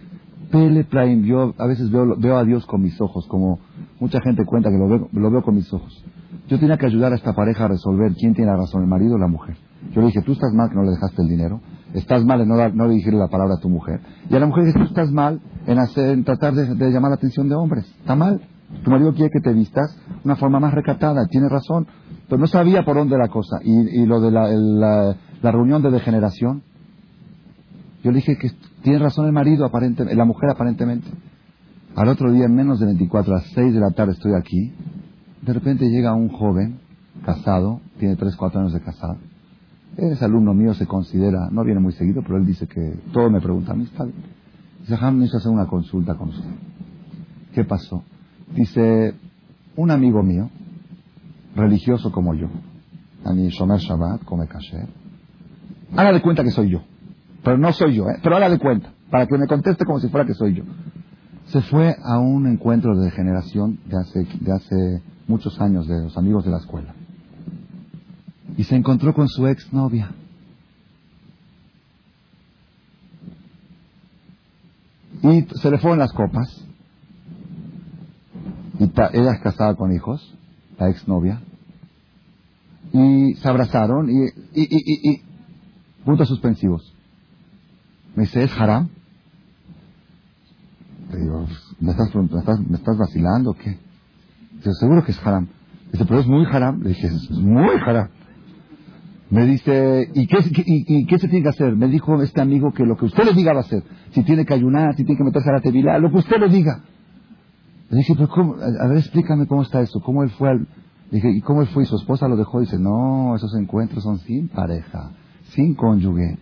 [0.51, 3.59] Pele Prime, yo a veces veo, veo a Dios con mis ojos, como
[3.99, 6.03] mucha gente cuenta que lo veo, lo veo con mis ojos.
[6.47, 9.15] Yo tenía que ayudar a esta pareja a resolver quién tiene la razón, el marido
[9.15, 9.55] o la mujer.
[9.93, 11.61] Yo le dije, tú estás mal que no le dejaste el dinero,
[11.93, 14.01] estás mal en no, no le dijiste la palabra a tu mujer.
[14.29, 17.15] Y a la mujer dice, tú estás mal en, hacer, en tratar de, llamar la
[17.15, 17.85] atención de hombres.
[17.99, 18.41] Está mal.
[18.83, 21.87] Tu marido quiere que te vistas de una forma más recatada, tiene razón.
[22.27, 23.57] Pero no sabía por dónde la cosa.
[23.63, 25.15] Y, y lo de la
[25.49, 26.61] reunión de degeneración.
[28.03, 28.51] Yo le dije que
[28.83, 31.07] tiene razón el marido, aparentemente, la mujer aparentemente.
[31.95, 34.73] Al otro día, en menos de 24, a las 6 de la tarde estoy aquí.
[35.41, 36.79] De repente llega un joven,
[37.25, 39.17] casado, tiene 3, 4 años de casado.
[39.97, 43.41] Es alumno mío, se considera, no viene muy seguido, pero él dice que todo me
[43.41, 44.15] pregunta a mí, está bien.
[44.79, 46.49] Dice, hacer una consulta con usted.
[47.53, 48.03] ¿Qué pasó?
[48.55, 49.13] Dice,
[49.75, 50.49] un amigo mío,
[51.55, 52.47] religioso como yo,
[53.25, 54.87] a mi Shomer Shabbat, come kasher,
[55.95, 56.81] haga de cuenta que soy yo.
[57.43, 58.19] Pero no soy yo, ¿eh?
[58.21, 60.63] pero de cuenta, para que me conteste como si fuera que soy yo.
[61.45, 66.17] Se fue a un encuentro de generación de hace, de hace muchos años de los
[66.17, 66.93] amigos de la escuela.
[68.57, 70.11] Y se encontró con su ex novia.
[75.23, 76.65] Y se le fueron las copas.
[78.79, 80.35] Y ella es casada con hijos,
[80.79, 81.41] la ex novia.
[82.93, 85.30] Y se abrazaron y
[86.05, 86.93] puntos suspensivos.
[88.15, 88.89] Me dice, ¿es haram?
[91.11, 91.45] Le digo,
[91.79, 93.77] ¿me estás, me estás, me estás vacilando o qué?
[94.57, 95.47] Dice, seguro que es haram.
[95.91, 96.81] Dice, pero es muy haram.
[96.81, 98.09] Le dije, es muy haram.
[99.29, 101.75] Me dice, ¿y qué, y, qué se tiene que hacer?
[101.75, 103.81] Me dijo este amigo que lo que usted le diga va a hacer.
[104.11, 106.49] Si tiene que ayunar, si tiene que meterse a la tevilá, lo que usted le
[106.49, 106.83] diga.
[107.89, 108.55] Le dije, pero ¿cómo?
[108.55, 110.01] A ver, explícame cómo está eso.
[110.01, 110.67] ¿Cómo él fue al...?
[111.11, 111.83] dije, ¿y cómo él fue?
[111.83, 112.59] Y su esposa lo dejó.
[112.59, 115.11] Dice, no, esos encuentros son sin pareja,
[115.53, 116.37] sin cónyuge.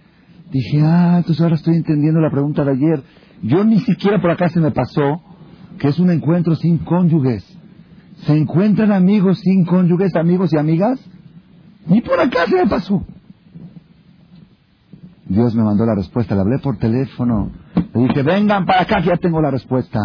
[0.51, 3.03] Dije, ah, entonces ahora estoy entendiendo la pregunta de ayer.
[3.43, 5.21] Yo ni siquiera por acá se me pasó
[5.77, 7.45] que es un encuentro sin cónyuges.
[8.25, 10.99] ¿Se encuentran amigos sin cónyuges, amigos y amigas?
[11.87, 13.03] Ni por acá se me pasó.
[15.25, 17.51] Dios me mandó la respuesta, le hablé por teléfono.
[17.93, 19.99] Le dije, vengan para acá que ya tengo la respuesta.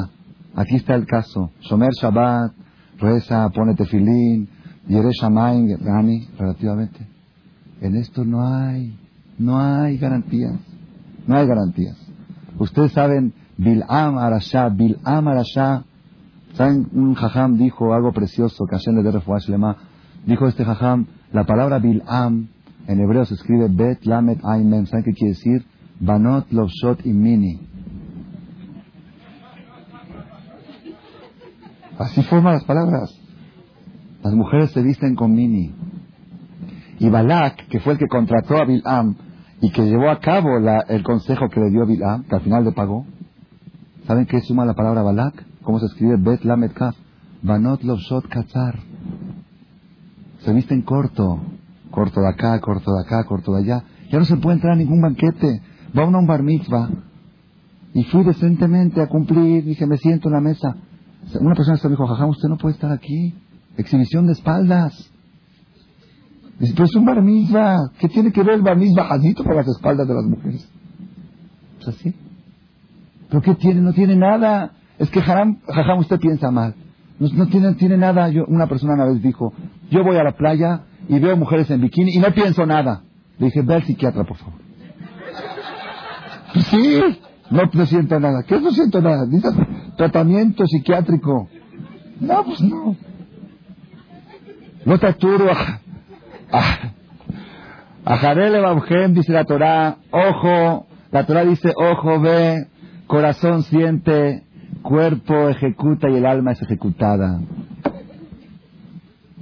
[0.54, 1.50] Aquí está el caso.
[1.62, 2.52] Shomer Shabbat,
[2.98, 4.48] reza, pone tefilín,
[4.86, 7.13] yere Shamain, Gani, relativamente.
[7.80, 8.96] En esto no hay,
[9.38, 10.58] no hay garantías.
[11.26, 11.96] No hay garantías.
[12.58, 15.84] Ustedes saben, Bil'am Arashá, Bil'am Arashá.
[16.54, 16.88] ¿Saben?
[16.92, 19.20] Un jajam dijo algo precioso que Hashem le dé
[20.26, 22.48] Dijo este jajam, la palabra Bil'am
[22.86, 24.86] en hebreo se escribe Bet Lamet Aimem.
[24.86, 25.64] ¿Saben qué quiere decir?
[26.00, 27.60] Banot Lovshot Imini.
[31.98, 33.14] Así forman las palabras.
[34.22, 35.72] Las mujeres se visten con mini.
[37.04, 39.14] Y Balak, que fue el que contrató a Bil'am
[39.60, 40.56] y que llevó a cabo
[40.88, 43.04] el consejo que le dio Bil'am, que al final le pagó,
[44.06, 45.34] ¿saben qué suma la palabra Balak?
[45.64, 46.16] ¿Cómo se escribe?
[46.16, 46.96] Bet Lamet Kaf.
[47.42, 48.78] Banot Lovshot Katzar.
[50.38, 51.42] Se visten corto.
[51.90, 53.84] Corto de acá, corto de acá, corto de allá.
[54.10, 55.60] Ya no se puede entrar a ningún banquete.
[55.96, 56.88] Va uno a un bar mitzvah.
[57.92, 59.62] Y fui decentemente a cumplir.
[59.62, 60.74] Dije, me siento en la mesa.
[61.38, 63.34] Una persona me dijo, jajam, usted no puede estar aquí.
[63.76, 65.13] Exhibición de espaldas.
[66.58, 67.90] Dice, pero es un bar mitzvah.
[67.98, 70.68] ¿Qué tiene que ver el bar mitzvah con las espaldas de las mujeres?
[71.76, 72.14] Pues así.
[73.28, 73.80] ¿Pero qué tiene?
[73.80, 74.72] No tiene nada.
[74.98, 75.58] Es que jajam,
[75.98, 76.74] usted piensa mal.
[77.18, 78.28] No, tiene, tiene nada.
[78.28, 79.52] Yo, una persona una vez dijo,
[79.90, 83.02] yo voy a la playa y veo mujeres en bikini y no pienso nada.
[83.38, 84.60] Le dije, ve al psiquiatra, por favor.
[86.70, 87.00] sí,
[87.50, 88.44] no, siento nada.
[88.46, 89.26] ¿Qué no siento nada?
[89.26, 89.48] Dice,
[89.96, 91.48] tratamiento psiquiátrico.
[92.20, 92.96] No, pues no.
[94.84, 95.46] No te aturo
[96.54, 96.92] a,
[98.04, 98.60] a, Jarele
[99.10, 102.66] dice la Torah, ojo, la Torah dice, ojo ve,
[103.06, 104.44] corazón siente,
[104.82, 107.40] cuerpo ejecuta y el alma es ejecutada.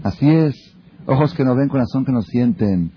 [0.03, 0.55] Así es,
[1.07, 2.93] ojos que no ven, corazón que no sienten.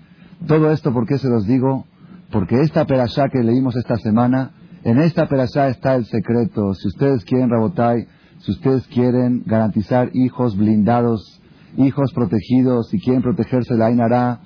[0.46, 1.86] Todo esto, ¿por qué se los digo?
[2.30, 4.50] Porque esta perashá que leímos esta semana
[4.86, 6.72] en esta perashá está el secreto.
[6.74, 8.06] Si ustedes quieren, Rabotai,
[8.38, 11.40] si ustedes quieren garantizar hijos blindados,
[11.76, 14.40] hijos protegidos, si quieren protegerse la Ainara,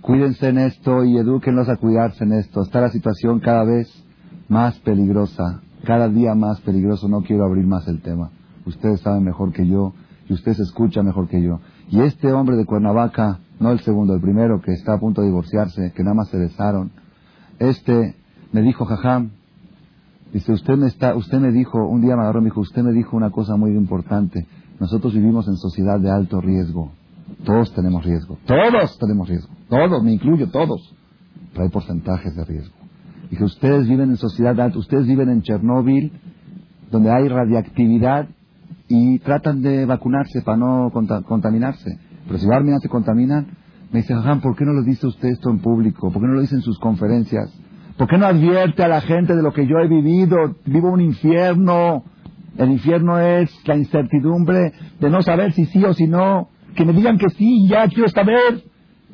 [0.00, 2.62] cuídense en esto y edúquenlos a cuidarse en esto.
[2.62, 3.88] Está la situación cada vez
[4.48, 7.08] más peligrosa, cada día más peligroso.
[7.08, 8.30] No quiero abrir más el tema.
[8.64, 9.94] Ustedes saben mejor que yo
[10.28, 11.60] y ustedes escuchan mejor que yo.
[11.90, 15.28] Y este hombre de Cuernavaca, no el segundo, el primero que está a punto de
[15.28, 16.90] divorciarse, que nada más se besaron,
[17.58, 18.16] este
[18.52, 19.30] me dijo, jajam,
[20.32, 22.92] Dice, usted me, está, usted me dijo, un día me agarró me dijo, usted me
[22.92, 24.46] dijo una cosa muy importante.
[24.78, 26.92] Nosotros vivimos en sociedad de alto riesgo.
[27.44, 28.38] Todos tenemos riesgo.
[28.46, 29.52] Todos tenemos riesgo.
[29.68, 30.94] Todos, me incluyo, todos.
[31.52, 32.74] Pero hay porcentajes de riesgo.
[33.30, 36.12] Dije, ustedes viven en sociedad de alto, ustedes viven en Chernóbil,
[36.90, 38.28] donde hay radiactividad
[38.88, 40.92] y tratan de vacunarse para no
[41.26, 41.98] contaminarse.
[42.26, 43.46] Pero si Barminan se contaminan,
[43.92, 46.10] me dice, Jajam, ¿por qué no lo dice usted esto en público?
[46.10, 47.52] ¿Por qué no lo dice en sus conferencias?
[47.96, 50.56] ¿Por qué no advierte a la gente de lo que yo he vivido?
[50.66, 52.04] Vivo un infierno.
[52.58, 56.48] El infierno es la incertidumbre de no saber si sí o si no.
[56.74, 58.62] Que me digan que sí, ya quiero saber.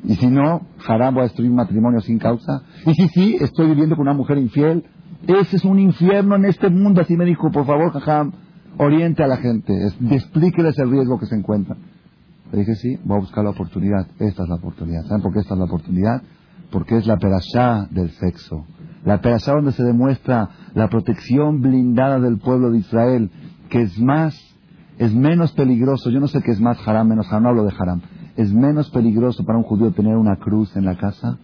[0.03, 2.63] Y si no, haram, voy a destruir un matrimonio sin causa.
[2.85, 4.83] Y si sí, estoy viviendo con una mujer infiel.
[5.27, 7.01] Ese es un infierno en este mundo.
[7.01, 8.33] Así me dijo, por favor, jajam,
[8.77, 9.73] oriente a la gente.
[10.11, 11.77] Explíqueles el riesgo que se encuentran.
[12.51, 14.07] Le dije, sí, voy a buscar la oportunidad.
[14.19, 15.03] Esta es la oportunidad.
[15.05, 16.21] ¿Saben por qué esta es la oportunidad?
[16.69, 18.65] Porque es la perashá del sexo.
[19.05, 23.29] La perashá donde se demuestra la protección blindada del pueblo de Israel,
[23.69, 24.35] que es más,
[24.97, 27.73] es menos peligroso, yo no sé qué es más haram, menos haram, no hablo de
[27.77, 28.01] haram,
[28.35, 31.37] es menos peligroso para un judío tener una cruz en la casa.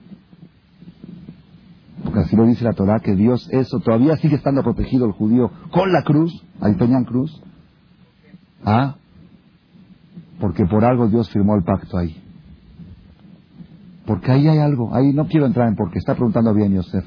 [2.04, 5.52] Porque así lo dice la Torah, que Dios eso, todavía sigue estando protegido el judío
[5.72, 6.32] con la cruz,
[6.62, 7.42] ahí tenían cruz.
[8.66, 8.96] ¿Ah?
[10.40, 12.16] Porque por algo Dios firmó el pacto ahí.
[14.06, 17.06] Porque ahí hay algo, ahí no quiero entrar en porque está preguntando bien Yosef.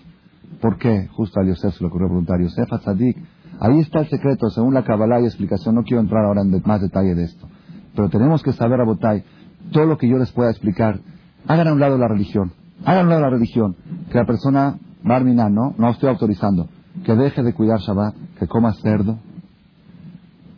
[0.62, 1.08] ¿Por qué?
[1.08, 2.40] Justo a Yosef se le ocurrió preguntar.
[2.40, 3.16] Yosef Tzadik,
[3.58, 5.74] ahí está el secreto, según la Kabbalah y explicación.
[5.74, 7.48] No quiero entrar ahora en más detalle de esto.
[7.96, 9.24] Pero tenemos que saber, a Botay,
[9.72, 11.00] todo lo que yo les pueda explicar.
[11.48, 12.52] Hagan a un lado la religión.
[12.84, 13.74] Hagan a un lado la religión.
[14.12, 16.68] Que la persona, Barmina, no, no estoy autorizando.
[17.04, 19.18] Que deje de cuidar Shabbat, que coma cerdo,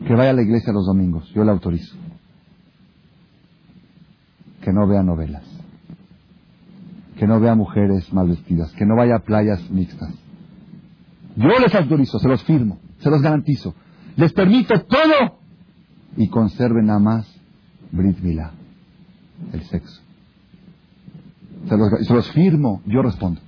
[0.06, 1.32] que vaya a la iglesia los domingos.
[1.32, 1.97] Yo le autorizo.
[4.60, 5.53] Que no vea novelas.
[7.16, 10.12] Que no vea mujeres mal vestidas, que no vaya a playas mixtas.
[11.36, 13.74] Yo les autorizo, se los firmo, se los garantizo.
[14.16, 15.39] Les permito todo
[16.16, 17.35] y conserven nada más
[17.91, 18.19] Brit
[19.53, 20.03] el sexo.
[21.69, 23.41] Se los, se los firmo, yo respondo.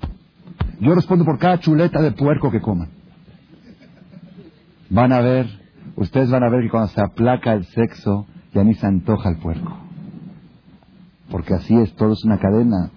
[0.80, 2.88] Yo respondo por cada chuleta de puerco que coman.
[4.90, 5.46] Van a ver,
[5.96, 9.36] ustedes van a ver que cuando se aplaca el sexo, ya ni se antoja el
[9.38, 9.76] puerco.
[11.30, 12.90] Porque así es, todo es una cadena.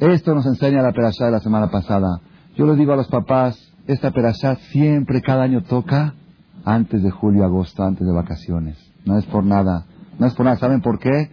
[0.00, 2.20] Esto nos enseña la perashá de la semana pasada.
[2.54, 3.56] Yo les digo a los papás,
[3.86, 6.14] esta perashá siempre, cada año toca
[6.66, 8.76] antes de julio, agosto, antes de vacaciones.
[9.06, 9.86] No es por nada.
[10.18, 10.58] No es por nada.
[10.58, 11.30] ¿Saben por qué?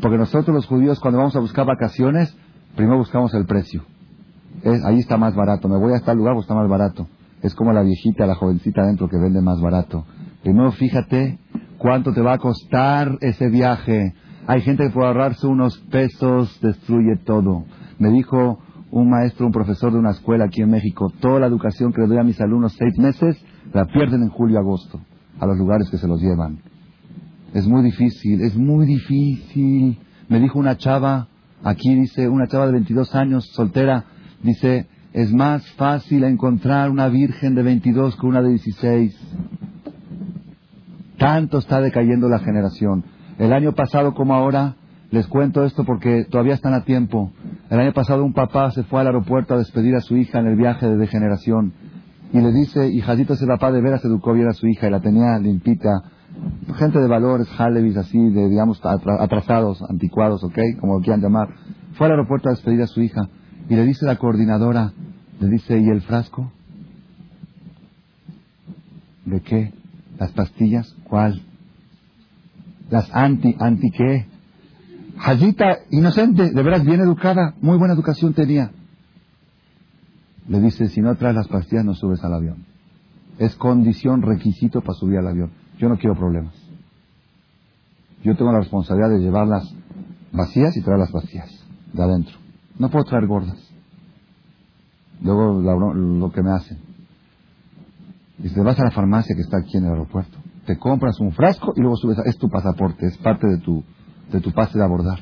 [0.00, 2.36] Porque nosotros los judíos cuando vamos a buscar vacaciones,
[2.74, 3.84] primero buscamos el precio.
[4.64, 5.68] ahí está más barato.
[5.68, 7.06] Me voy a tal lugar, pues está más barato.
[7.42, 10.04] Es como la viejita, la jovencita adentro que vende más barato.
[10.42, 11.38] Primero fíjate
[11.78, 14.14] cuánto te va a costar ese viaje.
[14.48, 17.66] Hay gente que por ahorrarse unos pesos destruye todo.
[18.00, 18.58] Me dijo
[18.90, 22.08] un maestro, un profesor de una escuela aquí en México, toda la educación que le
[22.08, 23.38] doy a mis alumnos seis meses,
[23.74, 24.98] la pierden en julio agosto,
[25.38, 26.60] a los lugares que se los llevan.
[27.52, 29.98] Es muy difícil, es muy difícil.
[30.28, 31.28] Me dijo una chava,
[31.62, 34.06] aquí dice, una chava de 22 años, soltera,
[34.42, 39.14] dice, es más fácil encontrar una virgen de 22 que una de 16.
[41.18, 43.04] Tanto está decayendo la generación.
[43.38, 44.76] El año pasado como ahora,
[45.10, 47.32] les cuento esto porque todavía están a tiempo.
[47.68, 50.46] El año pasado un papá se fue al aeropuerto a despedir a su hija en
[50.46, 51.72] el viaje de degeneración.
[52.32, 55.00] Y le dice, hijadito, ese papá de veras educó bien a su hija y la
[55.00, 55.90] tenía limpita.
[56.76, 60.58] Gente de valores, Halevis, así, de, digamos, atrasados, anticuados, ¿ok?
[60.78, 61.48] Como lo quieran llamar.
[61.94, 63.28] Fue al aeropuerto a despedir a su hija.
[63.68, 64.92] Y le dice la coordinadora,
[65.40, 66.52] le dice, ¿y el frasco?
[69.24, 69.72] ¿De qué?
[70.18, 70.94] ¿Las pastillas?
[71.02, 71.42] ¿Cuál?
[72.90, 74.29] ¿Las anti, anti qué?
[75.22, 78.70] Hajita, inocente, de veras bien educada, muy buena educación tenía.
[80.48, 82.64] Le dice, si no traes las pastillas no subes al avión.
[83.38, 85.50] Es condición, requisito para subir al avión.
[85.78, 86.54] Yo no quiero problemas.
[88.24, 89.74] Yo tengo la responsabilidad de llevarlas
[90.32, 91.50] vacías y traer las vacías
[91.92, 92.36] de adentro.
[92.78, 93.58] No puedo traer gordas.
[95.22, 96.78] Luego lo que me hacen.
[98.38, 100.38] Dice, vas a la farmacia que está aquí en el aeropuerto.
[100.64, 102.18] Te compras un frasco y luego subes.
[102.18, 102.22] A...
[102.22, 103.84] Es tu pasaporte, es parte de tu,
[104.30, 105.20] de tu pase de abordar.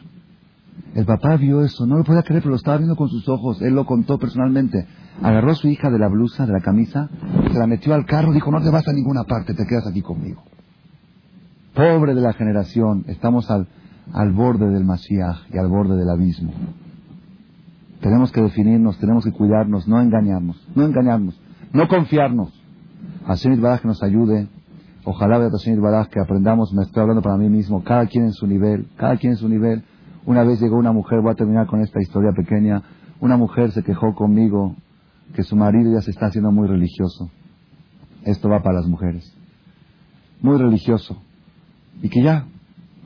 [0.94, 3.60] El papá vio eso, no lo podía creer, pero lo estaba viendo con sus ojos.
[3.62, 4.86] Él lo contó personalmente.
[5.22, 7.08] Agarró a su hija de la blusa, de la camisa,
[7.50, 10.00] se la metió al carro, dijo, no te vas a ninguna parte, te quedas aquí
[10.00, 10.42] conmigo.
[11.74, 13.68] Pobre de la generación, estamos al,
[14.12, 16.52] al borde del Mashiach y al borde del abismo.
[18.00, 21.40] Tenemos que definirnos, tenemos que cuidarnos, no engañarnos, no engañarnos,
[21.72, 22.52] no confiarnos.
[23.26, 24.48] Hashem que nos ayude.
[25.04, 28.46] Ojalá Hashem Baraj que aprendamos, me estoy hablando para mí mismo, cada quien en su
[28.46, 29.82] nivel, cada quien en su nivel.
[30.26, 32.82] Una vez llegó una mujer, voy a terminar con esta historia pequeña,
[33.20, 34.74] una mujer se quejó conmigo
[35.34, 37.30] que su marido ya se está haciendo muy religioso.
[38.24, 39.32] Esto va para las mujeres.
[40.40, 41.16] Muy religioso.
[42.02, 42.44] Y que ya,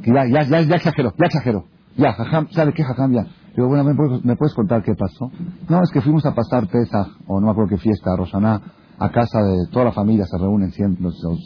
[0.03, 1.65] que ya, ya, ya, ya exageró, ya exageró.
[1.97, 3.27] Ya, jajam, ¿sabe qué jajam ya?
[3.55, 5.31] Digo, bueno, ¿me puedes, contar qué pasó?
[5.69, 8.63] No, es que fuimos a pasar Pesach, o no me acuerdo qué fiesta, Rosaná,
[9.05, 10.99] a casa de toda la familia, se reúnen 100,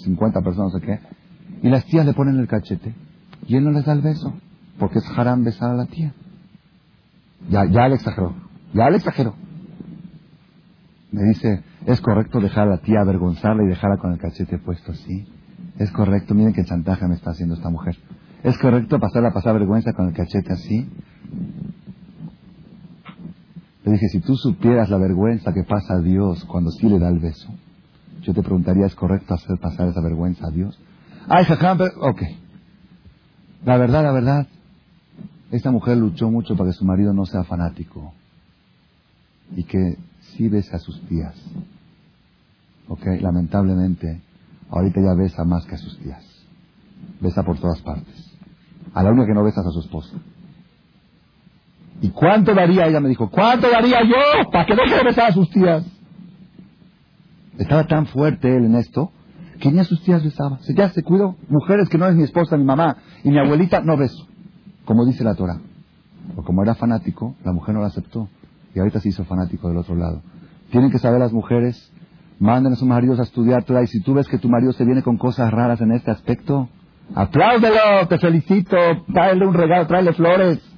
[0.05, 1.01] 50 personas, sé qué,
[1.63, 2.95] y las tías le ponen el cachete,
[3.47, 4.35] y él no les da el beso,
[4.79, 6.13] porque es haram besar a la tía.
[7.49, 8.35] Ya, ya le exageró,
[8.75, 9.35] ya le exageró.
[11.13, 14.93] Me dice, ¿es correcto dejar a la tía avergonzarla y dejarla con el cachete puesto
[14.93, 15.27] así?
[15.79, 17.97] Es correcto, miren qué chantaje me está haciendo esta mujer.
[18.43, 20.91] ¿Es correcto pasarla a pasar vergüenza con el cachete así?
[23.87, 27.09] Le dije, si tú supieras la vergüenza que pasa a Dios cuando sí le da
[27.09, 27.47] el beso,
[28.23, 30.77] yo te preguntaría, ¿es correcto hacer pasar esa vergüenza a Dios?
[31.29, 32.23] Ay, jajam, ok.
[33.65, 34.49] La verdad, la verdad,
[35.53, 38.13] esta mujer luchó mucho para que su marido no sea fanático
[39.55, 41.37] y que sí bese a sus tías.
[42.89, 44.21] Ok, lamentablemente,
[44.69, 46.25] ahorita ya besa más que a sus tías.
[47.21, 48.33] Besa por todas partes.
[48.95, 50.17] A la única que no besa es a su esposa.
[52.01, 52.87] ¿Y cuánto daría?
[52.87, 55.85] Ella me dijo, ¿cuánto daría yo para que deje de besar a sus tías?
[57.59, 59.11] Estaba tan fuerte él en esto
[59.61, 60.59] que ni a sus tías besaba.
[60.61, 61.37] Se, ya se cuidó.
[61.49, 64.27] Mujeres que no es mi esposa, mi mamá y mi abuelita, no beso.
[64.85, 65.59] Como dice la Torah.
[66.37, 68.29] O como era fanático, la mujer no la aceptó.
[68.75, 70.23] Y ahorita se hizo fanático del otro lado.
[70.71, 71.91] Tienen que saber las mujeres,
[72.39, 73.83] manden a sus maridos a estudiar Torah.
[73.83, 76.69] Y si tú ves que tu marido se viene con cosas raras en este aspecto,
[77.15, 78.77] apláudelo, te felicito,
[79.11, 80.76] tráele un regalo, tráele flores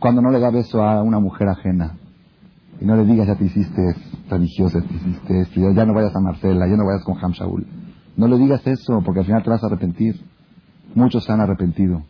[0.00, 1.96] cuando no le da beso a una mujer ajena.
[2.80, 3.82] Y no le digas, ya te hiciste
[4.28, 7.66] religiosa, te hiciste esto, ya, no vayas a Marcela, ya no vayas con Ham Shaul.
[8.16, 10.20] No le digas eso, porque al final te vas a arrepentir.
[10.94, 12.02] Muchos se han arrepentido.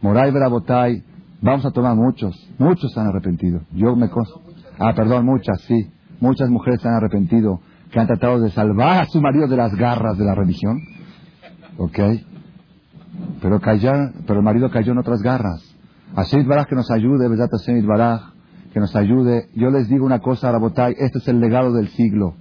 [0.00, 1.02] Moray Brabotay,
[1.42, 3.62] Vamos a tomar muchos, muchos se han arrepentido.
[3.72, 4.08] Yo me
[4.78, 5.90] Ah, perdón, muchas, sí.
[6.20, 7.60] Muchas mujeres se han arrepentido
[7.90, 10.78] que han tratado de salvar a su marido de las garras de la religión.
[11.78, 11.98] ¿Ok?
[13.42, 15.71] Pero, pero el marido cayó en otras garras.
[16.14, 17.48] Hashem Baraj que nos ayude, ¿verdad?
[17.50, 18.32] Hashem Baraj
[18.72, 19.48] que nos ayude.
[19.54, 22.34] Yo les digo una cosa, Rabotay, este es el legado del siglo.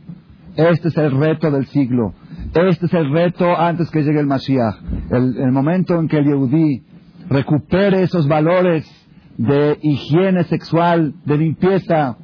[0.55, 2.13] Este es el reto del siglo.
[2.53, 4.75] Este es el reto antes que llegue el Mashiach.
[5.09, 6.83] El, momento en que el Yehudí
[7.29, 8.85] recupere esos valores
[9.37, 12.17] de higiene sexual, de limpieza,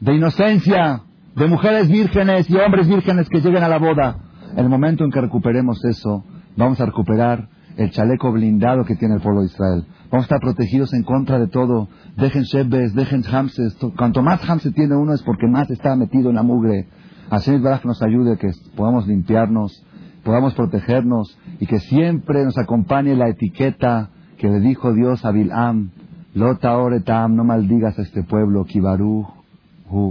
[0.00, 1.02] de inocencia,
[1.34, 4.18] de mujeres vírgenes y hombres vírgenes que lleguen a la boda.
[4.56, 6.24] El momento en que recuperemos eso,
[6.56, 9.84] vamos a recuperar el chaleco blindado que tiene el pueblo de Israel.
[10.10, 11.88] Vamos a estar protegidos en contra de todo.
[12.16, 13.76] Dejen Shebes, dejen Hamses.
[13.96, 16.88] Cuanto más Hamses tiene uno es porque más está metido en la mugre.
[17.28, 19.84] Así Baraj nos ayude que podamos limpiarnos,
[20.24, 25.90] podamos protegernos y que siempre nos acompañe la etiqueta que le dijo Dios a Bil'am.
[26.34, 28.64] Lota oretam, no maldigas a este pueblo.
[28.64, 29.26] Kibaru